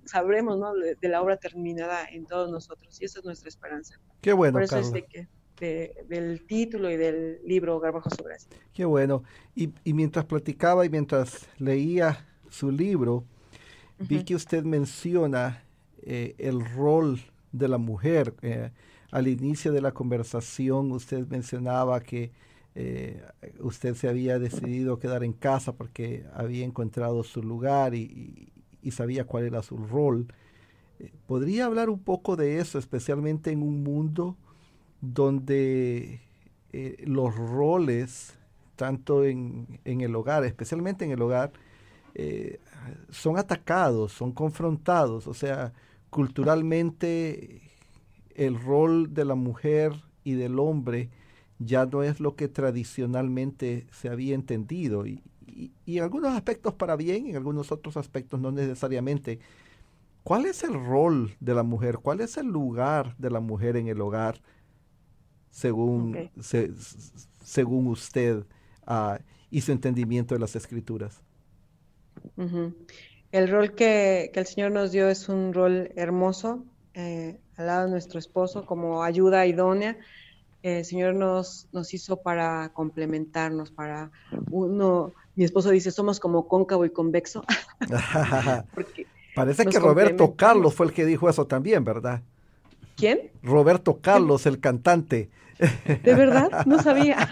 sabremos 0.06 0.58
¿no? 0.58 0.74
de, 0.74 1.08
la 1.08 1.22
obra 1.22 1.36
terminada 1.36 2.04
en 2.06 2.26
todos 2.26 2.50
nosotros 2.50 3.00
y 3.00 3.04
esa 3.04 3.20
es 3.20 3.24
nuestra 3.24 3.48
esperanza. 3.48 4.00
Qué 4.20 4.32
bueno. 4.32 4.54
Por 4.54 4.64
eso 4.64 4.78
es 4.78 4.92
de 4.92 5.04
que, 5.04 6.04
del 6.08 6.44
título 6.46 6.90
y 6.90 6.96
del 6.96 7.38
libro 7.44 7.78
Garbajo 7.78 8.10
su 8.10 8.24
gracia. 8.24 8.50
Qué 8.72 8.84
bueno. 8.84 9.22
Y, 9.54 9.72
y, 9.84 9.94
mientras 9.94 10.24
platicaba 10.24 10.84
y 10.84 10.88
mientras 10.88 11.48
leía 11.58 12.26
su 12.50 12.72
libro, 12.72 13.24
vi 14.00 14.24
que 14.24 14.34
usted 14.34 14.64
menciona 14.64 15.63
eh, 16.06 16.34
el 16.38 16.62
rol 16.64 17.18
de 17.52 17.66
la 17.66 17.78
mujer. 17.78 18.34
Eh, 18.42 18.70
al 19.10 19.26
inicio 19.26 19.72
de 19.72 19.80
la 19.80 19.92
conversación 19.92 20.92
usted 20.92 21.26
mencionaba 21.28 22.00
que 22.00 22.30
eh, 22.74 23.22
usted 23.60 23.94
se 23.94 24.08
había 24.08 24.38
decidido 24.38 24.98
quedar 24.98 25.24
en 25.24 25.32
casa 25.32 25.72
porque 25.72 26.26
había 26.34 26.64
encontrado 26.64 27.22
su 27.24 27.42
lugar 27.42 27.94
y, 27.94 28.50
sabía 28.90 29.24
cuál 29.24 29.44
era 29.44 29.62
su 29.62 29.78
rol. 29.78 30.26
¿Podría 31.26 31.64
hablar 31.64 31.88
un 31.88 32.00
poco 32.00 32.36
de 32.36 32.58
eso, 32.58 32.78
especialmente 32.78 33.50
en 33.50 33.62
un 33.62 33.82
mundo 33.82 34.36
donde 35.00 36.20
los 37.06 37.34
roles, 37.34 38.38
tanto 38.76 39.24
en, 39.24 39.80
el 39.84 40.14
hogar, 40.14 40.44
especialmente 40.44 41.06
en 41.06 41.12
el 41.12 41.22
hogar, 41.22 41.52
son 43.08 43.38
atacados, 43.38 44.12
son 44.12 44.32
confrontados? 44.32 45.26
O 45.26 45.32
sea, 45.34 45.72
culturalmente 46.14 47.60
el 48.36 48.60
rol 48.60 49.12
de 49.14 49.24
la 49.24 49.34
mujer 49.34 49.92
y 50.22 50.34
del 50.34 50.60
hombre 50.60 51.10
ya 51.58 51.86
no 51.86 52.04
es 52.04 52.20
lo 52.20 52.36
que 52.36 52.46
tradicionalmente 52.46 53.88
se 53.90 54.08
había 54.08 54.36
entendido. 54.36 55.08
Y, 55.08 55.24
y, 55.44 55.72
en 55.98 56.04
algunos 56.04 56.32
aspectos 56.32 56.74
para 56.74 56.94
bien, 56.94 57.26
en 57.26 57.34
algunos 57.34 57.72
otros 57.72 57.96
aspectos 57.96 58.38
no 58.38 58.52
necesariamente. 58.52 59.40
¿Cuál 60.22 60.46
es 60.46 60.62
el 60.62 60.74
rol 60.74 61.34
de 61.40 61.52
la 61.52 61.64
mujer? 61.64 61.98
¿Cuál 61.98 62.20
es 62.20 62.36
el 62.36 62.46
lugar 62.46 63.16
de 63.18 63.30
la 63.30 63.40
mujer 63.40 63.76
en 63.76 63.88
el 63.88 64.00
hogar 64.00 64.40
según, 65.50 66.30
según 67.42 67.88
usted 67.88 68.46
uh, 68.86 69.16
y 69.50 69.62
su 69.62 69.72
entendimiento 69.72 70.36
de 70.36 70.38
las 70.38 70.54
escrituras? 70.54 71.20
El 73.34 73.48
rol 73.48 73.74
que, 73.74 74.30
que, 74.32 74.38
el 74.38 74.46
Señor 74.46 74.70
nos 74.70 74.92
dio 74.92 75.08
es 75.08 75.28
un 75.28 75.52
rol 75.52 75.90
hermoso 75.96 76.64
eh, 76.94 77.40
al 77.56 77.66
lado 77.66 77.86
de 77.86 77.90
nuestro 77.90 78.20
esposo 78.20 78.64
como 78.64 79.02
ayuda 79.02 79.44
idónea. 79.44 79.98
el 80.62 80.84
Señor 80.84 81.16
nos, 81.16 81.66
nos 81.72 81.92
hizo 81.94 82.22
para 82.22 82.70
complementarnos, 82.72 83.72
para 83.72 84.12
uno 84.52 85.12
mi 85.34 85.42
esposo 85.42 85.70
dice, 85.70 85.90
somos 85.90 86.20
como 86.20 86.46
cóncavo 86.46 86.84
y 86.84 86.90
convexo. 86.90 87.42
Parece 89.34 89.66
que 89.66 89.80
Roberto 89.80 90.36
Carlos 90.36 90.72
fue 90.72 90.86
el 90.86 90.92
que 90.92 91.04
dijo 91.04 91.28
eso 91.28 91.44
también, 91.44 91.82
¿verdad? 91.82 92.22
¿Quién? 92.96 93.32
Roberto 93.42 93.98
Carlos, 94.00 94.46
el 94.46 94.60
cantante. 94.60 95.28
¿De 96.04 96.14
verdad? 96.14 96.64
No 96.66 96.80
sabía. 96.80 97.28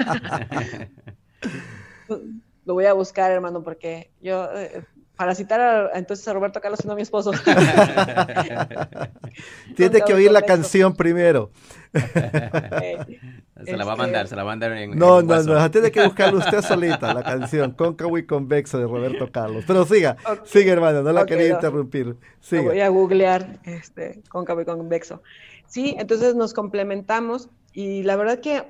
Lo 2.64 2.74
voy 2.74 2.86
a 2.86 2.92
buscar, 2.92 3.30
hermano, 3.30 3.62
porque 3.62 4.10
yo, 4.20 4.48
eh, 4.52 4.82
para 5.16 5.34
citar 5.34 5.90
entonces 5.94 6.26
a 6.28 6.32
Roberto 6.32 6.60
Carlos, 6.60 6.84
no 6.84 6.92
a 6.92 6.96
mi 6.96 7.02
esposo. 7.02 7.32
Tiene 9.76 10.00
que 10.00 10.14
oír 10.14 10.32
la 10.32 10.42
canción 10.42 10.94
primero. 10.94 11.50
Se 13.64 13.76
la 13.76 13.84
va 13.84 13.92
a 13.92 13.96
mandar, 13.96 14.26
se 14.26 14.34
la 14.34 14.42
va 14.42 14.50
a 14.50 14.54
mandar 14.54 14.72
en. 14.72 14.98
No, 14.98 15.22
no, 15.22 15.40
no, 15.42 15.70
tiene 15.70 15.92
que 15.92 16.02
buscarlo 16.02 16.38
usted 16.38 16.62
solita, 16.62 17.14
la 17.14 17.22
canción 17.22 17.72
Cóncavo 17.72 18.18
y 18.18 18.26
Convexo 18.26 18.78
de 18.78 18.86
Roberto 18.86 19.30
Carlos. 19.30 19.62
Pero 19.66 19.84
siga, 19.84 20.16
sigue, 20.44 20.70
hermano, 20.70 21.02
no 21.02 21.12
la 21.12 21.26
quería 21.26 21.50
interrumpir. 21.50 22.16
Voy 22.50 22.80
a 22.80 22.88
googlear 22.88 23.60
este, 23.64 24.22
Cóncavo 24.30 24.62
y 24.62 24.64
Convexo. 24.64 25.22
Sí, 25.68 25.94
entonces 25.98 26.34
nos 26.34 26.54
complementamos 26.54 27.50
y 27.72 28.02
la 28.02 28.16
verdad 28.16 28.40
que 28.40 28.64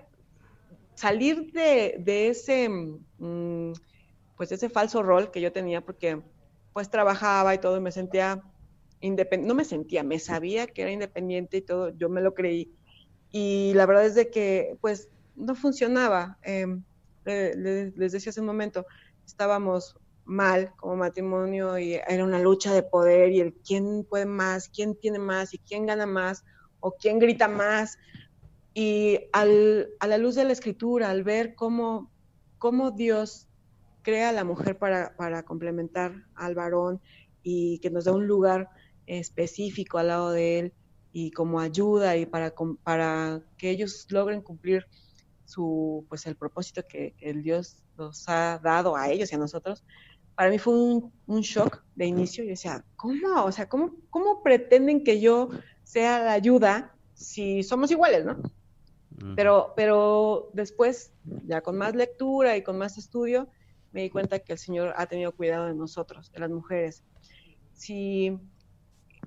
salir 0.94 1.52
de, 1.52 1.96
de 1.98 2.28
ese, 2.28 2.68
mm, 2.68 3.72
pues 4.42 4.50
ese 4.50 4.68
falso 4.68 5.04
rol 5.04 5.30
que 5.30 5.40
yo 5.40 5.52
tenía, 5.52 5.82
porque 5.82 6.20
pues 6.72 6.90
trabajaba 6.90 7.54
y 7.54 7.58
todo 7.58 7.80
me 7.80 7.92
sentía 7.92 8.42
independiente, 8.98 9.46
no 9.46 9.54
me 9.54 9.64
sentía, 9.64 10.02
me 10.02 10.18
sabía 10.18 10.66
que 10.66 10.82
era 10.82 10.90
independiente 10.90 11.58
y 11.58 11.62
todo, 11.62 11.90
yo 11.90 12.08
me 12.08 12.20
lo 12.20 12.34
creí 12.34 12.74
y 13.30 13.72
la 13.74 13.86
verdad 13.86 14.04
es 14.04 14.16
de 14.16 14.30
que 14.30 14.76
pues 14.80 15.08
no 15.36 15.54
funcionaba. 15.54 16.40
Em, 16.42 16.82
les 17.24 18.10
decía 18.10 18.30
hace 18.30 18.40
un 18.40 18.46
momento, 18.46 18.84
estábamos 19.24 19.94
mal 20.24 20.72
como 20.76 20.96
matrimonio 20.96 21.78
y 21.78 21.94
era 21.94 22.24
una 22.24 22.40
lucha 22.40 22.74
de 22.74 22.82
poder 22.82 23.30
y 23.30 23.38
el 23.38 23.54
quién 23.54 24.02
puede 24.02 24.26
más, 24.26 24.68
quién 24.68 24.96
tiene 24.96 25.20
más 25.20 25.54
y 25.54 25.58
quién 25.58 25.86
gana 25.86 26.06
más 26.06 26.44
o 26.80 26.90
quién 26.90 27.20
grita 27.20 27.46
más. 27.46 27.96
Y 28.74 29.20
al, 29.32 29.90
a 30.00 30.08
la 30.08 30.18
luz 30.18 30.34
de 30.34 30.42
la 30.42 30.52
escritura, 30.52 31.10
al 31.10 31.22
ver 31.22 31.54
cómo, 31.54 32.10
cómo 32.58 32.90
Dios 32.90 33.46
crea 34.02 34.30
a 34.30 34.32
la 34.32 34.44
mujer 34.44 34.78
para, 34.78 35.16
para 35.16 35.44
complementar 35.44 36.12
al 36.34 36.54
varón 36.54 37.00
y 37.42 37.78
que 37.78 37.90
nos 37.90 38.04
da 38.04 38.12
un 38.12 38.26
lugar 38.26 38.68
específico 39.06 39.98
al 39.98 40.08
lado 40.08 40.30
de 40.30 40.58
él, 40.58 40.72
y 41.12 41.30
como 41.30 41.60
ayuda 41.60 42.16
y 42.16 42.26
para, 42.26 42.54
para 42.82 43.42
que 43.58 43.70
ellos 43.70 44.06
logren 44.10 44.40
cumplir 44.40 44.86
su, 45.44 46.06
pues 46.08 46.26
el 46.26 46.36
propósito 46.36 46.82
que 46.88 47.14
el 47.20 47.42
Dios 47.42 47.84
nos 47.98 48.26
ha 48.28 48.58
dado 48.62 48.96
a 48.96 49.10
ellos 49.10 49.30
y 49.30 49.34
a 49.34 49.38
nosotros, 49.38 49.84
para 50.34 50.48
mí 50.48 50.58
fue 50.58 50.74
un, 50.74 51.12
un 51.26 51.40
shock 51.42 51.82
de 51.94 52.06
inicio. 52.06 52.42
Yo 52.44 52.50
decía, 52.50 52.84
¿cómo? 52.96 53.44
O 53.44 53.52
sea, 53.52 53.68
¿cómo, 53.68 53.94
¿cómo 54.08 54.42
pretenden 54.42 55.04
que 55.04 55.20
yo 55.20 55.50
sea 55.82 56.24
la 56.24 56.32
ayuda 56.32 56.94
si 57.12 57.62
somos 57.62 57.90
iguales, 57.90 58.24
no? 58.24 58.38
Pero, 59.36 59.72
pero 59.76 60.50
después, 60.52 61.12
ya 61.46 61.60
con 61.60 61.76
más 61.76 61.94
lectura 61.94 62.56
y 62.56 62.62
con 62.62 62.76
más 62.76 62.98
estudio, 62.98 63.46
me 63.92 64.02
di 64.02 64.10
cuenta 64.10 64.38
que 64.38 64.52
el 64.52 64.58
Señor 64.58 64.94
ha 64.96 65.06
tenido 65.06 65.32
cuidado 65.32 65.66
de 65.66 65.74
nosotros, 65.74 66.32
de 66.32 66.40
las 66.40 66.50
mujeres. 66.50 67.02
Si 67.74 68.38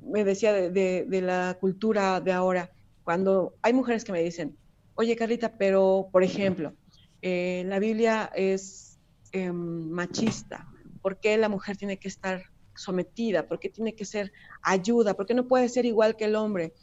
me 0.02 0.24
decía 0.24 0.54
de, 0.54 1.22
la 1.22 1.58
cultura 1.60 2.20
de 2.20 2.32
ahora, 2.32 2.72
cuando 3.04 3.56
hay 3.62 3.74
mujeres 3.74 4.04
que 4.04 4.12
me 4.12 4.22
dicen, 4.22 4.58
oye 4.96 5.16
Carlita, 5.16 5.58
pero 5.58 6.10
por 6.12 6.24
ejemplo, 6.24 6.74
eh, 7.22 7.64
la 7.68 7.80
Biblia 7.80 8.32
es 8.36 9.00
em, 9.32 9.90
machista, 9.90 10.68
¿por 11.02 11.20
qué 11.20 11.38
la 11.38 11.50
mujer 11.50 11.78
tiene 11.78 11.98
que 11.98 12.08
estar 12.08 12.44
sometida? 12.76 13.48
¿Por 13.48 13.60
qué 13.60 13.70
tiene 13.70 13.96
que 13.96 14.06
ser 14.06 14.32
ayuda? 14.62 15.14
¿Por 15.14 15.26
qué 15.26 15.34
no 15.34 15.48
puede 15.48 15.70
ser 15.70 15.86
igual 15.86 16.16
que 16.16 16.26
el 16.26 16.36
hombre? 16.36 16.74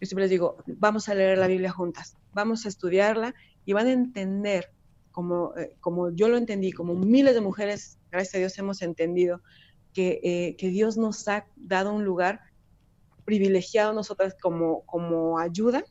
Yo 0.00 0.06
siempre 0.06 0.24
les 0.24 0.30
digo, 0.30 0.56
vamos 0.66 1.08
a 1.08 1.14
leer 1.14 1.38
la 1.38 1.46
Biblia 1.46 1.70
juntas, 1.70 2.16
vamos 2.32 2.64
a 2.64 2.68
estudiarla 2.68 3.34
y 3.64 3.72
van 3.72 3.86
a 3.86 3.92
entender, 3.92 4.72
como, 5.12 5.56
eh, 5.56 5.76
como 5.80 6.10
yo 6.10 6.28
lo 6.28 6.36
entendí, 6.36 6.72
como 6.72 6.94
miles 6.94 7.34
de 7.34 7.40
mujeres, 7.40 7.98
gracias 8.10 8.34
a 8.34 8.38
Dios, 8.38 8.58
hemos 8.58 8.82
entendido 8.82 9.40
que, 9.92 10.20
eh, 10.22 10.56
que 10.56 10.68
Dios 10.68 10.96
nos 10.96 11.28
ha 11.28 11.46
dado 11.56 11.92
un 11.92 12.04
lugar 12.04 12.40
privilegiado 13.24 13.92
nosotras 13.92 14.34
como, 14.40 14.84
como 14.86 15.38
ayuda, 15.38 15.84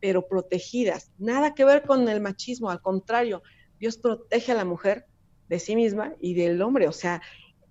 pero 0.00 0.26
protegidas. 0.26 1.10
Nada 1.18 1.54
que 1.54 1.64
ver 1.64 1.82
con 1.82 2.08
el 2.08 2.20
machismo, 2.20 2.70
al 2.70 2.80
contrario, 2.80 3.42
Dios 3.78 3.98
protege 3.98 4.52
a 4.52 4.54
la 4.54 4.64
mujer 4.64 5.06
de 5.48 5.58
sí 5.58 5.76
misma 5.76 6.14
y 6.20 6.34
del 6.34 6.60
hombre, 6.62 6.88
o 6.88 6.92
sea, 6.92 7.20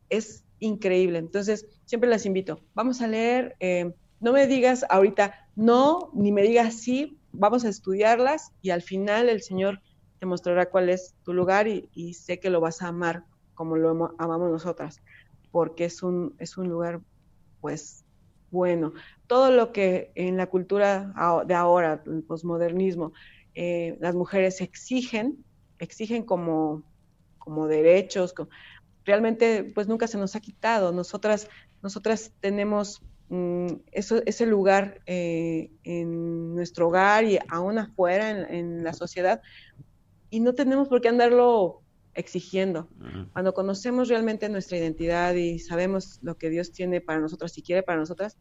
es 0.10 0.44
increíble. 0.60 1.20
Entonces, 1.20 1.68
siempre 1.86 2.10
las 2.10 2.26
invito, 2.26 2.62
vamos 2.74 3.02
a 3.02 3.08
leer, 3.08 3.56
eh, 3.60 3.94
no 4.20 4.34
me 4.34 4.48
digas 4.48 4.86
ahorita 4.90 5.36
no, 5.56 6.12
ni 6.14 6.32
me 6.32 6.44
digas 6.44 6.76
sí, 6.76 7.20
vamos 7.32 7.66
a 7.66 7.70
estudiarlas 7.70 8.52
y 8.62 8.72
al 8.72 8.82
final 8.82 9.30
el 9.30 9.42
Señor 9.42 9.82
te 10.20 10.26
mostrará 10.26 10.70
cuál 10.70 10.90
es 10.90 11.16
tu 11.24 11.34
lugar 11.34 11.68
y, 11.68 12.14
sé 12.14 12.40
que 12.40 12.50
lo 12.50 12.62
vas 12.62 12.82
a 12.82 12.88
amar 12.88 13.24
como 13.54 13.76
lo 13.76 14.16
amamos 14.20 14.52
nosotras, 14.52 15.02
porque 15.52 15.86
es 15.86 16.04
un, 16.04 16.36
es 16.38 16.58
un 16.58 16.70
lugar, 16.70 17.02
pues, 17.62 18.06
bueno. 18.52 18.94
Todo 19.28 19.52
lo 19.52 19.72
que 19.74 20.12
en 20.16 20.38
la 20.38 20.48
cultura 20.48 21.14
de 21.46 21.54
ahora, 21.54 22.04
el 22.06 22.24
posmodernismo, 22.24 23.14
eh, 23.56 23.98
las 24.00 24.16
mujeres 24.16 24.62
exigen, 24.62 25.44
exigen 25.80 26.24
como, 26.24 26.84
como 27.40 27.68
derechos, 27.68 28.34
realmente 29.08 29.64
pues 29.64 29.88
nunca 29.88 30.06
se 30.06 30.18
nos 30.18 30.36
ha 30.36 30.42
quitado. 30.42 30.92
Nosotras, 30.92 31.50
nosotras 31.82 32.34
tenemos 32.42 33.02
mm, 33.30 33.68
eso, 33.92 34.22
ese 34.26 34.46
lugar 34.46 35.02
eh, 35.08 35.72
en 35.84 36.54
nuestro 36.54 36.90
hogar 36.90 37.24
y 37.24 37.40
aún 37.50 37.80
afuera 37.80 38.30
en, 38.30 38.84
la 38.84 38.94
sociedad 38.94 39.42
y 40.30 40.40
no 40.40 40.54
tenemos 40.54 40.88
por 40.88 41.02
qué 41.02 41.10
andarlo 41.10 41.82
exigiendo. 42.14 42.90
Cuando 43.32 43.54
conocemos 43.54 44.10
realmente 44.10 44.50
nuestra 44.50 44.78
identidad 44.78 45.36
y 45.36 45.60
sabemos 45.60 46.20
lo 46.24 46.38
que 46.38 46.50
Dios 46.50 46.72
tiene 46.72 47.00
para 47.00 47.20
nosotras 47.20 47.56
y 47.58 47.62
quiere 47.62 47.84
para 47.84 48.00
nosotras, 48.00 48.38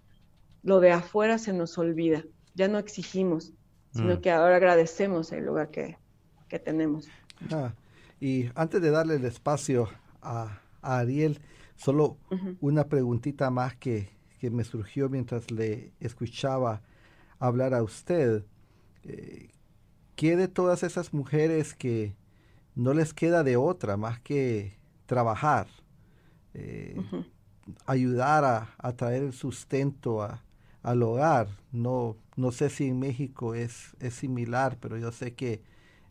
lo 0.63 0.81
de 0.81 0.93
afuera 0.93 1.39
se 1.39 1.53
nos 1.53 1.77
olvida. 1.77 2.25
Ya 2.55 2.69
no 2.69 2.79
exigimos, 2.79 3.53
sino 3.93 4.15
mm. 4.15 4.21
que 4.21 4.31
ahora 4.31 4.57
agradecemos 4.57 5.31
el 5.33 5.45
lugar 5.45 5.71
que, 5.71 5.99
tenemos. 6.65 7.07
Ah, 7.51 7.75
y 8.19 8.47
antes 8.55 8.81
de 8.81 8.91
darle 8.91 9.17
el 9.17 9.25
espacio 9.27 9.91
a, 10.23 10.59
Ariel, 10.81 11.39
solo 11.77 12.17
una 12.61 12.89
preguntita 12.89 13.51
más 13.51 13.77
que, 13.77 14.09
que, 14.41 14.51
me 14.51 14.65
surgió 14.65 15.11
mientras 15.11 15.51
le 15.51 15.93
escuchaba 16.01 16.81
hablar 17.39 17.75
a 17.75 17.83
usted. 17.83 18.47
Eh, 19.05 19.51
¿Qué 20.17 20.37
de 20.37 20.49
todas 20.49 20.83
esas 20.83 21.13
mujeres 21.13 21.75
que 21.75 22.17
no 22.75 22.93
les 22.93 23.15
queda 23.15 23.43
de 23.43 23.57
otra 23.57 23.97
más 23.97 24.21
que 24.21 24.77
trabajar, 25.07 25.67
eh, 26.55 27.01
ayudar 27.87 28.45
a, 28.79 28.93
traer 28.93 29.23
el 29.25 29.33
sustento 29.33 30.27
al 30.83 31.03
hogar. 31.03 31.49
No, 31.73 32.17
no 32.37 32.53
sé 32.53 32.71
si 32.71 32.89
en 32.89 32.99
México 32.99 33.55
es, 33.55 33.97
es 33.99 34.15
similar, 34.15 34.79
pero 34.81 34.99
yo 34.99 35.11
sé 35.13 35.35
que 35.35 35.63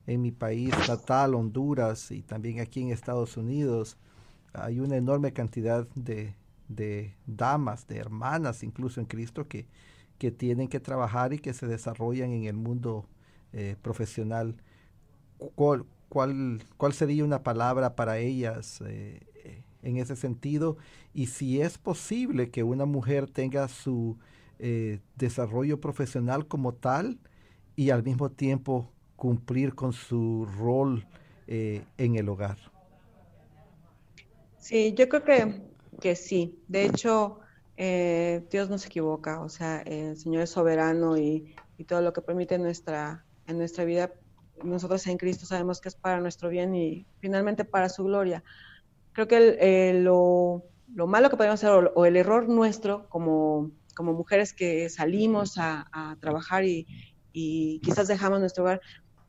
en 0.07 0.21
mi 0.21 0.31
país 0.31 0.73
natal, 0.87 1.35
Honduras, 1.35 2.11
y 2.11 2.21
también 2.21 2.59
aquí 2.59 2.81
en 2.81 2.91
Estados 2.91 3.37
Unidos, 3.37 3.97
hay 4.53 4.79
una 4.79 4.97
enorme 4.97 5.33
cantidad 5.33 5.87
de, 5.95 6.35
damas, 7.25 7.87
de 7.87 7.97
hermanas, 7.97 8.63
incluso 8.63 8.99
en 8.99 9.05
Cristo, 9.05 9.47
que, 9.47 9.67
que 10.17 10.31
tienen 10.31 10.67
que 10.67 10.79
trabajar 10.79 11.33
y 11.33 11.39
que 11.39 11.53
se 11.53 11.67
desarrollan 11.67 12.31
en 12.31 12.45
el 12.45 12.55
mundo 12.55 13.07
eh, 13.55 13.77
profesional 13.81 14.57
cuál, 16.09 16.61
cuál 16.77 16.93
sería 16.93 17.23
una 17.23 17.43
palabra 17.43 17.95
para 17.95 18.17
ellas 18.19 18.81
eh, 18.85 19.21
en 19.81 19.97
ese 19.97 20.15
sentido 20.15 20.77
y 21.13 21.27
si 21.27 21.61
es 21.61 21.77
posible 21.77 22.49
que 22.51 22.63
una 22.63 22.85
mujer 22.85 23.29
tenga 23.29 23.67
su 23.67 24.17
eh, 24.59 24.99
desarrollo 25.15 25.79
profesional 25.79 26.47
como 26.47 26.73
tal 26.73 27.19
y 27.75 27.89
al 27.91 28.03
mismo 28.03 28.31
tiempo 28.31 28.91
cumplir 29.15 29.75
con 29.75 29.93
su 29.93 30.47
rol 30.57 31.05
eh, 31.47 31.83
en 31.97 32.15
el 32.15 32.29
hogar. 32.29 32.57
Sí, 34.57 34.93
yo 34.95 35.07
creo 35.09 35.23
que, 35.23 35.61
que 36.01 36.15
sí. 36.15 36.63
De 36.67 36.85
hecho, 36.85 37.39
Dios 37.77 38.69
no 38.69 38.77
se 38.77 38.87
equivoca. 38.87 39.41
O 39.41 39.49
sea, 39.49 39.81
el 39.81 40.17
Señor 40.17 40.43
es 40.43 40.51
soberano 40.51 41.17
y, 41.17 41.55
y 41.77 41.85
todo 41.85 42.01
lo 42.01 42.13
que 42.13 42.21
permite 42.21 42.57
nuestra, 42.57 43.24
en 43.47 43.57
nuestra 43.57 43.85
vida 43.85 44.11
nosotros 44.63 45.05
en 45.07 45.17
Cristo 45.17 45.45
sabemos 45.45 45.81
que 45.81 45.89
es 45.89 45.95
para 45.95 46.19
nuestro 46.19 46.49
bien 46.49 46.75
y 46.75 47.05
finalmente 47.19 47.65
para 47.65 47.89
su 47.89 48.03
gloria. 48.03 48.43
Creo 49.11 49.27
que 49.27 49.93
lo, 50.01 50.63
malo 51.07 51.29
que 51.29 51.37
podemos 51.37 51.63
hacer 51.63 51.91
o, 51.93 52.05
el 52.05 52.15
error 52.15 52.47
nuestro 52.49 53.07
como, 53.09 53.71
como 53.95 54.13
mujeres 54.13 54.53
que 54.53 54.89
salimos 54.89 55.55
a, 55.57 56.17
trabajar 56.19 56.63
y, 56.65 56.87
quizás 57.83 58.07
dejamos 58.07 58.39
nuestro 58.39 58.63
hogar, 58.63 58.81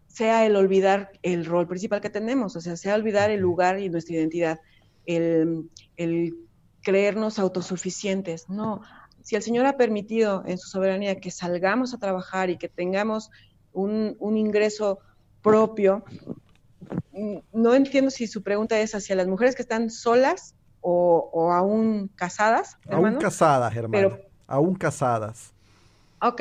sea 0.07 0.47
el 0.47 0.55
olvidar 0.55 1.11
el 1.23 1.45
rol 1.45 1.67
principal 1.67 2.01
que 2.01 2.09
tenemos, 2.09 2.55
o 2.55 2.61
sea, 2.61 2.77
sea 2.77 2.95
olvidar 2.95 3.31
el 3.31 3.41
lugar 3.41 3.81
y 3.81 3.89
nuestra 3.89 4.15
identidad, 4.15 4.61
el, 5.07 5.69
creernos 6.83 7.41
autosuficientes. 7.41 8.49
No, 8.49 8.81
si 9.23 9.35
el 9.35 9.43
Señor 9.43 9.67
ha 9.67 9.77
permitido 9.77 10.45
en 10.47 10.57
su 10.57 10.69
soberanía 10.69 11.21
que 11.21 11.33
salgamos 11.33 11.95
a 11.95 11.99
trabajar 11.99 12.49
y 12.49 12.59
que 12.59 12.69
tengamos 12.69 13.31
un, 13.77 14.17
un 14.19 14.37
ingreso 14.37 14.99
propio. 15.43 16.03
No 17.53 17.75
entiendo 17.75 18.11
si 18.11 18.27
su 18.27 18.43
pregunta 18.43 18.79
es 18.81 18.95
hacia 18.95 19.15
las 19.15 19.27
mujeres 19.27 19.55
que 19.55 19.63
están 19.63 19.91
solas 19.91 20.55
o, 20.81 21.51
aún 21.53 22.11
casadas. 22.15 22.79
Aún 22.91 23.17
casadas, 23.17 23.75
hermano. 23.75 23.93
Pero, 23.93 24.21
aún 24.47 24.75
casadas. 24.75 25.53
Ok. 26.21 26.41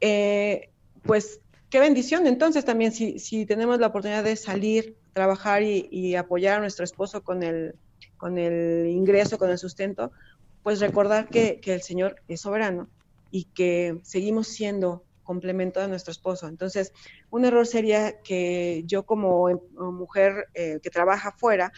Eh, 0.00 0.70
pues 1.02 1.40
qué 1.70 1.80
bendición. 1.80 2.26
Entonces 2.26 2.64
también 2.64 2.92
si, 2.92 3.18
si, 3.18 3.46
tenemos 3.46 3.78
la 3.80 3.88
oportunidad 3.88 4.24
de 4.24 4.36
salir, 4.36 4.96
trabajar 5.12 5.62
y, 5.62 6.14
apoyar 6.14 6.58
a 6.58 6.60
nuestro 6.60 6.84
esposo 6.84 7.22
con 7.22 7.42
el, 7.42 7.74
con 8.16 8.38
el 8.38 8.86
ingreso, 8.88 9.38
con 9.38 9.50
el 9.50 9.58
sustento, 9.58 10.12
pues 10.62 10.80
recordar 10.80 11.28
que, 11.28 11.58
que 11.60 11.72
el 11.72 11.82
Señor 11.82 12.16
es 12.28 12.42
soberano 12.42 12.88
y 13.30 13.44
que 13.44 13.98
seguimos 14.02 14.48
siendo 14.48 15.04
complemento 15.30 15.78
de 15.78 15.86
nuestro 15.86 16.10
esposo. 16.10 16.48
Entonces, 16.48 16.92
un 17.30 17.44
error 17.44 17.64
sería 17.64 18.20
que 18.20 18.82
yo 18.84 19.04
como 19.04 19.48
em, 19.48 19.60
mujer 19.76 20.48
eh, 20.54 20.80
que 20.82 20.90
trabaja 20.90 21.30
fuera 21.30 21.70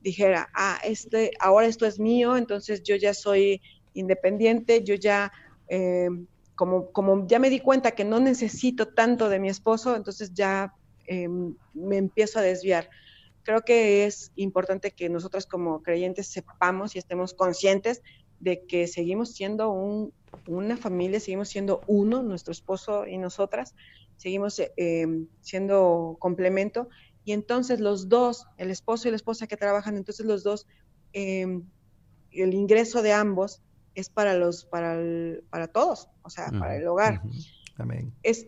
dijera, 0.00 0.48
ah, 0.54 0.78
este, 0.82 1.32
ahora 1.38 1.66
esto 1.66 1.84
es 1.84 1.98
mío, 2.00 2.34
entonces 2.38 2.82
yo 2.82 2.96
ya 2.96 3.12
soy 3.12 3.60
independiente, 3.92 4.82
yo 4.82 4.94
ya, 4.94 5.30
eh, 5.68 6.08
como, 6.54 6.90
como 6.92 7.26
ya 7.26 7.38
me 7.38 7.50
di 7.50 7.60
cuenta 7.60 7.90
que 7.90 8.06
no 8.06 8.20
necesito 8.20 8.88
tanto 8.94 9.28
de 9.28 9.38
mi 9.38 9.50
esposo, 9.50 9.96
entonces 9.96 10.32
ya 10.32 10.72
em, 11.06 11.54
me 11.74 11.98
empiezo 11.98 12.38
a 12.38 12.42
desviar. 12.42 12.88
Creo 13.42 13.60
que 13.60 14.06
es 14.06 14.32
importante 14.36 14.92
que 14.92 15.10
nosotros 15.10 15.44
como 15.44 15.82
creyentes 15.82 16.28
sepamos 16.28 16.96
y 16.96 17.00
estemos 17.00 17.34
conscientes 17.34 18.00
de 18.40 18.64
que 18.66 18.86
seguimos 18.86 19.34
siendo 19.34 19.70
un, 19.70 20.10
una 20.46 20.76
familia, 20.76 21.20
seguimos 21.20 21.48
siendo 21.48 21.80
uno, 21.86 22.22
nuestro 22.22 22.52
esposo 22.52 23.06
y 23.06 23.18
nosotras, 23.18 23.74
seguimos 24.16 24.58
eh, 24.58 24.72
em, 24.76 25.26
siendo 25.40 26.16
complemento. 26.18 26.88
Y 27.24 27.32
entonces 27.32 27.80
los 27.80 28.08
dos, 28.08 28.46
el 28.58 28.70
esposo 28.70 29.08
y 29.08 29.10
la 29.10 29.16
esposa 29.16 29.46
que 29.46 29.56
trabajan, 29.56 29.96
entonces 29.96 30.26
los 30.26 30.42
dos, 30.42 30.66
em, 31.12 31.64
el 32.30 32.54
ingreso 32.54 33.02
de 33.02 33.12
ambos 33.12 33.62
es 33.94 34.08
para 34.10 34.34
los, 34.34 34.64
para, 34.64 34.98
para 35.50 35.68
todos, 35.68 36.08
o 36.22 36.30
sea, 36.30 36.50
para 36.50 36.76
el 36.76 36.86
hogar. 36.86 37.22
Es, 38.22 38.46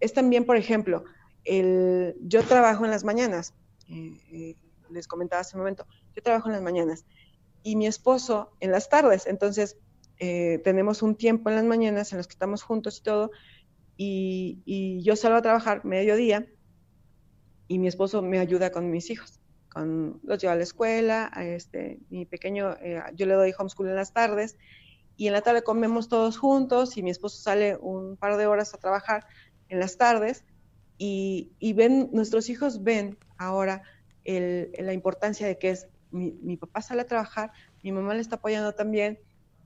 es, 0.00 0.12
también, 0.12 0.44
por 0.44 0.56
ejemplo, 0.56 1.04
el, 1.44 2.16
yo 2.20 2.42
trabajo 2.42 2.84
en 2.84 2.90
las 2.90 3.04
mañanas, 3.04 3.54
eh, 3.88 4.18
eh, 4.32 4.56
les 4.90 5.06
comentaba 5.08 5.40
hace 5.40 5.56
un 5.56 5.60
momento, 5.60 5.86
yo 6.14 6.22
trabajo 6.22 6.48
en 6.48 6.54
las 6.54 6.62
mañanas 6.62 7.04
y 7.62 7.76
mi 7.76 7.86
esposo 7.86 8.52
en 8.60 8.70
las 8.70 8.88
tardes, 8.88 9.26
entonces 9.26 9.76
eh, 10.18 10.60
tenemos 10.64 11.02
un 11.02 11.14
tiempo 11.14 11.48
en 11.48 11.56
las 11.56 11.64
mañanas 11.64 12.12
en 12.12 12.18
los 12.18 12.26
que 12.26 12.32
estamos 12.32 12.62
juntos 12.62 12.98
y 12.98 13.02
todo, 13.02 13.30
y, 13.96 15.00
yo 15.02 15.16
salgo 15.16 15.38
a 15.38 15.42
trabajar 15.42 15.84
mediodía 15.84 16.46
y 17.66 17.78
mi 17.78 17.88
esposo 17.88 18.22
me 18.22 18.38
ayuda 18.38 18.70
con 18.70 18.90
mis 18.90 19.10
hijos, 19.10 19.40
con, 19.68 20.20
los 20.22 20.40
lleva 20.40 20.54
a 20.54 20.56
la 20.56 20.62
escuela, 20.62 21.30
a 21.32 21.44
este, 21.44 21.98
mi 22.10 22.24
pequeño, 22.24 22.72
eh, 22.80 23.02
yo 23.14 23.26
le 23.26 23.34
doy 23.34 23.54
homeschool 23.56 23.88
en 23.88 23.96
las 23.96 24.12
tardes, 24.12 24.56
y 25.16 25.26
en 25.26 25.32
la 25.32 25.42
tarde 25.42 25.62
comemos 25.62 26.08
todos 26.08 26.38
juntos 26.38 26.96
y 26.96 27.02
mi 27.02 27.10
esposo 27.10 27.42
sale 27.42 27.76
un 27.76 28.16
par 28.16 28.36
de 28.36 28.46
horas 28.46 28.72
a 28.72 28.78
trabajar 28.78 29.26
en 29.68 29.80
las 29.80 29.98
tardes 29.98 30.44
y, 30.96 31.72
ven, 31.74 32.10
nuestros 32.12 32.48
hijos 32.48 32.82
ven 32.82 33.18
ahora 33.36 33.82
la 34.24 34.92
importancia 34.92 35.46
de 35.46 35.58
que 35.58 35.70
es 35.70 35.88
mi, 36.10 36.32
mi, 36.42 36.56
papá 36.56 36.82
sale 36.82 37.02
a 37.02 37.06
trabajar, 37.06 37.52
mi 37.82 37.92
mamá 37.92 38.14
le 38.14 38.20
está 38.20 38.36
apoyando 38.36 38.74
también, 38.74 39.18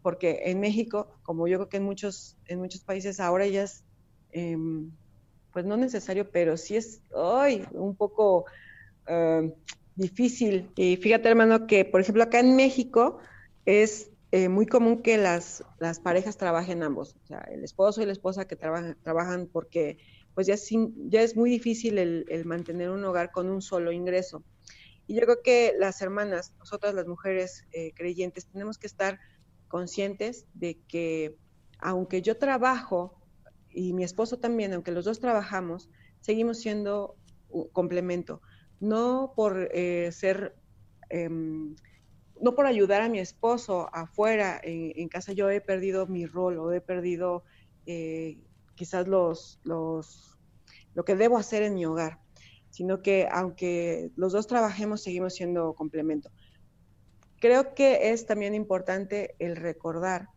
porque 0.02 0.42
en 0.46 0.60
México, 0.60 1.08
como 1.22 1.48
yo 1.48 1.58
creo 1.58 1.68
que 1.68 1.76
en 1.78 1.84
muchos, 1.84 2.36
en 2.46 2.58
muchos 2.58 2.82
países 2.82 3.20
ahora 3.20 3.46
ya 3.46 3.64
es, 3.64 3.84
em, 4.32 4.90
pues 5.52 5.64
no 5.64 5.76
necesario, 5.76 6.30
pero 6.30 6.56
sí 6.56 6.76
es 6.76 7.02
hoy 7.12 7.64
un 7.72 7.94
poco 7.96 8.46
em, 9.06 9.52
difícil. 9.96 10.70
Y 10.76 10.96
fíjate, 10.96 11.28
hermano, 11.28 11.66
que 11.66 11.84
por 11.84 12.00
ejemplo 12.00 12.22
acá 12.22 12.40
en 12.40 12.56
México 12.56 13.18
es 13.64 14.10
eh, 14.32 14.48
muy 14.48 14.66
común 14.66 15.02
que 15.02 15.18
las, 15.18 15.64
las 15.78 16.00
parejas 16.00 16.36
trabajen 16.38 16.82
ambos, 16.82 17.16
o 17.22 17.26
sea, 17.26 17.40
el 17.52 17.64
esposo 17.64 18.02
y 18.02 18.06
la 18.06 18.12
esposa 18.12 18.46
que 18.46 18.56
trabajan, 18.56 18.96
trabajan 19.02 19.46
porque 19.46 19.98
pues 20.34 20.46
ya 20.46 20.54
es, 20.54 20.70
ya 21.08 21.20
es 21.20 21.36
muy 21.36 21.50
difícil 21.50 21.98
el, 21.98 22.24
el 22.28 22.46
mantener 22.46 22.90
un 22.90 23.04
hogar 23.04 23.30
con 23.30 23.50
un 23.50 23.60
solo 23.60 23.92
ingreso. 23.92 24.42
Y 25.06 25.14
yo 25.14 25.22
creo 25.22 25.42
que 25.42 25.74
las 25.78 26.00
hermanas, 26.00 26.54
nosotras 26.58 26.94
las 26.94 27.06
mujeres 27.06 27.66
eh, 27.72 27.92
creyentes, 27.94 28.46
tenemos 28.46 28.78
que 28.78 28.86
estar 28.86 29.18
conscientes 29.72 30.44
de 30.52 30.78
que 30.86 31.38
aunque 31.78 32.20
yo 32.20 32.36
trabajo 32.36 33.18
y 33.70 33.94
mi 33.94 34.04
esposo 34.04 34.38
también, 34.38 34.74
aunque 34.74 34.92
los 34.92 35.06
dos 35.06 35.18
trabajamos, 35.18 35.88
seguimos 36.20 36.58
siendo 36.60 37.16
complemento. 37.72 38.42
No 38.80 39.32
por 39.34 39.70
eh, 39.72 40.12
ser, 40.12 40.54
em, 41.08 41.74
no 42.38 42.54
por 42.54 42.66
ayudar 42.66 43.00
a 43.00 43.08
mi 43.08 43.18
esposo 43.18 43.88
afuera, 43.94 44.60
en, 44.62 45.08
casa 45.08 45.32
yo 45.32 45.48
he 45.48 45.62
perdido 45.62 46.06
mi 46.06 46.26
rol 46.26 46.58
o 46.58 46.70
he 46.70 46.82
perdido 46.82 47.44
eh, 47.86 48.36
quizás 48.74 49.08
los, 49.08 49.58
los, 49.64 50.36
lo 50.92 51.06
que 51.06 51.16
debo 51.16 51.38
hacer 51.38 51.62
en 51.62 51.74
mi 51.76 51.86
hogar, 51.86 52.18
sino 52.68 53.00
que 53.00 53.26
aunque 53.32 54.10
los 54.16 54.34
dos 54.34 54.46
trabajemos, 54.46 55.02
seguimos 55.02 55.34
siendo 55.34 55.72
complemento. 55.72 56.30
Creo 57.42 57.74
que 57.74 58.12
es 58.12 58.24
también 58.24 58.54
importante 58.54 59.34
el 59.40 59.56
recordar 59.56 60.28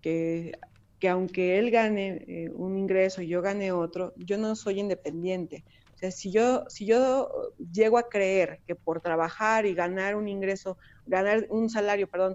que, 0.00 0.52
que 0.98 1.10
aunque 1.10 1.58
él 1.58 1.70
gane 1.70 2.24
eh, 2.26 2.50
un 2.54 2.78
ingreso 2.78 3.20
y 3.20 3.28
yo 3.28 3.42
gane 3.42 3.70
otro, 3.70 4.14
yo 4.16 4.38
no 4.38 4.56
soy 4.56 4.80
independiente. 4.80 5.66
O 5.92 5.98
sea, 5.98 6.10
si 6.10 6.32
yo, 6.32 6.64
si 6.68 6.86
yo 6.86 7.52
llego 7.70 7.98
a 7.98 8.08
creer 8.08 8.62
que 8.66 8.74
por 8.74 9.02
trabajar 9.02 9.66
y 9.66 9.74
ganar 9.74 10.16
un 10.16 10.26
ingreso, 10.26 10.78
ganar 11.04 11.46
un 11.50 11.68
salario, 11.68 12.08
perdón, 12.08 12.34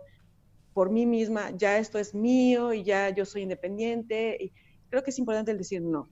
por 0.74 0.92
mí 0.92 1.08
misma, 1.08 1.50
ya 1.58 1.80
esto 1.80 1.98
es 1.98 2.14
mío 2.14 2.72
y 2.72 2.84
ya 2.84 3.10
yo 3.10 3.26
soy 3.26 3.42
independiente, 3.42 4.38
y 4.40 4.54
creo 4.92 5.02
que 5.02 5.10
es 5.10 5.18
importante 5.18 5.50
el 5.50 5.58
decir 5.58 5.82
no. 5.82 6.08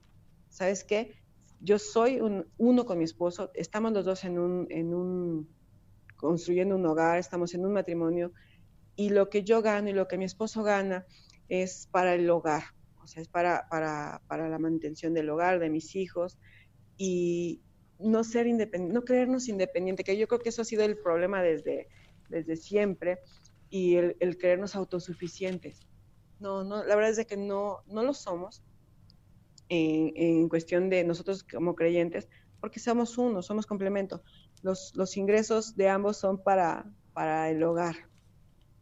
¿Sabes 0.48 0.82
qué? 0.82 1.14
Yo 1.60 1.78
soy 1.78 2.20
un, 2.20 2.50
uno 2.58 2.84
con 2.84 2.98
mi 2.98 3.04
esposo, 3.04 3.52
estamos 3.54 3.92
los 3.92 4.04
dos 4.04 4.24
en 4.24 4.40
un, 4.40 4.66
en 4.70 4.92
un 4.92 5.61
construyendo 6.22 6.76
un 6.76 6.86
hogar, 6.86 7.18
estamos 7.18 7.52
en 7.54 7.66
un 7.66 7.72
matrimonio 7.72 8.32
y 8.94 9.10
lo 9.10 9.28
que 9.28 9.42
yo 9.42 9.60
gano 9.60 9.90
y 9.90 9.92
lo 9.92 10.06
que 10.06 10.16
mi 10.16 10.24
esposo 10.24 10.62
gana 10.62 11.04
es 11.48 11.88
para 11.90 12.14
el 12.14 12.30
hogar, 12.30 12.62
o 13.02 13.06
sea, 13.08 13.20
es 13.22 13.28
para, 13.28 13.66
para, 13.68 14.22
para 14.28 14.48
la 14.48 14.60
manutención 14.60 15.14
del 15.14 15.28
hogar, 15.30 15.58
de 15.58 15.68
mis 15.68 15.96
hijos 15.96 16.38
y 16.96 17.60
no 17.98 18.22
ser 18.22 18.46
independiente, 18.46 18.94
no 18.94 19.04
creernos 19.04 19.48
independiente, 19.48 20.04
que 20.04 20.16
yo 20.16 20.28
creo 20.28 20.40
que 20.40 20.50
eso 20.50 20.62
ha 20.62 20.64
sido 20.64 20.84
el 20.84 20.96
problema 20.96 21.42
desde, 21.42 21.88
desde 22.28 22.56
siempre 22.56 23.18
y 23.68 23.96
el, 23.96 24.16
el 24.20 24.38
creernos 24.38 24.76
autosuficientes. 24.76 25.80
No, 26.38 26.62
no, 26.62 26.84
la 26.84 26.94
verdad 26.94 27.10
es 27.10 27.16
de 27.16 27.26
que 27.26 27.36
no, 27.36 27.80
no 27.86 28.04
lo 28.04 28.14
somos 28.14 28.62
en, 29.68 30.12
en 30.14 30.48
cuestión 30.48 30.88
de 30.88 31.02
nosotros 31.02 31.42
como 31.42 31.74
creyentes, 31.74 32.28
porque 32.60 32.78
somos 32.78 33.18
uno, 33.18 33.42
somos 33.42 33.66
complemento 33.66 34.22
los, 34.62 35.16
ingresos 35.16 35.76
de 35.76 35.88
ambos 35.88 36.16
son 36.16 36.42
para, 36.42 36.86
para 37.12 37.50
el 37.50 37.62
hogar. 37.62 37.96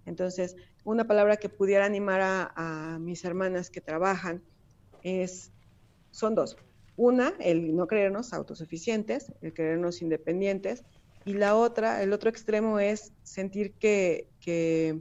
Entonces, 0.06 0.56
una 0.84 1.06
palabra 1.06 1.36
que 1.36 1.48
pudiera 1.48 1.84
animar 1.84 2.20
a, 2.22 2.98
mis 3.00 3.24
hermanas 3.24 3.70
que 3.70 3.80
trabajan 3.80 4.42
es, 5.02 5.52
son 6.10 6.34
dos. 6.34 6.56
Una, 6.96 7.32
el 7.40 7.74
no 7.74 7.86
creernos 7.86 8.32
autosuficientes, 8.32 9.32
el 9.40 9.54
creernos 9.54 10.02
independientes, 10.02 10.84
y 11.24 11.34
la 11.34 11.54
otra, 11.56 12.02
el 12.02 12.12
otro 12.12 12.30
extremo 12.30 12.78
es 12.78 13.12
sentir 13.22 13.74
que, 13.74 14.28
que 14.40 15.00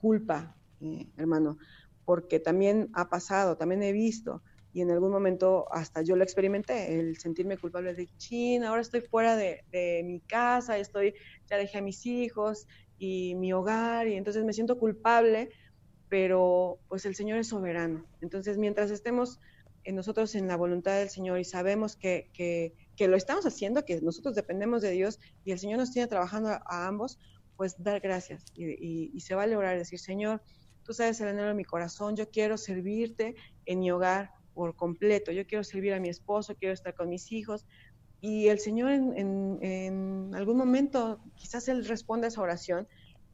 culpa, 0.00 0.56
eh, 0.80 1.06
hermano, 1.16 1.58
porque 2.04 2.40
también 2.40 2.90
ha 2.94 3.08
pasado, 3.08 3.56
también 3.56 3.82
he 3.82 3.92
visto 3.92 4.42
y 4.72 4.82
en 4.82 4.90
algún 4.90 5.10
momento 5.10 5.66
hasta 5.72 6.02
yo 6.02 6.16
lo 6.16 6.22
experimenté, 6.22 6.98
el 6.98 7.16
sentirme 7.18 7.58
culpable 7.58 7.94
de, 7.94 8.08
chin, 8.16 8.64
ahora 8.64 8.82
estoy 8.82 9.00
fuera 9.00 9.36
de, 9.36 10.02
mi 10.04 10.20
casa, 10.20 10.78
estoy, 10.78 11.14
ya 11.48 11.56
dejé 11.56 11.78
a 11.78 11.82
mis 11.82 12.06
hijos 12.06 12.68
y 12.98 13.34
mi 13.34 13.52
hogar 13.52 14.06
y 14.06 14.14
entonces 14.14 14.44
me 14.44 14.52
siento 14.52 14.78
culpable, 14.78 15.50
pero 16.08 16.78
pues 16.88 17.04
el 17.06 17.14
Señor 17.14 17.38
es 17.38 17.48
soberano. 17.48 18.06
Entonces 18.20 18.58
mientras 18.58 18.90
estemos 18.90 19.40
en 19.84 19.96
nosotros 19.96 20.34
en 20.34 20.46
la 20.46 20.56
voluntad 20.56 20.98
del 20.98 21.10
Señor 21.10 21.40
y 21.40 21.44
sabemos 21.44 21.96
que, 21.96 22.30
que, 22.32 22.74
lo 23.08 23.16
estamos 23.16 23.46
haciendo, 23.46 23.86
que 23.86 23.98
nosotros 24.02 24.34
dependemos 24.34 24.82
de 24.82 24.90
Dios 24.90 25.18
y 25.42 25.52
el 25.52 25.58
Señor 25.58 25.78
nos 25.78 25.90
tiene 25.90 26.06
trabajando 26.06 26.50
a, 26.50 26.86
ambos, 26.86 27.18
pues 27.56 27.82
dar 27.82 27.98
gracias 28.00 28.44
y, 28.54 29.10
y, 29.10 29.20
se 29.20 29.34
va 29.34 29.44
a 29.44 29.46
lograr 29.46 29.78
decir, 29.78 29.98
Señor, 29.98 30.42
tú 30.84 30.92
sabes 30.92 31.18
el 31.22 31.28
anhelo 31.28 31.48
de 31.48 31.54
mi 31.54 31.64
corazón, 31.64 32.14
yo 32.14 32.28
quiero 32.28 32.58
servirte 32.58 33.36
en 33.64 33.80
mi 33.80 33.90
hogar, 33.90 34.32
por 34.60 34.76
completo. 34.76 35.32
Yo 35.32 35.46
quiero 35.46 35.64
servir 35.64 35.94
a 35.94 36.00
mi 36.00 36.10
esposo, 36.10 36.54
quiero 36.54 36.74
estar 36.74 36.94
con 36.94 37.08
mis 37.08 37.32
hijos. 37.32 37.64
Y 38.20 38.48
el 38.48 38.58
Señor 38.58 38.90
en, 38.90 40.30
algún 40.34 40.58
momento, 40.58 41.18
quizás 41.34 41.66
Él 41.68 41.86
responda 41.86 42.26
a 42.26 42.28
esa 42.28 42.42
oración 42.42 42.86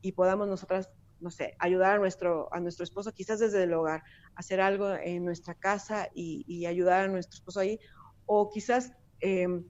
y 0.03 0.13
podamos 0.13 0.47
nosotras, 0.47 0.89
no 1.19 1.33
sé, 1.33 1.57
ayudar 1.59 1.97
a 1.97 1.99
nuestro, 1.99 2.49
a 2.55 2.61
nuestro 2.61 2.85
esposo, 2.85 3.11
quizás 3.11 3.41
desde 3.41 3.65
el 3.65 3.75
hogar, 3.75 4.05
hacer 4.37 4.61
algo 4.61 4.95
en 4.95 5.25
nuestra 5.25 5.55
casa 5.55 6.11
y, 6.15 6.65
ayudar 6.65 7.07
a 7.07 7.09
nuestro 7.09 7.35
esposo 7.35 7.59
ahí. 7.59 7.81
O 8.27 8.49
quizás, 8.49 8.93
em, 9.19 9.65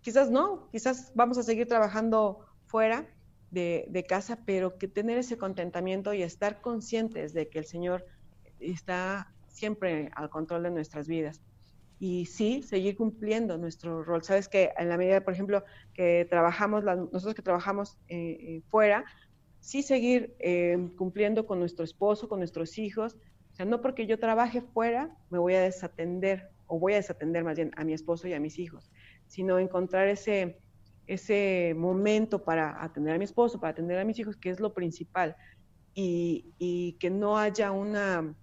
quizás 0.00 0.30
no, 0.30 0.70
quizás 0.70 1.12
vamos 1.14 1.36
a 1.36 1.42
seguir 1.42 1.68
trabajando 1.68 2.46
fuera 2.64 3.06
de, 3.50 3.84
de, 3.90 4.04
casa, 4.04 4.38
pero 4.46 4.78
que 4.78 4.88
tener 4.88 5.18
ese 5.18 5.36
contentamiento 5.36 6.14
y 6.14 6.22
estar 6.22 6.62
conscientes 6.62 7.34
de 7.34 7.50
que 7.50 7.58
el 7.58 7.66
Señor 7.66 8.06
está 8.58 9.33
siempre 9.54 10.10
al 10.14 10.28
control 10.28 10.64
de 10.64 10.70
nuestras 10.70 11.06
vidas. 11.08 11.40
Y 12.00 12.26
sí, 12.26 12.62
seguir 12.62 12.96
cumpliendo 12.96 13.56
nuestro 13.56 14.02
rol. 14.02 14.22
Sabes 14.24 14.48
que 14.48 14.72
en 14.76 14.88
la 14.88 14.98
medida, 14.98 15.22
por 15.22 15.32
ejemplo, 15.32 15.64
que 15.94 16.26
trabajamos, 16.28 16.84
nosotros 16.84 17.34
que 17.34 17.42
trabajamos 17.42 17.96
eh, 18.08 18.36
eh, 18.40 18.62
fuera, 18.68 19.04
sí 19.60 19.82
seguir 19.82 20.34
eh, 20.40 20.76
cumpliendo 20.98 21.46
con 21.46 21.60
nuestro 21.60 21.84
esposo, 21.84 22.28
con 22.28 22.40
nuestros 22.40 22.78
hijos. 22.78 23.16
O 23.52 23.54
sea, 23.54 23.64
no 23.64 23.80
porque 23.80 24.06
yo 24.06 24.18
trabaje 24.18 24.60
fuera, 24.60 25.16
me 25.30 25.38
voy 25.38 25.54
a 25.54 25.62
desatender, 25.62 26.50
o 26.66 26.78
voy 26.80 26.94
a 26.94 26.96
desatender 26.96 27.44
más 27.44 27.56
bien 27.56 27.70
a 27.76 27.84
mi 27.84 27.92
esposo 27.92 28.26
y 28.26 28.34
a 28.34 28.40
mis 28.40 28.58
hijos, 28.58 28.90
sino 29.28 29.60
encontrar 29.60 30.08
ese, 30.08 30.58
ese 31.06 31.74
momento 31.76 32.42
para 32.42 32.82
atender 32.82 33.14
a 33.14 33.18
mi 33.18 33.24
esposo, 33.24 33.60
para 33.60 33.70
atender 33.70 33.98
a 34.00 34.04
mis 34.04 34.18
hijos, 34.18 34.36
que 34.36 34.50
es 34.50 34.58
lo 34.58 34.74
principal. 34.74 35.36
Y, 35.94 36.52
y 36.58 36.94
que 36.94 37.08
no 37.08 37.38
haya 37.38 37.70
una... 37.70 38.34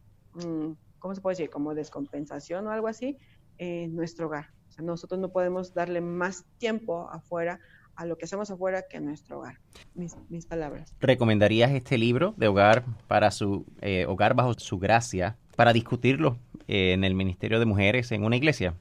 ¿cómo 1.01 1.13
se 1.13 1.19
puede 1.19 1.33
decir? 1.33 1.49
Como 1.49 1.75
descompensación 1.75 2.65
o 2.67 2.71
algo 2.71 2.87
así 2.87 3.17
en 3.57 3.95
nuestro 3.95 4.27
hogar. 4.27 4.51
O 4.69 4.71
sea, 4.71 4.85
nosotros 4.85 5.19
no 5.19 5.29
podemos 5.29 5.73
darle 5.73 5.99
más 5.99 6.45
tiempo 6.57 7.09
afuera 7.11 7.59
a 7.95 8.05
lo 8.05 8.17
que 8.17 8.25
hacemos 8.25 8.49
afuera 8.49 8.83
que 8.89 8.97
a 8.97 9.01
nuestro 9.01 9.39
hogar. 9.39 9.59
Mis, 9.93 10.15
mis 10.29 10.45
palabras. 10.45 10.95
¿Recomendarías 11.01 11.71
este 11.71 11.97
libro 11.97 12.33
de 12.37 12.47
hogar 12.47 12.85
para 13.07 13.31
su 13.31 13.65
eh, 13.81 14.05
hogar 14.07 14.33
bajo 14.33 14.53
su 14.53 14.79
gracia 14.79 15.37
para 15.57 15.73
discutirlo 15.73 16.37
eh, 16.67 16.93
en 16.93 17.03
el 17.03 17.15
Ministerio 17.15 17.59
de 17.59 17.65
Mujeres 17.65 18.11
en 18.11 18.23
una 18.23 18.37
iglesia? 18.37 18.75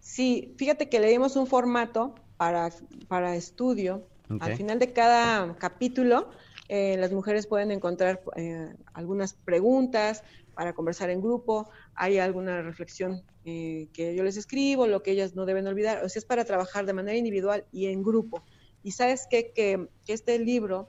Sí, 0.00 0.54
fíjate 0.56 0.88
que 0.88 1.00
le 1.00 1.08
dimos 1.08 1.36
un 1.36 1.46
formato 1.46 2.14
para, 2.36 2.70
para 3.08 3.36
estudio. 3.36 4.06
Al 4.40 4.56
final 4.56 4.78
de 4.78 4.92
cada 4.92 5.54
capítulo, 5.56 6.30
eh, 6.68 6.96
las 6.98 7.12
mujeres 7.12 7.46
pueden 7.46 7.70
encontrar 7.70 8.22
algunas 8.94 9.34
preguntas, 9.34 10.24
para 10.54 10.72
conversar 10.72 11.10
en 11.10 11.20
grupo, 11.20 11.68
hay 11.94 12.18
alguna 12.18 12.62
reflexión 12.62 13.22
eh, 13.44 13.88
que 13.92 14.14
yo 14.14 14.24
les 14.24 14.36
escribo, 14.36 14.86
lo 14.86 15.02
que 15.02 15.10
ellas 15.10 15.34
no 15.34 15.46
deben 15.46 15.66
olvidar, 15.66 16.04
o 16.04 16.08
sea, 16.08 16.20
es 16.20 16.24
para 16.24 16.44
trabajar 16.44 16.86
de 16.86 16.92
manera 16.92 17.16
individual 17.16 17.66
y 17.72 17.86
en 17.86 18.02
grupo. 18.02 18.42
Y 18.82 18.92
sabes 18.92 19.26
qué? 19.30 19.52
que, 19.52 19.88
este 20.06 20.38
libro 20.38 20.88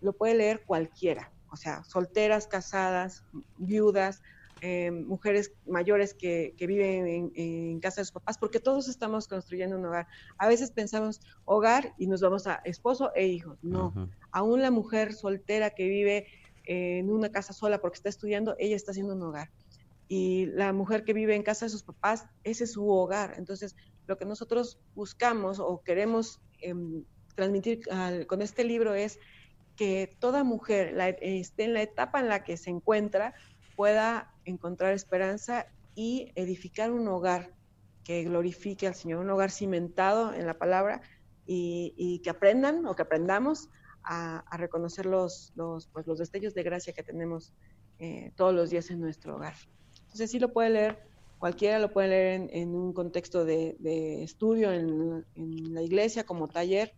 lo 0.00 0.12
puede 0.12 0.34
leer 0.34 0.64
cualquiera, 0.64 1.32
o 1.50 1.56
sea, 1.56 1.84
solteras, 1.84 2.46
casadas, 2.46 3.24
viudas, 3.58 4.22
eh, 4.60 4.90
mujeres 4.90 5.52
mayores 5.66 6.14
que, 6.14 6.54
viven 6.58 7.32
en, 7.34 7.80
casa 7.80 8.00
de 8.00 8.06
sus 8.06 8.12
papás, 8.12 8.38
porque 8.38 8.60
todos 8.60 8.88
estamos 8.88 9.28
construyendo 9.28 9.76
un 9.76 9.84
hogar. 9.84 10.06
A 10.38 10.48
veces 10.48 10.70
pensamos 10.70 11.20
hogar 11.44 11.92
y 11.98 12.06
nos 12.06 12.22
vamos 12.22 12.46
a 12.46 12.62
esposo 12.64 13.12
e 13.14 13.26
hijos. 13.26 13.58
No, 13.62 13.92
aún 14.32 14.62
la 14.62 14.70
mujer 14.70 15.12
soltera 15.12 15.70
que 15.70 15.86
vive 15.86 16.26
en 16.64 17.10
una 17.10 17.30
casa 17.30 17.52
sola 17.52 17.80
porque 17.80 17.96
está 17.96 18.08
estudiando, 18.08 18.54
ella 18.58 18.76
está 18.76 18.92
haciendo 18.92 19.14
un 19.14 19.22
hogar. 19.22 19.50
Y 20.08 20.46
la 20.46 20.72
mujer 20.72 21.04
que 21.04 21.12
vive 21.12 21.34
en 21.34 21.42
casa 21.42 21.66
de 21.66 21.70
sus 21.70 21.82
papás, 21.82 22.26
ese 22.42 22.64
es 22.64 22.72
su 22.72 22.88
hogar. 22.88 23.34
Entonces, 23.38 23.74
lo 24.06 24.18
que 24.18 24.24
nosotros 24.24 24.78
buscamos 24.94 25.58
o 25.58 25.82
queremos 25.82 26.40
em, 26.60 27.04
transmitir 27.34 27.80
con 28.26 28.42
este 28.42 28.64
libro 28.64 28.94
es 28.94 29.18
que 29.76 30.14
toda 30.20 30.44
mujer 30.44 30.96
esté 31.20 31.64
en 31.64 31.74
la 31.74 31.82
etapa 31.82 32.20
en 32.20 32.28
la 32.28 32.44
que 32.44 32.56
se 32.56 32.70
encuentra, 32.70 33.34
pueda 33.76 34.32
encontrar 34.44 34.92
esperanza 34.92 35.66
y 35.94 36.32
edificar 36.36 36.92
un 36.92 37.08
hogar 37.08 37.52
que 38.04 38.22
glorifique 38.24 38.86
al 38.86 38.94
Señor, 38.94 39.20
un 39.20 39.30
hogar 39.30 39.50
cimentado 39.50 40.32
en 40.32 40.46
la 40.46 40.58
palabra 40.58 41.00
y, 41.46 41.94
y 41.96 42.20
que 42.20 42.30
aprendan 42.30 42.86
o 42.86 42.94
que 42.94 43.02
aprendamos 43.02 43.70
a, 44.04 44.44
reconocer 44.56 45.06
los, 45.06 45.52
los, 45.56 45.86
pues, 45.88 46.06
los 46.06 46.18
destellos 46.18 46.54
de 46.54 46.62
gracia 46.62 46.92
que 46.92 47.02
tenemos 47.02 47.52
eh, 47.98 48.32
todos 48.36 48.54
los 48.54 48.70
días 48.70 48.90
en 48.90 49.00
nuestro 49.00 49.36
hogar. 49.36 49.54
Entonces 50.02 50.30
sí 50.30 50.38
lo 50.38 50.52
puede 50.52 50.70
leer, 50.70 50.98
cualquiera 51.38 51.78
lo 51.78 51.92
puede 51.92 52.08
leer 52.08 52.48
en, 52.52 52.74
un 52.74 52.92
contexto 52.92 53.44
de, 53.44 53.76
estudio 54.22 54.72
en, 54.72 55.24
la 55.74 55.82
iglesia 55.82 56.24
como 56.24 56.48
taller. 56.48 56.92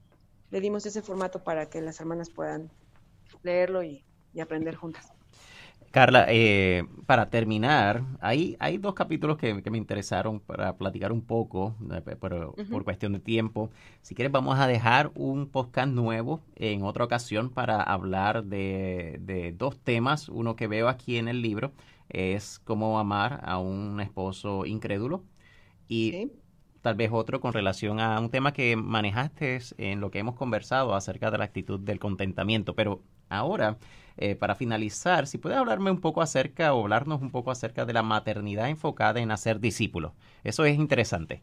Le 0.50 0.61
dimos 0.61 0.86
ese 0.86 1.02
formato 1.02 1.42
para 1.42 1.68
que 1.68 1.80
las 1.80 2.00
hermanas 2.00 2.30
puedan 2.30 2.70
leerlo 3.42 3.82
y, 3.82 4.04
aprender 4.40 4.74
juntas. 4.74 5.16
Carla, 5.91 6.26
eh, 6.28 6.84
para 7.07 7.30
terminar, 7.30 8.03
hay, 8.20 8.57
hay 8.59 8.78
dos 8.78 8.95
capítulos 8.95 9.39
que, 9.39 9.55
me 9.70 9.78
interesaron 9.78 10.41
para 10.41 10.76
platicar 10.76 11.12
un 11.12 11.22
poco, 11.22 11.74
eh, 11.93 12.16
pero 12.20 12.55
por 12.70 12.84
cuestión 12.84 13.12
de 13.12 13.20
tiempo. 13.20 13.70
Si 14.03 14.14
quieres, 14.14 14.32
vamos 14.32 14.59
a 14.59 14.66
dejar 14.66 15.11
un 15.14 15.49
podcast 15.49 15.89
nuevo 15.89 16.43
en 16.57 16.82
otra 16.82 17.05
ocasión 17.05 17.51
para 17.51 17.82
hablar 17.82 18.45
de, 18.45 19.55
dos 19.57 19.78
temas. 19.78 20.28
Uno 20.28 20.57
que 20.57 20.66
veo 20.66 20.89
aquí 20.89 21.16
en 21.16 21.28
el 21.28 21.43
libro 21.43 21.72
es 22.09 22.59
cómo 22.61 22.99
amar 22.99 23.41
a 23.45 23.59
un 23.59 24.01
esposo 24.01 24.66
incrédulo 24.66 25.24
y 25.89 26.30
tal 26.87 26.95
vez 26.95 27.11
otro 27.12 27.41
con 27.41 27.53
relación 27.53 27.99
a 27.99 28.20
un 28.20 28.30
tema 28.30 28.53
que 28.53 28.76
manejaste 28.76 29.59
en 29.76 30.01
lo 30.01 30.12
que 30.12 30.20
hemos 30.20 30.37
conversado 30.37 30.95
acerca 30.95 31.32
de 31.32 31.39
la 31.39 31.43
actitud 31.43 31.80
del 31.80 31.99
contentamiento. 31.99 32.76
Pero 32.76 33.03
ahora 33.28 33.76
eh, 34.16 34.37
para 34.37 34.55
finalizar, 34.55 35.26
si 35.26 35.37
puede 35.37 35.57
hablarme 35.57 35.91
un 35.91 36.01
poco 36.01 36.22
acerca 36.22 36.72
o 36.74 36.82
hablarnos 36.82 37.22
un 37.22 37.32
poco 37.32 37.51
acerca 37.51 37.87
de 37.87 37.93
la 37.93 38.05
maternidad 38.05 38.68
enfocada 38.68 39.18
en 39.18 39.32
hacer 39.32 39.59
discípulos. 39.59 40.12
Eso 40.45 40.64
es 40.64 40.76
interesante. 40.78 41.43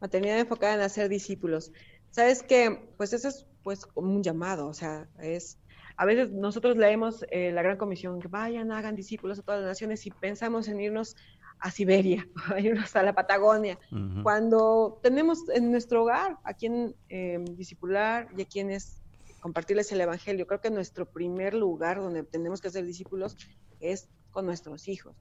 Maternidad 0.00 0.38
enfocada 0.38 0.74
en 0.74 0.82
hacer 0.82 1.08
discípulos. 1.08 1.72
Sabes 2.12 2.44
que, 2.44 2.92
pues 2.96 3.12
eso 3.12 3.26
es 3.26 3.44
pues 3.64 3.86
como 3.86 4.14
un 4.14 4.22
llamado, 4.22 4.68
o 4.68 4.72
sea, 4.72 5.08
es 5.18 5.58
a 5.98 6.04
veces 6.04 6.30
nosotros 6.30 6.76
leemos 6.76 7.26
eh, 7.32 7.50
la 7.50 7.60
gran 7.60 7.76
comisión 7.76 8.20
que 8.20 8.28
vayan, 8.28 8.70
hagan 8.70 8.94
discípulos 8.94 9.40
a 9.40 9.42
todas 9.42 9.62
las 9.62 9.70
naciones 9.70 10.06
y 10.06 10.12
pensamos 10.12 10.68
en 10.68 10.80
irnos 10.80 11.16
a 11.60 11.70
Siberia, 11.70 12.28
a 12.54 12.60
irnos 12.60 12.94
a 12.96 13.02
la 13.02 13.14
Patagonia, 13.14 13.78
cuando 14.22 15.00
tenemos 15.02 15.48
en 15.48 15.70
nuestro 15.70 16.02
hogar 16.02 16.38
a 16.44 16.54
quien 16.54 16.94
eh, 17.08 17.38
discipular 17.56 18.28
y 18.36 18.42
a 18.42 18.44
quienes 18.44 19.00
compartirles 19.40 19.92
el 19.92 20.00
Evangelio. 20.00 20.46
Creo 20.46 20.60
que 20.60 20.70
nuestro 20.70 21.06
primer 21.06 21.54
lugar 21.54 21.98
donde 21.98 22.22
tenemos 22.22 22.60
que 22.60 22.70
ser 22.70 22.84
discípulos 22.84 23.36
es 23.80 24.08
con 24.30 24.46
nuestros 24.46 24.88
hijos. 24.88 25.16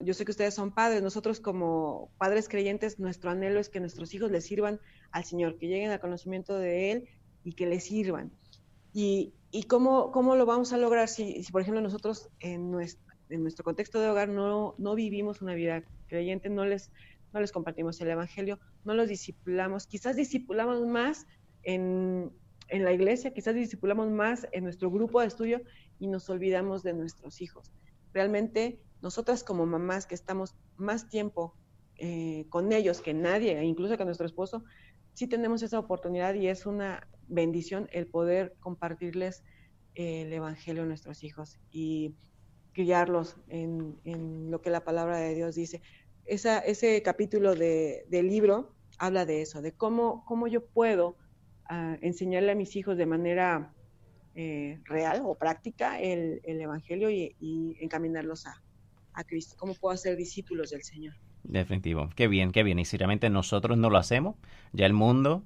Yo 0.00 0.14
sé 0.14 0.24
que 0.24 0.30
ustedes 0.30 0.54
son 0.54 0.70
padres, 0.70 1.02
nosotros 1.02 1.40
como 1.40 2.10
padres 2.18 2.48
creyentes, 2.48 3.00
nuestro 3.00 3.30
anhelo 3.30 3.58
es 3.58 3.68
que 3.68 3.80
nuestros 3.80 4.14
hijos 4.14 4.30
les 4.30 4.44
sirvan 4.44 4.80
al 5.10 5.24
Señor, 5.24 5.58
que 5.58 5.66
lleguen 5.66 5.90
al 5.90 6.00
conocimiento 6.00 6.56
de 6.56 6.92
Él 6.92 7.08
y 7.42 7.54
que 7.54 7.66
les 7.66 7.84
sirvan. 7.84 8.30
¿Y, 8.92 9.34
y 9.50 9.64
cómo, 9.64 10.12
cómo, 10.12 10.36
lo 10.36 10.46
vamos 10.46 10.72
a 10.72 10.76
lograr 10.76 11.08
si, 11.08 11.42
si 11.42 11.50
por 11.50 11.62
ejemplo, 11.62 11.80
nosotros 11.80 12.28
en 12.38 12.70
nuestro, 12.70 13.07
en 13.30 13.42
nuestro 13.42 13.64
contexto 13.64 14.00
de 14.00 14.08
hogar 14.08 14.28
no, 14.28 14.74
no 14.78 14.94
vivimos 14.94 15.42
una 15.42 15.54
vida 15.54 15.82
creyente, 16.06 16.48
no 16.48 16.64
les, 16.64 16.90
no 17.32 17.40
les 17.40 17.52
compartimos 17.52 18.00
el 18.00 18.08
Evangelio, 18.08 18.58
no 18.84 18.94
los 18.94 19.08
discipulamos, 19.08 19.86
quizás 19.86 20.16
discipulamos 20.16 20.86
más 20.86 21.26
en, 21.62 22.32
en 22.68 22.84
la 22.84 22.92
iglesia, 22.92 23.32
quizás 23.32 23.54
discipulamos 23.54 24.10
más 24.10 24.46
en 24.52 24.64
nuestro 24.64 24.90
grupo 24.90 25.20
de 25.20 25.26
estudio 25.26 25.62
y 25.98 26.06
nos 26.06 26.28
olvidamos 26.30 26.82
de 26.82 26.94
nuestros 26.94 27.40
hijos. 27.40 27.72
Realmente, 28.12 28.80
nosotras 29.02 29.44
como 29.44 29.66
mamás 29.66 30.06
que 30.06 30.14
estamos 30.14 30.54
más 30.76 31.08
tiempo 31.08 31.54
eh, 31.96 32.46
con 32.48 32.72
ellos 32.72 33.00
que 33.00 33.14
nadie, 33.14 33.62
incluso 33.64 33.96
que 33.96 34.04
nuestro 34.04 34.26
esposo, 34.26 34.64
sí 35.14 35.26
tenemos 35.26 35.62
esa 35.62 35.78
oportunidad 35.78 36.34
y 36.34 36.48
es 36.48 36.64
una 36.64 37.08
bendición 37.26 37.88
el 37.92 38.06
poder 38.06 38.54
compartirles 38.60 39.44
el 39.94 40.32
Evangelio 40.32 40.84
a 40.84 40.86
nuestros 40.86 41.24
hijos 41.24 41.58
y 41.72 42.14
criarlos 42.78 43.36
en, 43.48 44.52
lo 44.52 44.62
que 44.62 44.70
la 44.70 44.84
palabra 44.84 45.16
de 45.16 45.34
Dios 45.34 45.56
dice. 45.56 45.82
Esa, 46.26 46.60
ese 46.60 47.02
capítulo 47.02 47.56
de, 47.56 48.04
del 48.08 48.28
libro 48.28 48.72
habla 48.98 49.26
de 49.26 49.42
eso, 49.42 49.60
de 49.62 49.72
cómo, 49.72 50.24
cómo 50.26 50.46
yo 50.46 50.64
puedo 50.64 51.16
enseñarle 52.00 52.52
a 52.52 52.54
mis 52.54 52.76
hijos 52.76 52.96
de 52.96 53.04
manera 53.04 53.74
eh, 54.36 54.78
real 54.84 55.22
o 55.24 55.34
práctica 55.34 56.00
el, 56.00 56.40
Evangelio 56.44 57.10
y, 57.10 57.76
encaminarlos 57.80 58.46
a, 58.46 58.62
a, 59.12 59.24
Cristo. 59.24 59.56
¿Cómo 59.58 59.74
puedo 59.74 59.92
hacer 59.92 60.16
discípulos 60.16 60.70
del 60.70 60.84
Señor? 60.84 61.16
Definitivo. 61.42 62.08
Qué 62.14 62.28
bien, 62.28 62.52
qué 62.52 62.62
bien. 62.62 62.78
Y 62.78 62.84
si 62.84 62.96
realmente 62.96 63.28
nosotros 63.28 63.76
no 63.76 63.90
lo 63.90 63.98
hacemos, 63.98 64.36
ya 64.72 64.86
el 64.86 64.92
mundo 64.92 65.42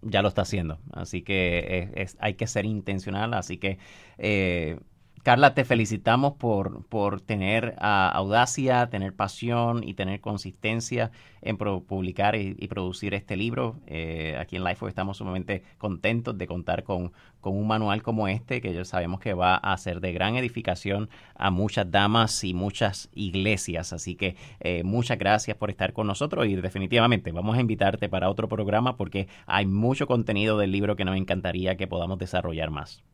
ya 0.00 0.22
lo 0.22 0.28
está 0.28 0.42
haciendo. 0.42 0.78
Así 0.90 1.20
que 1.20 1.90
es, 1.94 2.16
hay 2.18 2.34
que 2.34 2.46
ser 2.46 2.64
intencional. 2.64 3.34
Así 3.34 3.58
que 3.58 3.78
eh, 4.16 4.80
Carla, 5.22 5.54
te 5.54 5.64
felicitamos 5.64 6.32
por, 6.32 6.84
por 6.86 7.20
tener 7.20 7.76
ah, 7.78 8.10
audacia, 8.12 8.90
tener 8.90 9.14
pasión 9.14 9.86
y 9.86 9.94
tener 9.94 10.20
consistencia 10.20 11.12
en 11.42 11.56
publicar 11.58 12.34
y, 12.34 12.54
producir 12.66 13.14
este 13.14 13.36
libro. 13.36 13.76
Eh, 13.86 14.36
aquí 14.40 14.56
en 14.56 14.64
Lifeo 14.64 14.88
estamos 14.88 15.18
sumamente 15.18 15.62
contentos 15.78 16.36
de 16.36 16.48
contar 16.48 16.82
con, 16.82 17.12
con, 17.40 17.56
un 17.56 17.68
manual 17.68 18.02
como 18.02 18.26
este, 18.26 18.60
que 18.60 18.74
ya 18.74 18.84
sabemos 18.84 19.20
que 19.20 19.32
va 19.32 19.54
a 19.54 19.76
ser 19.76 20.00
de 20.00 20.12
gran 20.12 20.34
edificación 20.34 21.08
a 21.36 21.52
muchas 21.52 21.88
damas 21.88 22.42
y 22.42 22.52
muchas 22.52 23.08
iglesias. 23.14 23.92
Así 23.92 24.16
que 24.16 24.34
eh, 24.58 24.82
muchas 24.82 25.18
gracias 25.18 25.56
por 25.56 25.70
estar 25.70 25.92
con 25.92 26.08
nosotros 26.08 26.48
y 26.48 26.56
definitivamente 26.56 27.30
vamos 27.30 27.56
a 27.56 27.60
invitarte 27.60 28.08
para 28.08 28.28
otro 28.28 28.48
programa 28.48 28.96
porque 28.96 29.28
hay 29.46 29.66
mucho 29.66 30.08
contenido 30.08 30.58
del 30.58 30.72
libro 30.72 30.96
que 30.96 31.04
nos 31.04 31.16
encantaría 31.16 31.76
que 31.76 31.86
podamos 31.86 32.18
desarrollar 32.18 32.70
más. 32.70 33.04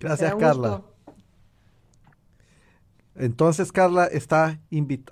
Gracias, 0.00 0.34
Carla. 0.36 0.82
Entonces, 3.14 3.70
Carla 3.70 4.06
está 4.06 4.58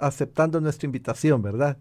aceptando 0.01 0.61
nuestra 0.63 0.87
invitación, 0.87 1.43
¿verdad? 1.43 1.77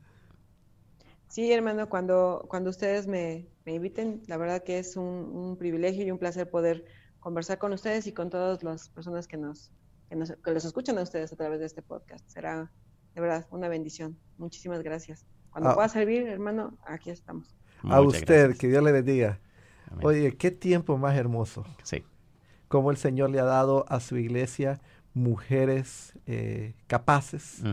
Sí, 1.29 1.51
hermano, 1.51 1.87
cuando, 1.87 2.45
cuando 2.49 2.69
ustedes 2.69 3.07
me, 3.07 3.47
inviten, 3.65 4.21
la 4.27 4.35
verdad 4.35 4.61
que 4.63 4.79
es 4.79 4.97
un, 4.97 5.55
privilegio 5.57 6.05
y 6.05 6.11
un 6.11 6.17
placer 6.17 6.49
poder 6.49 6.85
conversar 7.21 7.57
con 7.59 7.71
ustedes 7.71 8.07
y 8.07 8.11
con 8.11 8.29
todas 8.29 8.61
las 8.63 8.89
personas 8.89 9.27
que 9.27 9.37
nos, 9.37 9.71
que 10.09 10.15
nos 10.15 10.33
que 10.43 10.51
los 10.51 10.65
escuchan 10.65 10.97
a 10.97 11.01
ustedes 11.01 11.31
a 11.31 11.35
través 11.37 11.59
de 11.59 11.65
este 11.65 11.81
podcast. 11.81 12.27
Será 12.27 12.71
de 13.15 13.21
verdad 13.21 13.47
una 13.51 13.69
bendición. 13.69 14.17
Muchísimas 14.37 14.83
gracias. 14.83 15.25
Cuando 15.49 15.69
ah. 15.69 15.75
pueda 15.75 15.87
servir, 15.87 16.27
hermano, 16.27 16.77
aquí 16.85 17.09
estamos. 17.09 17.55
a 17.83 18.01
usted, 18.01 18.57
que 18.57 18.67
Dios 18.67 18.83
le 18.83 18.91
bendiga. 18.91 19.39
Oye, 20.01 20.35
qué 20.35 20.51
tiempo 20.51 20.97
más 20.97 21.15
hermoso. 21.15 21.65
Sí 21.83 22.03
cómo 22.67 22.91
el 22.91 22.97
Señor 22.97 23.29
le 23.29 23.39
ha 23.39 23.45
dado 23.45 23.85
a 23.89 23.99
su 23.99 24.17
iglesia 24.17 24.79
mujeres 25.13 26.13
eh, 26.27 26.73
capaces 26.85 27.63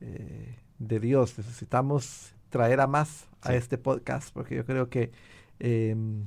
eh, 0.00 0.56
de 0.78 1.00
Dios. 1.00 1.36
Necesitamos 1.36 2.34
traer 2.48 2.80
a 2.80 2.86
más 2.86 3.28
a 3.42 3.54
este 3.54 3.78
podcast 3.78 4.32
porque 4.32 4.56
yo 4.56 4.64
creo 4.64 4.88
que 4.88 5.12
em, 5.58 6.26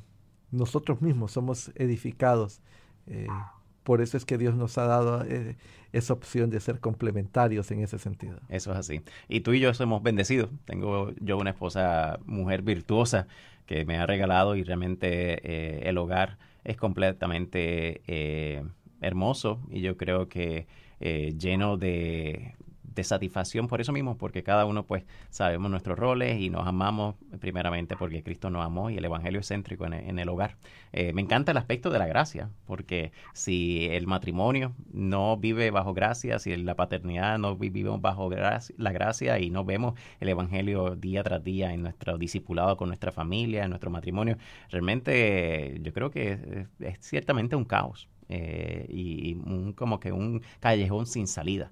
nosotros 0.52 1.02
mismos 1.02 1.32
somos 1.32 1.72
edificados. 1.76 2.62
Eh, 3.08 3.28
por 3.84 4.02
eso 4.02 4.16
es 4.16 4.26
que 4.26 4.38
Dios 4.38 4.56
nos 4.56 4.78
ha 4.78 4.86
dado 4.86 5.26
esa 5.92 6.14
opción 6.14 6.52
de 6.52 6.60
ser 6.60 6.80
complementarios 6.80 7.72
en 7.72 7.82
ese 7.82 7.98
sentido. 7.98 8.38
Eso 8.48 8.72
es 8.72 8.78
así. 8.78 9.02
Y 9.28 9.40
tú 9.40 9.54
y 9.54 9.60
yo 9.60 9.74
somos 9.74 10.04
bendecidos. 10.04 10.52
Tengo 10.66 11.12
yo 11.20 11.40
una 11.40 11.50
esposa, 11.50 12.20
mujer 12.26 12.62
virtuosa, 12.62 13.26
que 13.66 13.84
me 13.86 13.98
ha 13.98 14.06
regalado 14.06 14.56
y 14.56 14.64
realmente 14.64 15.90
el 15.90 15.98
hogar 15.98 16.38
es 16.64 16.78
completamente 16.78 18.02
eh, 18.08 18.64
hermoso 19.02 19.62
y 19.70 19.82
yo 19.82 19.98
creo 19.98 20.30
que 20.30 20.68
eh, 21.00 21.34
lleno 21.38 21.78
de, 21.78 22.56
de 22.94 23.04
satisfacción 23.04 23.68
por 23.68 23.82
eso 23.82 23.92
mismo, 23.92 24.18
porque 24.18 24.44
cada 24.44 24.66
uno 24.66 24.86
pues 24.86 25.04
sabemos 25.30 25.72
nuestros 25.72 25.98
roles 25.98 26.40
y 26.40 26.50
nos 26.50 26.68
amamos 26.68 27.16
primeramente 27.40 27.96
porque 27.96 28.24
Cristo 28.24 28.50
nos 28.50 28.66
amó 28.66 28.90
y 28.90 28.98
el 28.98 29.06
Evangelio 29.06 29.40
es 29.40 29.48
céntrico 29.48 29.86
en 29.86 30.20
el, 30.20 30.30
hogar. 30.30 30.58
Eh, 30.94 31.14
me 31.14 31.22
encanta 31.22 31.52
el 31.52 31.58
aspecto 31.58 31.90
de 31.90 32.00
la 32.00 32.08
gracia, 32.08 32.50
porque 32.66 33.12
si 33.34 33.88
el 33.92 34.08
matrimonio 34.08 34.74
no 34.92 35.38
vive 35.38 35.72
bajo 35.72 35.94
gracia, 35.94 36.40
si 36.40 36.56
la 36.58 36.76
paternidad 36.76 37.38
no 37.38 37.56
vivimos 37.56 38.02
bajo 38.02 38.30
la 38.30 38.92
gracia 38.92 39.40
y 39.40 39.50
no 39.50 39.64
vemos 39.66 40.00
el 40.20 40.30
Evangelio 40.30 40.96
día 40.96 41.24
tras 41.24 41.44
día 41.44 41.74
en 41.74 41.84
nuestro 41.84 42.18
discipulado 42.18 42.78
con 42.78 42.90
nuestra 42.90 43.12
familia, 43.12 43.64
en 43.64 43.70
nuestro 43.70 43.90
matrimonio, 43.90 44.38
realmente 44.70 45.80
yo 45.82 45.94
creo 45.94 46.12
que 46.12 46.68
es, 46.80 47.00
ciertamente 47.00 47.56
un 47.56 47.66
caos. 47.66 48.10
Eh, 48.34 48.86
y 48.88 49.34
un, 49.34 49.74
como 49.74 50.00
que 50.00 50.14
un 50.14 50.42
callejón 50.62 51.06
sin 51.06 51.28
salida 51.28 51.70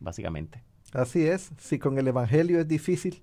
básicamente. 0.00 0.62
Así 0.92 1.26
es, 1.26 1.50
si 1.58 1.78
con 1.78 1.98
el 1.98 2.08
Evangelio 2.08 2.60
es 2.60 2.68
difícil, 2.68 3.22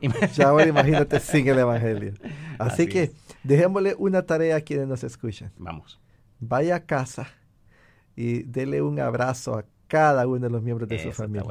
ya 0.34 0.48
ahora 0.48 0.66
imagínate 0.66 1.20
sin 1.20 1.48
el 1.48 1.58
Evangelio. 1.58 2.14
Así, 2.58 2.88
que 2.88 3.12
dejémosle 3.42 3.94
una 3.98 4.22
tarea 4.22 4.56
a 4.56 4.60
quienes 4.60 4.88
nos 4.88 5.04
escuchan. 5.04 5.52
Vamos. 5.56 6.00
Vaya 6.40 6.76
a 6.76 6.80
casa 6.80 7.28
y 8.16 8.42
dele 8.42 8.82
un 8.82 9.00
abrazo 9.00 9.56
a 9.56 9.64
cada 9.86 10.26
uno 10.26 10.40
de 10.40 10.50
los 10.50 10.62
miembros 10.62 10.88
de 10.88 10.98
su 10.98 11.12
familia. 11.12 11.44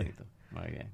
Muy 0.52 0.72
bien. 0.72 0.92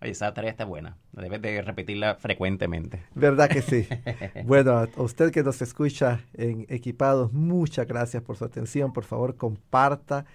Oye, 0.00 0.10
esa 0.10 0.32
tarea 0.34 0.50
está 0.50 0.64
buena. 0.64 0.98
Debes 1.12 1.40
de 1.40 1.62
repetirla 1.62 2.16
frecuentemente. 2.16 3.02
¿Verdad 3.14 3.48
que 3.48 3.62
sí? 3.62 3.88
bueno, 4.44 4.72
a 4.72 4.88
usted 4.96 5.30
que 5.30 5.42
nos 5.42 5.62
escucha 5.62 6.20
en 6.34 6.66
Equipados, 6.68 7.32
muchas 7.32 7.86
gracias 7.86 8.22
por 8.22 8.36
su 8.36 8.44
atención. 8.44 8.92
Por 8.92 9.04
favor, 9.04 9.36
comparta 9.36 10.26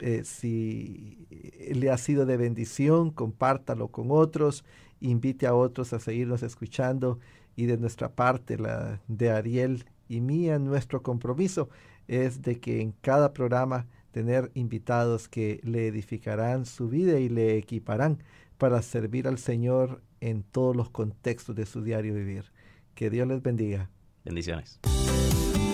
eh, 0.00 0.22
si 0.24 1.26
le 1.72 1.90
ha 1.90 1.98
sido 1.98 2.26
de 2.26 2.36
bendición, 2.36 3.10
compártalo 3.10 3.88
con 3.88 4.10
otros, 4.10 4.64
invite 5.00 5.46
a 5.46 5.54
otros 5.54 5.92
a 5.92 6.00
seguirnos 6.00 6.42
escuchando 6.42 7.18
y 7.56 7.66
de 7.66 7.76
nuestra 7.76 8.14
parte, 8.14 8.58
la 8.58 9.00
de 9.08 9.30
Ariel 9.30 9.84
y 10.08 10.20
mía, 10.20 10.58
nuestro 10.58 11.02
compromiso 11.02 11.68
es 12.08 12.42
de 12.42 12.58
que 12.58 12.80
en 12.80 12.92
cada 13.00 13.32
programa 13.32 13.86
tener 14.10 14.50
invitados 14.54 15.28
que 15.28 15.60
le 15.62 15.86
edificarán 15.86 16.66
su 16.66 16.88
vida 16.88 17.18
y 17.18 17.28
le 17.28 17.56
equiparán 17.56 18.22
para 18.58 18.82
servir 18.82 19.26
al 19.26 19.38
Señor 19.38 20.02
en 20.20 20.42
todos 20.42 20.76
los 20.76 20.90
contextos 20.90 21.56
de 21.56 21.66
su 21.66 21.82
diario 21.82 22.14
vivir. 22.14 22.52
Que 22.94 23.10
Dios 23.10 23.26
les 23.26 23.42
bendiga. 23.42 23.90
Bendiciones. 24.24 24.78